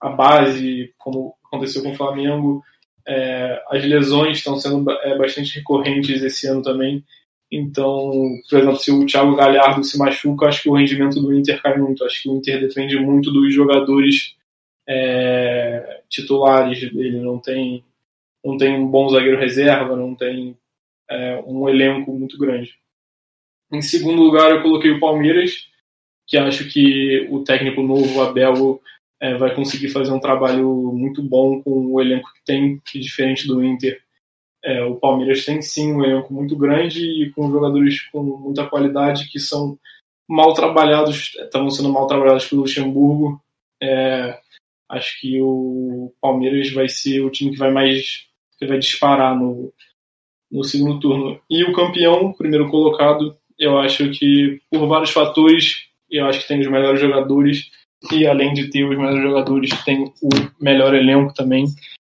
a 0.00 0.08
base, 0.08 0.94
como 0.96 1.34
aconteceu 1.44 1.82
com 1.82 1.92
o 1.92 1.96
Flamengo. 1.96 2.62
É, 3.06 3.62
as 3.70 3.84
lesões 3.84 4.38
estão 4.38 4.56
sendo 4.56 4.90
é, 4.90 5.16
bastante 5.18 5.58
recorrentes 5.58 6.22
esse 6.22 6.46
ano 6.46 6.62
também. 6.62 7.04
Então, 7.50 8.12
por 8.48 8.58
exemplo, 8.58 8.76
se 8.76 8.90
o 8.90 9.06
Thiago 9.06 9.36
Galhardo 9.36 9.82
se 9.84 9.98
machuca, 9.98 10.46
acho 10.46 10.62
que 10.62 10.68
o 10.68 10.74
rendimento 10.74 11.20
do 11.20 11.34
Inter 11.34 11.60
cai 11.62 11.78
muito. 11.78 12.04
Acho 12.04 12.22
que 12.22 12.28
o 12.28 12.36
Inter 12.36 12.60
depende 12.60 12.98
muito 12.98 13.30
dos 13.30 13.52
jogadores 13.52 14.36
é, 14.86 16.02
titulares 16.08 16.80
dele. 16.92 17.20
Não 17.20 17.38
tem, 17.38 17.84
não 18.44 18.56
tem 18.56 18.74
um 18.74 18.86
bom 18.86 19.08
zagueiro 19.08 19.38
reserva, 19.38 19.96
não 19.96 20.14
tem 20.14 20.56
é, 21.10 21.42
um 21.46 21.68
elenco 21.68 22.12
muito 22.12 22.38
grande. 22.38 22.74
Em 23.72 23.82
segundo 23.82 24.22
lugar, 24.22 24.50
eu 24.50 24.62
coloquei 24.62 24.90
o 24.90 25.00
Palmeiras, 25.00 25.68
que 26.26 26.36
acho 26.36 26.68
que 26.70 27.26
o 27.30 27.44
técnico 27.44 27.82
novo, 27.82 28.22
Abel, 28.22 28.80
é, 29.20 29.34
vai 29.36 29.54
conseguir 29.54 29.88
fazer 29.88 30.12
um 30.12 30.20
trabalho 30.20 30.92
muito 30.92 31.22
bom 31.22 31.62
com 31.62 31.86
o 31.86 32.00
elenco 32.00 32.32
que 32.34 32.44
tem, 32.44 32.80
que 32.84 32.98
diferente 32.98 33.46
do 33.46 33.64
Inter 33.64 34.00
é, 34.62 34.82
o 34.82 34.96
Palmeiras 34.96 35.44
tem 35.44 35.62
sim 35.62 35.92
um 35.92 36.04
elenco 36.04 36.32
muito 36.32 36.56
grande 36.56 37.00
e 37.00 37.30
com 37.30 37.50
jogadores 37.50 38.02
com 38.10 38.22
muita 38.22 38.66
qualidade 38.66 39.28
que 39.30 39.38
são 39.38 39.78
mal 40.28 40.52
trabalhados, 40.52 41.34
estavam 41.36 41.70
sendo 41.70 41.92
mal 41.92 42.06
trabalhados 42.06 42.46
pelo 42.46 42.62
Luxemburgo. 42.62 43.40
É, 43.80 44.38
acho 44.88 45.20
que 45.20 45.40
o 45.40 46.12
Palmeiras 46.20 46.72
vai 46.72 46.88
ser 46.88 47.20
o 47.20 47.30
time 47.30 47.52
que 47.52 47.58
vai 47.58 47.70
mais 47.70 48.26
que 48.58 48.66
vai 48.66 48.78
disparar 48.78 49.38
no, 49.38 49.72
no 50.50 50.64
segundo 50.64 50.98
turno. 51.00 51.40
E 51.50 51.64
o 51.64 51.72
campeão, 51.72 52.32
primeiro 52.32 52.68
colocado, 52.68 53.36
eu 53.58 53.78
acho 53.78 54.10
que 54.10 54.60
por 54.70 54.86
vários 54.86 55.10
fatores, 55.10 55.88
eu 56.10 56.26
acho 56.26 56.40
que 56.40 56.48
tem 56.48 56.60
os 56.60 56.68
melhores 56.68 57.00
jogadores. 57.00 57.70
E 58.12 58.26
além 58.26 58.52
de 58.54 58.70
ter 58.70 58.84
os 58.84 58.96
melhores 58.96 59.22
jogadores, 59.22 59.70
tem 59.84 60.04
o 60.04 60.28
melhor 60.60 60.94
elenco 60.94 61.34
também, 61.34 61.64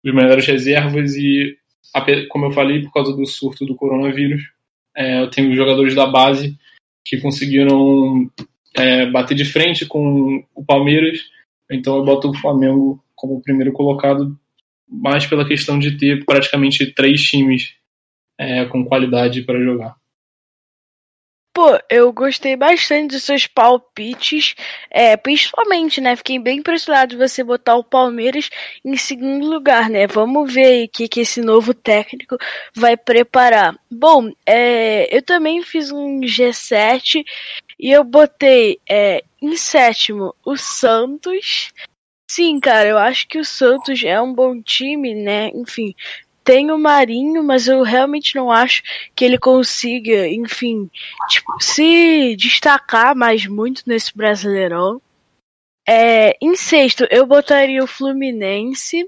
os 0.04 0.14
melhores 0.14 0.46
reservas. 0.46 1.14
E 1.14 1.56
como 2.28 2.46
eu 2.46 2.50
falei, 2.50 2.82
por 2.82 2.92
causa 2.92 3.16
do 3.16 3.24
surto 3.26 3.64
do 3.64 3.76
coronavírus, 3.76 4.42
é, 4.96 5.22
eu 5.22 5.30
tenho 5.30 5.54
jogadores 5.54 5.94
da 5.94 6.06
base 6.06 6.56
que 7.04 7.20
conseguiram 7.20 8.28
é, 8.76 9.06
bater 9.06 9.34
de 9.34 9.44
frente 9.44 9.86
com 9.86 10.44
o 10.54 10.64
Palmeiras, 10.64 11.20
então 11.70 11.96
eu 11.96 12.04
boto 12.04 12.30
o 12.30 12.36
Flamengo 12.36 13.02
como 13.14 13.40
primeiro 13.40 13.72
colocado, 13.72 14.36
mais 14.88 15.26
pela 15.26 15.46
questão 15.46 15.78
de 15.78 15.96
ter 15.96 16.24
praticamente 16.24 16.86
três 16.92 17.22
times 17.22 17.74
é, 18.38 18.64
com 18.66 18.84
qualidade 18.84 19.42
para 19.42 19.62
jogar. 19.62 19.96
Pô, 21.58 21.76
eu 21.90 22.12
gostei 22.12 22.54
bastante 22.54 23.16
dos 23.16 23.24
seus 23.24 23.48
palpites, 23.48 24.54
é, 24.88 25.16
principalmente, 25.16 26.00
né? 26.00 26.14
Fiquei 26.14 26.38
bem 26.38 26.60
impressionado 26.60 27.10
de 27.10 27.16
você 27.16 27.42
botar 27.42 27.74
o 27.74 27.82
Palmeiras 27.82 28.48
em 28.84 28.96
segundo 28.96 29.44
lugar, 29.44 29.90
né? 29.90 30.06
Vamos 30.06 30.54
ver 30.54 30.84
o 30.84 30.88
que, 30.88 31.08
que 31.08 31.18
esse 31.18 31.40
novo 31.40 31.74
técnico 31.74 32.36
vai 32.76 32.96
preparar. 32.96 33.76
Bom, 33.90 34.30
é, 34.46 35.12
eu 35.12 35.20
também 35.20 35.60
fiz 35.64 35.90
um 35.90 36.20
G7 36.20 37.24
e 37.76 37.90
eu 37.90 38.04
botei 38.04 38.78
é, 38.88 39.24
em 39.42 39.56
sétimo 39.56 40.36
o 40.46 40.56
Santos. 40.56 41.72
Sim, 42.30 42.60
cara, 42.60 42.88
eu 42.88 42.98
acho 42.98 43.26
que 43.26 43.38
o 43.38 43.44
Santos 43.44 44.04
é 44.04 44.20
um 44.22 44.32
bom 44.32 44.62
time, 44.62 45.12
né? 45.12 45.50
Enfim, 45.52 45.92
tem 46.48 46.70
o 46.70 46.78
Marinho, 46.78 47.44
mas 47.44 47.68
eu 47.68 47.82
realmente 47.82 48.34
não 48.34 48.50
acho 48.50 48.82
que 49.14 49.22
ele 49.22 49.36
consiga, 49.36 50.26
enfim, 50.26 50.88
tipo, 51.28 51.52
se 51.60 52.34
destacar 52.36 53.14
mais 53.14 53.46
muito 53.46 53.82
nesse 53.84 54.16
Brasileirão. 54.16 54.98
É, 55.86 56.34
em 56.40 56.56
sexto, 56.56 57.06
eu 57.10 57.26
botaria 57.26 57.84
o 57.84 57.86
Fluminense. 57.86 59.06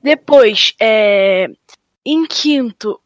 Depois, 0.00 0.72
é, 0.78 1.48
em 2.06 2.24
quinto, 2.24 3.00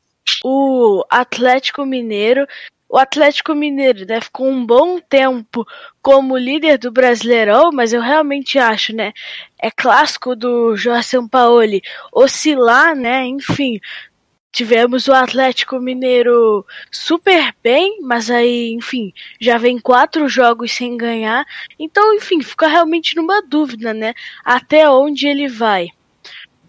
o 0.44 1.02
Atlético 1.08 1.86
Mineiro. 1.86 2.46
O 2.86 2.98
Atlético 2.98 3.54
Mineiro 3.54 4.04
né, 4.04 4.20
ficou 4.20 4.46
um 4.46 4.66
bom 4.66 5.00
tempo 5.00 5.66
como 6.03 6.36
líder 6.36 6.78
do 6.78 6.90
Brasileirão, 6.90 7.70
mas 7.72 7.92
eu 7.92 8.03
realmente 8.03 8.59
acho, 8.59 8.94
né? 8.94 9.12
É 9.59 9.70
clássico 9.70 10.34
do 10.34 10.76
Jorge 10.76 11.09
Sampaoli 11.09 11.80
oscilar, 12.12 12.96
né? 12.96 13.24
Enfim, 13.24 13.78
tivemos 14.50 15.07
o 15.07 15.12
Atlético 15.12 15.78
Mineiro 15.78 16.66
super 16.90 17.55
bem, 17.62 18.00
mas 18.03 18.30
aí, 18.30 18.72
enfim, 18.72 19.12
já 19.40 19.57
vem 19.59 19.78
quatro 19.78 20.28
jogos 20.28 20.72
sem 20.72 20.96
ganhar. 20.96 21.46
Então, 21.78 22.14
enfim, 22.14 22.42
fica 22.42 22.66
realmente 22.66 23.14
numa 23.16 23.40
dúvida, 23.40 23.94
né? 23.94 24.12
Até 24.44 24.90
onde 24.90 25.28
ele 25.28 25.48
vai. 25.48 25.88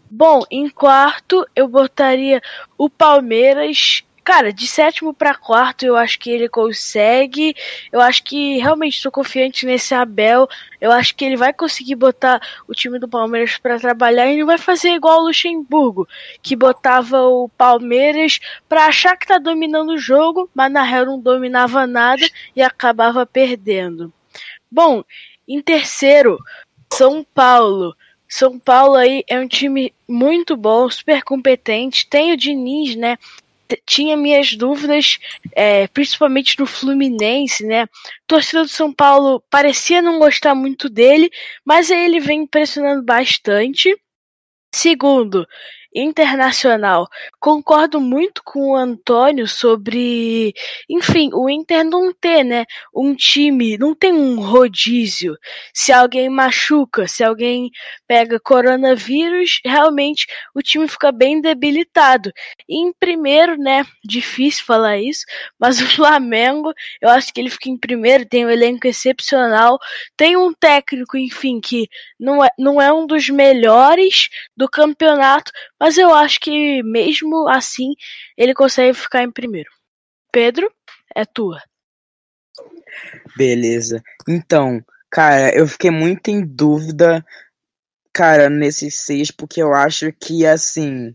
Bom, 0.10 0.44
em 0.52 0.70
quarto 0.70 1.44
eu 1.56 1.68
botaria 1.68 2.40
o 2.78 2.88
Palmeiras 2.88 4.04
Cara, 4.24 4.54
de 4.54 4.66
sétimo 4.66 5.14
para 5.14 5.36
quarto 5.36 5.86
eu 5.86 5.98
acho 5.98 6.18
que 6.18 6.30
ele 6.32 6.48
consegue. 6.48 7.54
Eu 7.92 8.00
acho 8.00 8.24
que 8.24 8.58
realmente 8.58 8.96
estou 8.96 9.12
confiante 9.12 9.66
nesse 9.66 9.94
Abel. 9.94 10.48
Eu 10.80 10.92
acho 10.92 11.14
que 11.14 11.26
ele 11.26 11.36
vai 11.36 11.52
conseguir 11.52 11.96
botar 11.96 12.42
o 12.68 12.74
time 12.74 13.00
do 13.00 13.08
Palmeiras 13.08 13.58
para 13.58 13.80
trabalhar 13.80 14.32
e 14.32 14.38
não 14.38 14.46
vai 14.46 14.58
fazer 14.58 14.92
igual 14.92 15.20
o 15.20 15.28
Luxemburgo, 15.28 16.08
que 16.42 16.56
botava 16.56 17.22
o 17.22 17.50
Palmeiras 17.50 18.40
para 18.70 18.86
achar 18.86 19.18
que 19.18 19.28
tá 19.28 19.38
dominando 19.38 19.90
o 19.92 19.98
jogo, 19.98 20.50
mas 20.56 20.72
na 20.72 20.84
real 20.84 21.06
não 21.06 21.20
dominava 21.20 21.86
nada 21.86 22.26
e 22.56 22.62
acabava 22.62 23.26
perdendo. 23.26 24.12
Bom, 24.72 25.04
em 25.48 25.62
terceiro, 25.62 26.40
São 26.92 27.26
Paulo. 27.34 27.94
São 28.28 28.58
Paulo 28.58 28.96
aí 28.96 29.24
é 29.28 29.40
um 29.40 29.48
time 29.48 29.94
muito 30.08 30.58
bom, 30.58 30.90
super 30.90 31.22
competente. 31.24 32.08
Tem 32.10 32.32
o 32.34 32.38
Diniz, 32.38 32.96
né? 32.96 33.18
Tinha 33.86 34.18
minhas 34.18 34.56
dúvidas, 34.56 35.20
é, 35.54 35.88
principalmente 35.88 36.60
no 36.60 36.66
Fluminense, 36.66 37.66
né? 37.66 37.88
torcida 38.28 38.64
do 38.64 38.68
São 38.70 38.94
Paulo 38.94 39.44
parecia 39.50 40.02
não 40.02 40.20
gostar 40.20 40.56
muito 40.56 40.90
dele, 40.90 41.30
mas 41.66 41.92
aí 41.92 42.06
ele 42.06 42.20
vem 42.20 42.42
impressionando 42.44 43.04
bastante. 43.04 43.96
Segundo, 44.74 45.48
internacional. 45.94 47.08
Concordo 47.40 48.00
muito 48.00 48.42
com 48.44 48.72
o 48.72 48.76
Antônio 48.76 49.48
sobre, 49.48 50.54
enfim, 50.90 51.30
o 51.34 51.50
Inter 51.50 51.84
não 51.84 52.14
ter, 52.14 52.44
né, 52.44 52.66
um 52.94 53.16
time, 53.16 53.78
não 53.78 53.94
tem 53.94 54.14
um 54.14 54.42
rodízio. 54.42 55.38
Se 55.74 55.92
alguém 55.92 56.30
machuca, 56.30 57.08
se 57.08 57.24
alguém 57.24 57.70
pega 58.08 58.40
coronavírus, 58.40 59.60
realmente 59.66 60.26
o 60.56 60.62
time 60.62 60.88
fica 60.88 61.12
bem 61.12 61.42
debilitado. 61.42 62.32
E 62.68 62.78
em 62.78 62.94
primeiro, 62.94 63.58
né, 63.58 63.86
difícil 64.04 64.66
falar 64.66 64.98
isso, 64.98 65.26
mas 65.60 65.80
o 65.82 65.88
Flamengo, 65.96 66.74
eu 67.02 67.10
acho 67.10 67.34
que 67.34 67.40
ele 67.40 67.50
fica 67.50 67.70
em 67.70 67.78
primeiro, 67.78 68.26
tem 68.26 68.46
um 68.46 68.50
elenco 68.50 68.88
excepcional, 68.88 69.78
tem 70.18 70.36
um 70.38 70.54
técnico, 70.54 71.18
enfim, 71.18 71.60
que 71.60 71.88
não 72.20 72.44
é, 72.44 72.50
não 72.58 72.82
é 72.82 72.92
um 72.92 73.06
dos 73.06 73.30
melhores 73.30 74.30
do 74.56 74.70
campeonato, 74.70 75.52
mas 75.84 75.98
eu 75.98 76.14
acho 76.14 76.40
que 76.40 76.82
mesmo 76.82 77.46
assim 77.50 77.94
ele 78.38 78.54
consegue 78.54 78.94
ficar 78.94 79.22
em 79.22 79.30
primeiro. 79.30 79.70
Pedro, 80.32 80.72
é 81.14 81.26
tua. 81.26 81.62
Beleza. 83.36 84.02
Então, 84.26 84.82
cara, 85.12 85.54
eu 85.54 85.68
fiquei 85.68 85.92
muito 85.92 86.30
em 86.30 86.42
dúvida, 86.42 87.22
cara, 88.14 88.50
nesses 88.50 89.02
seis, 89.02 89.30
porque 89.30 89.62
eu 89.62 89.74
acho 89.74 90.14
que, 90.14 90.46
assim, 90.46 91.14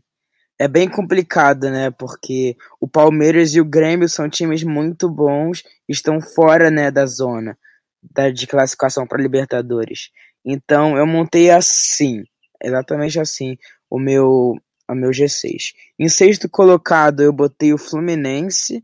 é 0.59 0.69
bem 0.69 0.87
complicado, 0.87 1.71
né? 1.71 1.91
Porque 1.91 2.55
o 2.79 2.87
Palmeiras 2.87 3.55
e 3.55 3.63
o 3.63 3.65
Grêmio 3.65 4.07
são 4.07 4.29
times 4.29 4.63
muito 4.63 5.09
bons, 5.09 5.63
estão 5.89 6.21
fora, 6.21 6.71
né, 6.71 6.91
da 6.91 7.07
zona 7.07 7.57
da, 8.03 8.29
de 8.29 8.47
classificação 8.47 9.07
para 9.07 9.23
Libertadores. 9.23 10.11
Então, 10.45 10.95
eu 10.99 11.07
montei 11.07 11.51
assim, 11.51 12.23
exatamente 12.63 13.19
assim 13.19 13.57
o 13.91 13.99
meu, 13.99 14.55
o 14.89 14.95
meu 14.95 15.11
G6. 15.11 15.73
Em 15.99 16.09
sexto 16.09 16.49
colocado, 16.49 17.23
eu 17.23 17.33
botei 17.33 17.73
o 17.73 17.79
Fluminense, 17.79 18.83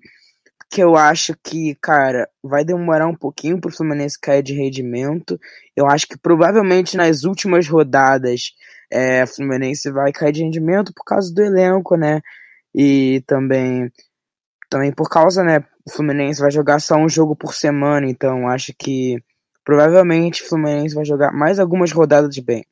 que 0.71 0.83
eu 0.83 0.97
acho 0.97 1.37
que, 1.43 1.77
cara, 1.77 2.29
vai 2.43 2.65
demorar 2.65 3.07
um 3.07 3.15
pouquinho 3.15 3.61
pro 3.61 3.73
Fluminense 3.73 4.19
cair 4.19 4.43
de 4.43 4.55
rendimento. 4.55 5.39
Eu 5.77 5.87
acho 5.87 6.07
que 6.07 6.19
provavelmente 6.19 6.97
nas 6.97 7.25
últimas 7.25 7.69
rodadas 7.69 8.53
é, 8.91 9.25
Fluminense 9.27 9.91
vai 9.91 10.13
cair 10.13 10.33
de 10.33 10.43
rendimento 10.43 10.93
por 10.95 11.05
causa 11.05 11.33
do 11.33 11.43
elenco, 11.43 11.97
né? 11.97 12.21
E 12.75 13.23
também, 13.27 13.91
também 14.69 14.93
por 14.93 15.09
causa, 15.09 15.45
né? 15.45 15.65
O 15.87 15.91
Fluminense 15.91 16.41
vai 16.41 16.51
jogar 16.51 16.81
só 16.81 16.97
um 16.97 17.09
jogo 17.09 17.37
por 17.37 17.55
semana, 17.55 18.09
então 18.09 18.49
acho 18.49 18.75
que 18.77 19.23
provavelmente 19.65 20.43
o 20.43 20.49
Fluminense 20.49 20.95
vai 20.95 21.05
jogar 21.05 21.33
mais 21.33 21.59
algumas 21.59 21.93
rodadas 21.93 22.37
bem. 22.39 22.65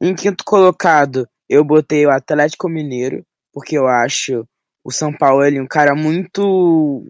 Em 0.00 0.14
quinto 0.14 0.44
colocado, 0.44 1.26
eu 1.48 1.64
botei 1.64 2.04
o 2.06 2.10
Atlético 2.10 2.68
Mineiro, 2.68 3.24
porque 3.52 3.78
eu 3.78 3.86
acho 3.86 4.46
o 4.84 4.92
São 4.92 5.12
Paulo 5.12 5.44
ele 5.44 5.60
um 5.60 5.66
cara 5.66 5.94
muito. 5.94 7.04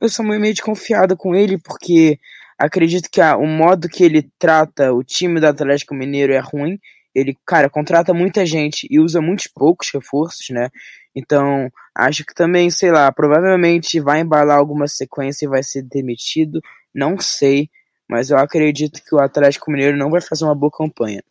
Eu 0.00 0.08
sou 0.08 0.24
meio 0.24 0.40
desconfiado 0.54 1.16
com 1.16 1.34
ele, 1.34 1.58
porque 1.58 2.18
acredito 2.58 3.10
que 3.10 3.20
o 3.20 3.46
modo 3.46 3.88
que 3.88 4.04
ele 4.04 4.30
trata 4.38 4.92
o 4.92 5.04
time 5.04 5.40
do 5.40 5.46
Atlético 5.46 5.94
Mineiro 5.94 6.32
é 6.32 6.38
ruim. 6.38 6.78
Ele, 7.14 7.36
cara, 7.44 7.68
contrata 7.68 8.14
muita 8.14 8.46
gente 8.46 8.86
e 8.90 9.00
usa 9.00 9.20
muitos 9.20 9.48
poucos 9.48 9.90
reforços, 9.92 10.48
né? 10.50 10.70
Então, 11.14 11.68
acho 11.94 12.24
que 12.24 12.32
também, 12.32 12.70
sei 12.70 12.92
lá, 12.92 13.10
provavelmente 13.10 14.00
vai 14.00 14.20
embalar 14.20 14.56
alguma 14.56 14.86
sequência 14.86 15.44
e 15.44 15.48
vai 15.48 15.62
ser 15.62 15.82
demitido. 15.82 16.60
Não 16.94 17.18
sei, 17.18 17.68
mas 18.08 18.30
eu 18.30 18.38
acredito 18.38 19.02
que 19.04 19.14
o 19.14 19.20
Atlético 19.20 19.70
Mineiro 19.70 19.98
não 19.98 20.10
vai 20.10 20.20
fazer 20.20 20.44
uma 20.44 20.54
boa 20.54 20.70
campanha. 20.70 21.22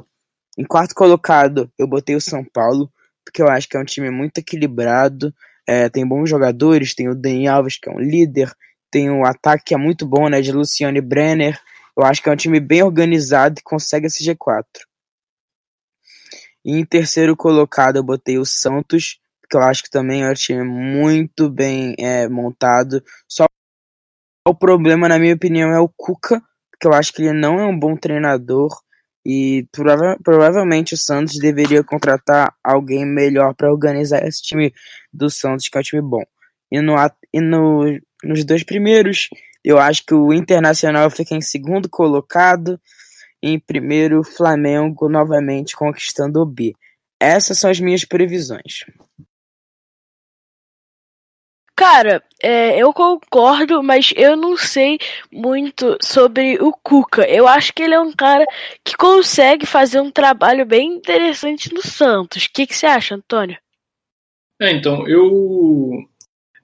Em 0.58 0.66
quarto 0.66 0.96
colocado, 0.96 1.72
eu 1.78 1.88
botei 1.88 2.16
o 2.16 2.22
São 2.22 2.44
Paulo, 2.44 2.92
porque 3.24 3.42
eu 3.42 3.48
acho 3.48 3.70
que 3.70 3.78
é 3.78 3.80
um 3.80 3.86
time 3.86 4.10
muito 4.10 4.40
equilibrado, 4.40 5.32
é, 5.68 5.88
tem 5.88 6.08
bons 6.08 6.28
jogadores, 6.28 6.96
tem 6.96 7.08
o 7.08 7.14
Dani 7.14 7.48
Alves, 7.48 7.78
que 7.78 7.88
é 7.88 7.92
um 7.92 8.00
líder, 8.00 8.52
tem 8.90 9.10
o 9.12 9.24
ataque 9.24 9.66
que 9.66 9.74
é 9.76 9.78
muito 9.78 10.08
bom, 10.08 10.28
né, 10.30 10.42
de 10.42 10.52
Luciano 10.52 10.98
e 10.98 11.02
Brenner. 11.02 11.60
Eu 11.96 12.04
acho 12.04 12.24
que 12.24 12.30
é 12.30 12.32
um 12.32 12.38
time 12.38 12.60
bem 12.60 12.82
organizado 12.82 13.60
e 13.60 13.64
consegue 13.64 14.08
esse 14.08 14.24
G4. 14.24 14.64
E 16.66 16.72
em 16.72 16.86
terceiro 16.86 17.36
colocado, 17.36 17.98
eu 17.98 18.04
botei 18.04 18.40
o 18.40 18.46
Santos, 18.46 19.20
porque 19.42 19.58
eu 19.58 19.62
acho 19.62 19.84
que 19.84 19.90
também 19.90 20.24
é 20.24 20.32
um 20.32 20.34
time 20.34 20.64
muito 20.64 21.50
bem 21.50 21.96
é, 22.00 22.28
montado. 22.28 23.04
Só 23.28 23.46
o 24.48 24.56
problema, 24.56 25.08
na 25.08 25.20
minha 25.20 25.36
opinião, 25.36 25.70
é 25.70 25.80
o 25.80 25.90
Cuca, 25.90 26.42
porque 26.72 26.88
eu 26.88 26.94
acho 26.94 27.14
que 27.14 27.22
ele 27.22 27.34
não 27.34 27.60
é 27.60 27.66
um 27.66 27.78
bom 27.78 27.96
treinador 27.96 28.87
e 29.30 29.68
prova 29.74 30.18
provavelmente 30.24 30.94
o 30.94 30.98
Santos 30.98 31.38
deveria 31.38 31.84
contratar 31.84 32.56
alguém 32.64 33.06
melhor 33.06 33.54
para 33.54 33.70
organizar 33.70 34.26
esse 34.26 34.42
time 34.42 34.74
do 35.12 35.30
Santos, 35.30 35.68
que 35.68 35.78
é 35.78 35.82
um 35.82 35.84
time 35.84 36.02
bom. 36.02 36.24
E, 36.72 36.80
no, 36.80 36.96
e 37.34 37.42
no, 37.42 38.00
nos 38.24 38.46
dois 38.46 38.64
primeiros, 38.64 39.28
eu 39.62 39.78
acho 39.78 40.06
que 40.06 40.14
o 40.14 40.32
Internacional 40.32 41.10
fica 41.10 41.36
em 41.36 41.42
segundo 41.42 41.90
colocado, 41.90 42.80
em 43.44 43.60
primeiro, 43.60 44.24
Flamengo 44.24 45.10
novamente 45.10 45.76
conquistando 45.76 46.42
o 46.42 46.46
B. 46.46 46.74
Essas 47.20 47.60
são 47.60 47.70
as 47.70 47.82
minhas 47.82 48.06
previsões. 48.06 48.86
Cara, 51.78 52.24
é, 52.42 52.76
eu 52.82 52.92
concordo, 52.92 53.84
mas 53.84 54.12
eu 54.18 54.36
não 54.36 54.58
sei 54.58 54.98
muito 55.32 55.96
sobre 56.02 56.58
o 56.60 56.74
Cuca. 56.74 57.30
Eu 57.30 57.48
acho 57.48 57.72
que 57.72 57.84
ele 57.84 57.94
é 57.94 58.00
um 58.00 58.12
cara 58.12 58.48
que 58.84 58.98
consegue 58.98 59.64
fazer 59.64 60.02
um 60.02 60.10
trabalho 60.10 60.66
bem 60.66 60.96
interessante 60.96 61.72
no 61.72 61.84
Santos. 61.84 62.46
O 62.46 62.50
que, 62.52 62.66
você 62.66 62.88
acha, 62.88 63.14
Antônio? 63.14 63.60
É, 64.60 64.72
então, 64.72 65.08
eu 65.08 66.04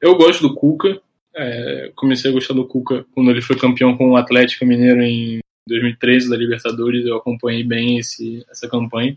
eu 0.01 0.15
gosto 0.15 0.47
do 0.47 0.55
Cuca. 0.55 0.99
É, 1.35 1.91
comecei 1.95 2.31
a 2.31 2.33
gostar 2.33 2.55
do 2.55 2.67
Cuca 2.67 3.05
quando 3.13 3.29
ele 3.29 3.41
foi 3.41 3.55
campeão 3.55 3.95
com 3.95 4.09
o 4.09 4.17
Atlético 4.17 4.65
Mineiro 4.65 5.03
em 5.03 5.41
2013 5.67 6.27
da 6.27 6.35
Libertadores. 6.35 7.05
Eu 7.05 7.17
acompanhei 7.17 7.63
bem 7.63 7.99
esse, 7.99 8.43
essa 8.49 8.67
campanha. 8.67 9.15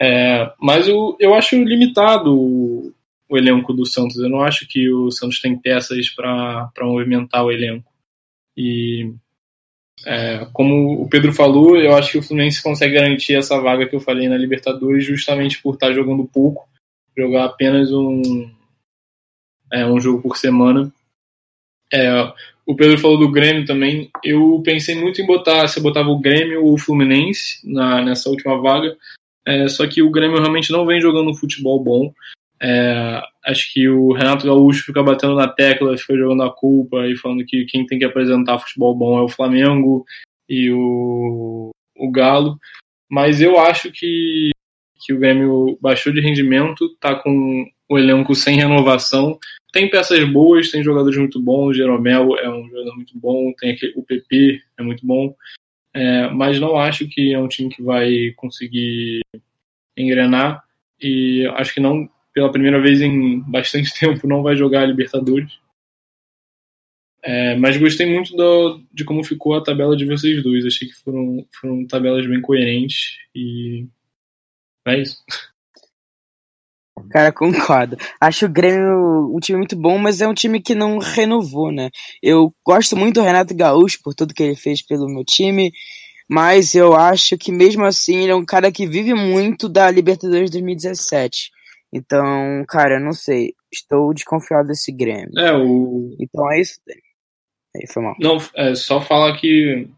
É, 0.00 0.52
mas 0.60 0.86
eu, 0.86 1.16
eu 1.18 1.34
acho 1.34 1.56
limitado 1.56 2.94
o 3.28 3.36
elenco 3.36 3.72
do 3.72 3.86
Santos. 3.86 4.16
Eu 4.16 4.28
não 4.28 4.40
acho 4.40 4.66
que 4.66 4.90
o 4.90 5.10
Santos 5.10 5.40
tem 5.40 5.58
peças 5.58 6.08
para 6.10 6.70
movimentar 6.80 7.44
o 7.44 7.52
elenco. 7.52 7.92
E 8.56 9.12
é, 10.06 10.46
como 10.52 11.02
o 11.02 11.08
Pedro 11.08 11.32
falou, 11.32 11.76
eu 11.76 11.94
acho 11.94 12.12
que 12.12 12.18
o 12.18 12.22
Fluminense 12.22 12.62
consegue 12.62 12.94
garantir 12.94 13.34
essa 13.34 13.60
vaga 13.60 13.86
que 13.86 13.94
eu 13.94 14.00
falei 14.00 14.28
na 14.28 14.36
Libertadores 14.36 15.04
justamente 15.04 15.60
por 15.60 15.74
estar 15.74 15.92
jogando 15.92 16.24
pouco, 16.24 16.68
jogar 17.16 17.44
apenas 17.44 17.92
um, 17.92 18.50
é, 19.72 19.84
um 19.86 20.00
jogo 20.00 20.22
por 20.22 20.36
semana. 20.36 20.92
É, 21.92 22.10
o 22.66 22.76
Pedro 22.76 22.98
falou 22.98 23.18
do 23.18 23.30
Grêmio 23.30 23.64
também. 23.64 24.10
Eu 24.22 24.60
pensei 24.64 24.94
muito 24.94 25.20
em 25.20 25.26
botar, 25.26 25.66
se 25.68 25.78
eu 25.78 25.82
botava 25.82 26.08
o 26.08 26.20
Grêmio 26.20 26.64
ou 26.64 26.74
o 26.74 26.78
Fluminense 26.78 27.60
na, 27.64 28.02
nessa 28.02 28.28
última 28.28 28.60
vaga. 28.60 28.96
É, 29.46 29.66
só 29.68 29.86
que 29.86 30.02
o 30.02 30.10
Grêmio 30.10 30.38
realmente 30.38 30.70
não 30.70 30.84
vem 30.84 31.00
jogando 31.00 31.30
um 31.30 31.34
futebol 31.34 31.82
bom. 31.82 32.12
É, 32.60 33.22
acho 33.44 33.72
que 33.72 33.88
o 33.88 34.12
Renato 34.12 34.46
Gaúcho 34.46 34.84
fica 34.84 35.02
batendo 35.02 35.34
na 35.34 35.48
tecla, 35.48 35.96
fica 35.96 36.16
jogando 36.16 36.42
a 36.42 36.52
culpa 36.52 37.06
e 37.06 37.16
falando 37.16 37.44
que 37.44 37.64
quem 37.64 37.86
tem 37.86 37.98
que 37.98 38.04
apresentar 38.04 38.58
futebol 38.58 38.94
bom 38.94 39.18
é 39.18 39.22
o 39.22 39.28
Flamengo 39.28 40.04
e 40.48 40.70
o, 40.70 41.70
o 41.96 42.10
Galo. 42.10 42.58
Mas 43.08 43.40
eu 43.40 43.58
acho 43.58 43.90
que, 43.90 44.50
que 45.00 45.12
o 45.12 45.18
Grêmio 45.18 45.78
baixou 45.80 46.12
de 46.12 46.20
rendimento, 46.20 46.94
tá 47.00 47.14
com 47.14 47.66
o 47.88 47.98
elenco 47.98 48.34
sem 48.34 48.56
renovação. 48.56 49.38
Tem 49.72 49.88
peças 49.88 50.22
boas, 50.30 50.70
tem 50.70 50.82
jogadores 50.82 51.18
muito 51.18 51.40
bons. 51.40 51.68
O 51.68 51.74
Jeromel 51.74 52.36
é 52.38 52.50
um 52.50 52.68
jogador 52.68 52.94
muito 52.96 53.18
bom, 53.18 53.52
tem 53.58 53.72
aquele, 53.72 53.92
o 53.96 54.02
PP 54.02 54.60
é 54.78 54.82
muito 54.82 55.06
bom. 55.06 55.34
É, 55.94 56.28
mas 56.30 56.60
não 56.60 56.76
acho 56.76 57.08
que 57.08 57.32
é 57.32 57.38
um 57.38 57.48
time 57.48 57.70
que 57.70 57.82
vai 57.82 58.32
conseguir 58.36 59.20
engrenar 59.96 60.62
e 61.00 61.46
acho 61.56 61.74
que 61.74 61.80
não 61.80 62.08
pela 62.38 62.52
primeira 62.52 62.80
vez 62.80 63.00
em 63.00 63.40
bastante 63.40 63.92
tempo, 63.98 64.28
não 64.28 64.44
vai 64.44 64.54
jogar 64.54 64.82
a 64.82 64.86
Libertadores. 64.86 65.58
É, 67.20 67.56
mas 67.56 67.76
gostei 67.76 68.06
muito 68.06 68.34
do, 68.36 68.80
de 68.92 69.04
como 69.04 69.24
ficou 69.24 69.54
a 69.56 69.62
tabela 69.62 69.96
de 69.96 70.06
vocês 70.06 70.40
dois. 70.40 70.64
Achei 70.64 70.86
que 70.86 70.94
foram, 70.94 71.44
foram 71.60 71.84
tabelas 71.84 72.24
bem 72.26 72.40
coerentes 72.40 73.16
e 73.34 73.88
é 74.86 75.00
isso. 75.00 75.16
Cara, 77.10 77.32
concordo. 77.32 77.96
Acho 78.20 78.46
o 78.46 78.48
Grêmio 78.48 79.34
um 79.34 79.40
time 79.40 79.58
muito 79.58 79.76
bom, 79.76 79.98
mas 79.98 80.20
é 80.20 80.28
um 80.28 80.34
time 80.34 80.62
que 80.62 80.76
não 80.76 80.98
renovou, 80.98 81.72
né? 81.72 81.90
Eu 82.22 82.54
gosto 82.64 82.96
muito 82.96 83.16
do 83.16 83.22
Renato 83.22 83.54
Gaúcho 83.54 83.98
por 84.02 84.14
tudo 84.14 84.32
que 84.32 84.42
ele 84.42 84.56
fez 84.56 84.80
pelo 84.80 85.08
meu 85.08 85.24
time, 85.24 85.72
mas 86.28 86.74
eu 86.74 86.94
acho 86.94 87.36
que 87.36 87.50
mesmo 87.50 87.84
assim 87.84 88.22
ele 88.22 88.32
é 88.32 88.36
um 88.36 88.44
cara 88.44 88.70
que 88.70 88.86
vive 88.86 89.12
muito 89.12 89.68
da 89.68 89.90
Libertadores 89.90 90.50
2017. 90.50 91.50
Então, 91.92 92.64
cara, 92.68 92.94
eu 92.94 93.00
não 93.00 93.12
sei. 93.12 93.54
Estou 93.72 94.12
desconfiado 94.12 94.68
desse 94.68 94.92
Grêmio. 94.92 95.38
É, 95.38 95.52
o. 95.52 96.14
Então 96.20 96.50
é 96.52 96.60
isso. 96.60 96.80
Aí 97.76 97.86
foi 97.86 98.02
mal. 98.02 98.14
Não, 98.20 98.38
é 98.54 98.74
só 98.74 99.00
falar 99.00 99.36
que 99.36 99.88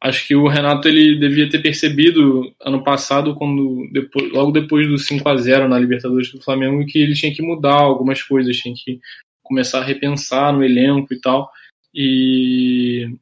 acho 0.00 0.26
que 0.26 0.34
o 0.34 0.48
Renato 0.48 0.88
ele 0.88 1.18
devia 1.18 1.48
ter 1.48 1.60
percebido 1.60 2.52
ano 2.62 2.82
passado, 2.82 3.34
quando 3.34 3.88
depois, 3.92 4.32
logo 4.32 4.50
depois 4.50 4.88
do 4.88 4.96
5 4.96 5.28
a 5.28 5.36
0 5.36 5.68
na 5.68 5.78
Libertadores 5.78 6.32
do 6.32 6.40
Flamengo, 6.40 6.86
que 6.86 6.98
ele 6.98 7.14
tinha 7.14 7.34
que 7.34 7.42
mudar 7.42 7.74
algumas 7.74 8.22
coisas, 8.22 8.56
tinha 8.56 8.74
que 8.74 8.98
começar 9.42 9.80
a 9.80 9.84
repensar 9.84 10.52
no 10.52 10.64
elenco 10.64 11.12
e 11.12 11.20
tal. 11.20 11.50
E 11.94 13.12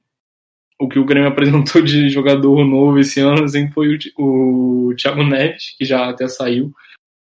o 0.78 0.88
que 0.88 0.98
o 0.98 1.04
Grêmio 1.04 1.28
apresentou 1.30 1.82
de 1.82 2.08
jogador 2.08 2.64
novo 2.64 2.98
esse 2.98 3.20
ano 3.20 3.44
assim, 3.44 3.70
foi 3.70 3.98
o, 4.16 4.88
o 4.90 4.94
Thiago 4.94 5.24
Neves, 5.24 5.74
que 5.76 5.84
já 5.84 6.08
até 6.08 6.28
saiu 6.28 6.72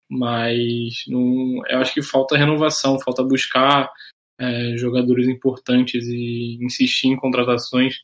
mas 0.09 1.03
não, 1.07 1.61
eu 1.67 1.79
acho 1.79 1.93
que 1.93 2.01
falta 2.01 2.37
renovação, 2.37 2.99
falta 2.99 3.23
buscar 3.23 3.91
é, 4.39 4.77
jogadores 4.77 5.27
importantes 5.27 6.05
e 6.07 6.57
insistir 6.61 7.07
em 7.07 7.17
contratações. 7.17 7.95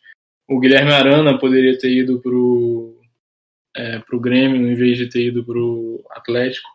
O 0.47 0.59
Guilherme 0.59 0.91
Arana 0.91 1.37
poderia 1.37 1.77
ter 1.77 1.91
ido 1.91 2.19
pro 2.19 2.99
é, 3.75 3.99
pro 3.99 4.19
Grêmio 4.19 4.67
em 4.67 4.75
vez 4.75 4.97
de 4.97 5.07
ter 5.07 5.27
ido 5.27 5.43
pro 5.43 6.03
Atlético. 6.11 6.69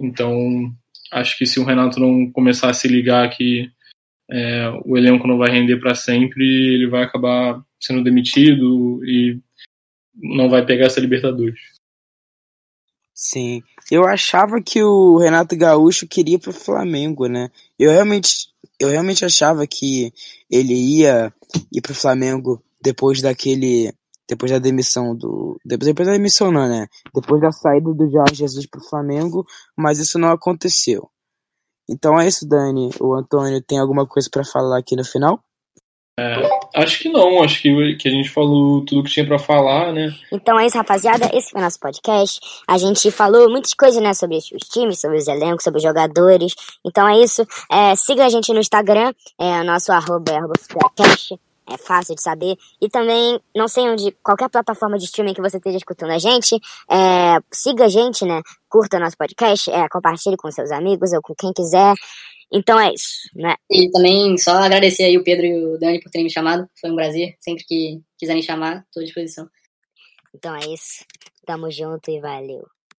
Então 0.00 0.72
acho 1.12 1.36
que 1.36 1.46
se 1.46 1.60
o 1.60 1.64
Renato 1.64 2.00
não 2.00 2.30
começar 2.30 2.70
a 2.70 2.74
se 2.74 2.88
ligar 2.88 3.28
que 3.30 3.70
é, 4.30 4.68
o 4.84 4.96
elenco 4.96 5.26
não 5.26 5.38
vai 5.38 5.50
render 5.50 5.76
para 5.78 5.94
sempre, 5.94 6.44
ele 6.44 6.86
vai 6.86 7.02
acabar 7.02 7.60
sendo 7.80 8.02
demitido 8.02 9.04
e 9.04 9.40
não 10.14 10.48
vai 10.48 10.64
pegar 10.64 10.86
essa 10.86 11.00
Libertadores. 11.00 11.79
Sim. 13.22 13.62
Eu 13.90 14.06
achava 14.06 14.62
que 14.62 14.82
o 14.82 15.18
Renato 15.18 15.54
Gaúcho 15.54 16.08
queria 16.08 16.38
pro 16.38 16.54
Flamengo, 16.54 17.26
né? 17.26 17.50
Eu 17.78 17.90
realmente, 17.90 18.48
eu 18.78 18.88
realmente 18.88 19.26
achava 19.26 19.66
que 19.66 20.10
ele 20.50 20.72
ia 20.72 21.30
ir 21.70 21.82
pro 21.82 21.94
Flamengo 21.94 22.62
depois 22.82 23.20
daquele. 23.20 23.92
Depois 24.26 24.50
da 24.50 24.58
demissão 24.58 25.14
do. 25.14 25.60
Depois, 25.62 25.86
depois 25.86 26.08
da 26.08 26.14
demissão, 26.14 26.50
não, 26.50 26.66
né? 26.66 26.86
Depois 27.14 27.42
da 27.42 27.52
saída 27.52 27.92
do 27.92 28.10
Jorge 28.10 28.36
Jesus 28.36 28.66
pro 28.66 28.80
Flamengo, 28.80 29.44
mas 29.76 29.98
isso 29.98 30.18
não 30.18 30.30
aconteceu. 30.30 31.10
Então 31.86 32.18
é 32.18 32.26
isso, 32.26 32.48
Dani. 32.48 32.88
O 32.98 33.12
Antônio 33.14 33.60
tem 33.60 33.78
alguma 33.78 34.06
coisa 34.06 34.30
para 34.32 34.44
falar 34.46 34.78
aqui 34.78 34.96
no 34.96 35.04
final? 35.04 35.44
É, 36.20 36.82
acho 36.82 36.98
que 36.98 37.08
não, 37.08 37.42
acho 37.42 37.62
que, 37.62 37.96
que 37.96 38.08
a 38.08 38.10
gente 38.10 38.28
falou 38.28 38.84
tudo 38.84 39.04
que 39.04 39.10
tinha 39.10 39.26
para 39.26 39.38
falar, 39.38 39.90
né? 39.92 40.14
Então 40.30 40.60
é 40.60 40.66
isso, 40.66 40.76
rapaziada. 40.76 41.30
Esse 41.32 41.50
foi 41.50 41.62
nosso 41.62 41.80
podcast. 41.80 42.38
A 42.68 42.76
gente 42.76 43.10
falou 43.10 43.48
muitas 43.50 43.72
coisas, 43.72 44.02
né, 44.02 44.12
sobre 44.12 44.36
os 44.36 44.68
times, 44.68 45.00
sobre 45.00 45.16
os 45.16 45.26
elencos, 45.26 45.64
sobre 45.64 45.78
os 45.78 45.82
jogadores. 45.82 46.54
Então 46.84 47.08
é 47.08 47.18
isso. 47.18 47.46
É, 47.72 47.96
siga 47.96 48.26
a 48.26 48.28
gente 48.28 48.52
no 48.52 48.60
Instagram, 48.60 49.14
é 49.38 49.62
nosso 49.62 49.90
arroba, 49.92 50.32
é 50.32 50.36
arroba 50.36 50.54
é 51.70 51.78
fácil 51.78 52.14
de 52.14 52.22
saber. 52.22 52.56
E 52.80 52.88
também, 52.88 53.40
não 53.54 53.68
sei 53.68 53.88
onde, 53.88 54.10
qualquer 54.22 54.50
plataforma 54.50 54.98
de 54.98 55.04
streaming 55.04 55.34
que 55.34 55.40
você 55.40 55.56
esteja 55.56 55.78
escutando 55.78 56.10
a 56.10 56.18
gente, 56.18 56.60
é, 56.90 57.38
siga 57.50 57.84
a 57.84 57.88
gente, 57.88 58.24
né? 58.24 58.42
Curta 58.68 58.98
nosso 58.98 59.16
podcast, 59.16 59.70
é, 59.70 59.88
compartilhe 59.88 60.36
com 60.36 60.50
seus 60.50 60.70
amigos 60.70 61.12
ou 61.12 61.22
com 61.22 61.34
quem 61.34 61.52
quiser. 61.52 61.94
Então 62.52 62.80
é 62.80 62.92
isso, 62.92 63.30
né? 63.34 63.54
E 63.70 63.90
também 63.90 64.36
só 64.36 64.52
agradecer 64.52 65.04
aí 65.04 65.16
o 65.16 65.22
Pedro 65.22 65.46
e 65.46 65.64
o 65.64 65.78
Dani 65.78 66.00
por 66.00 66.10
terem 66.10 66.24
me 66.24 66.32
chamado. 66.32 66.68
Foi 66.80 66.90
um 66.90 66.96
prazer. 66.96 67.36
Sempre 67.40 67.64
que 67.64 68.00
quiserem 68.18 68.42
chamar, 68.42 68.84
estou 68.86 69.00
à 69.00 69.04
disposição. 69.04 69.48
Então 70.34 70.54
é 70.56 70.66
isso. 70.72 71.04
Tamo 71.46 71.70
junto 71.70 72.10
e 72.10 72.20
valeu. 72.20 72.66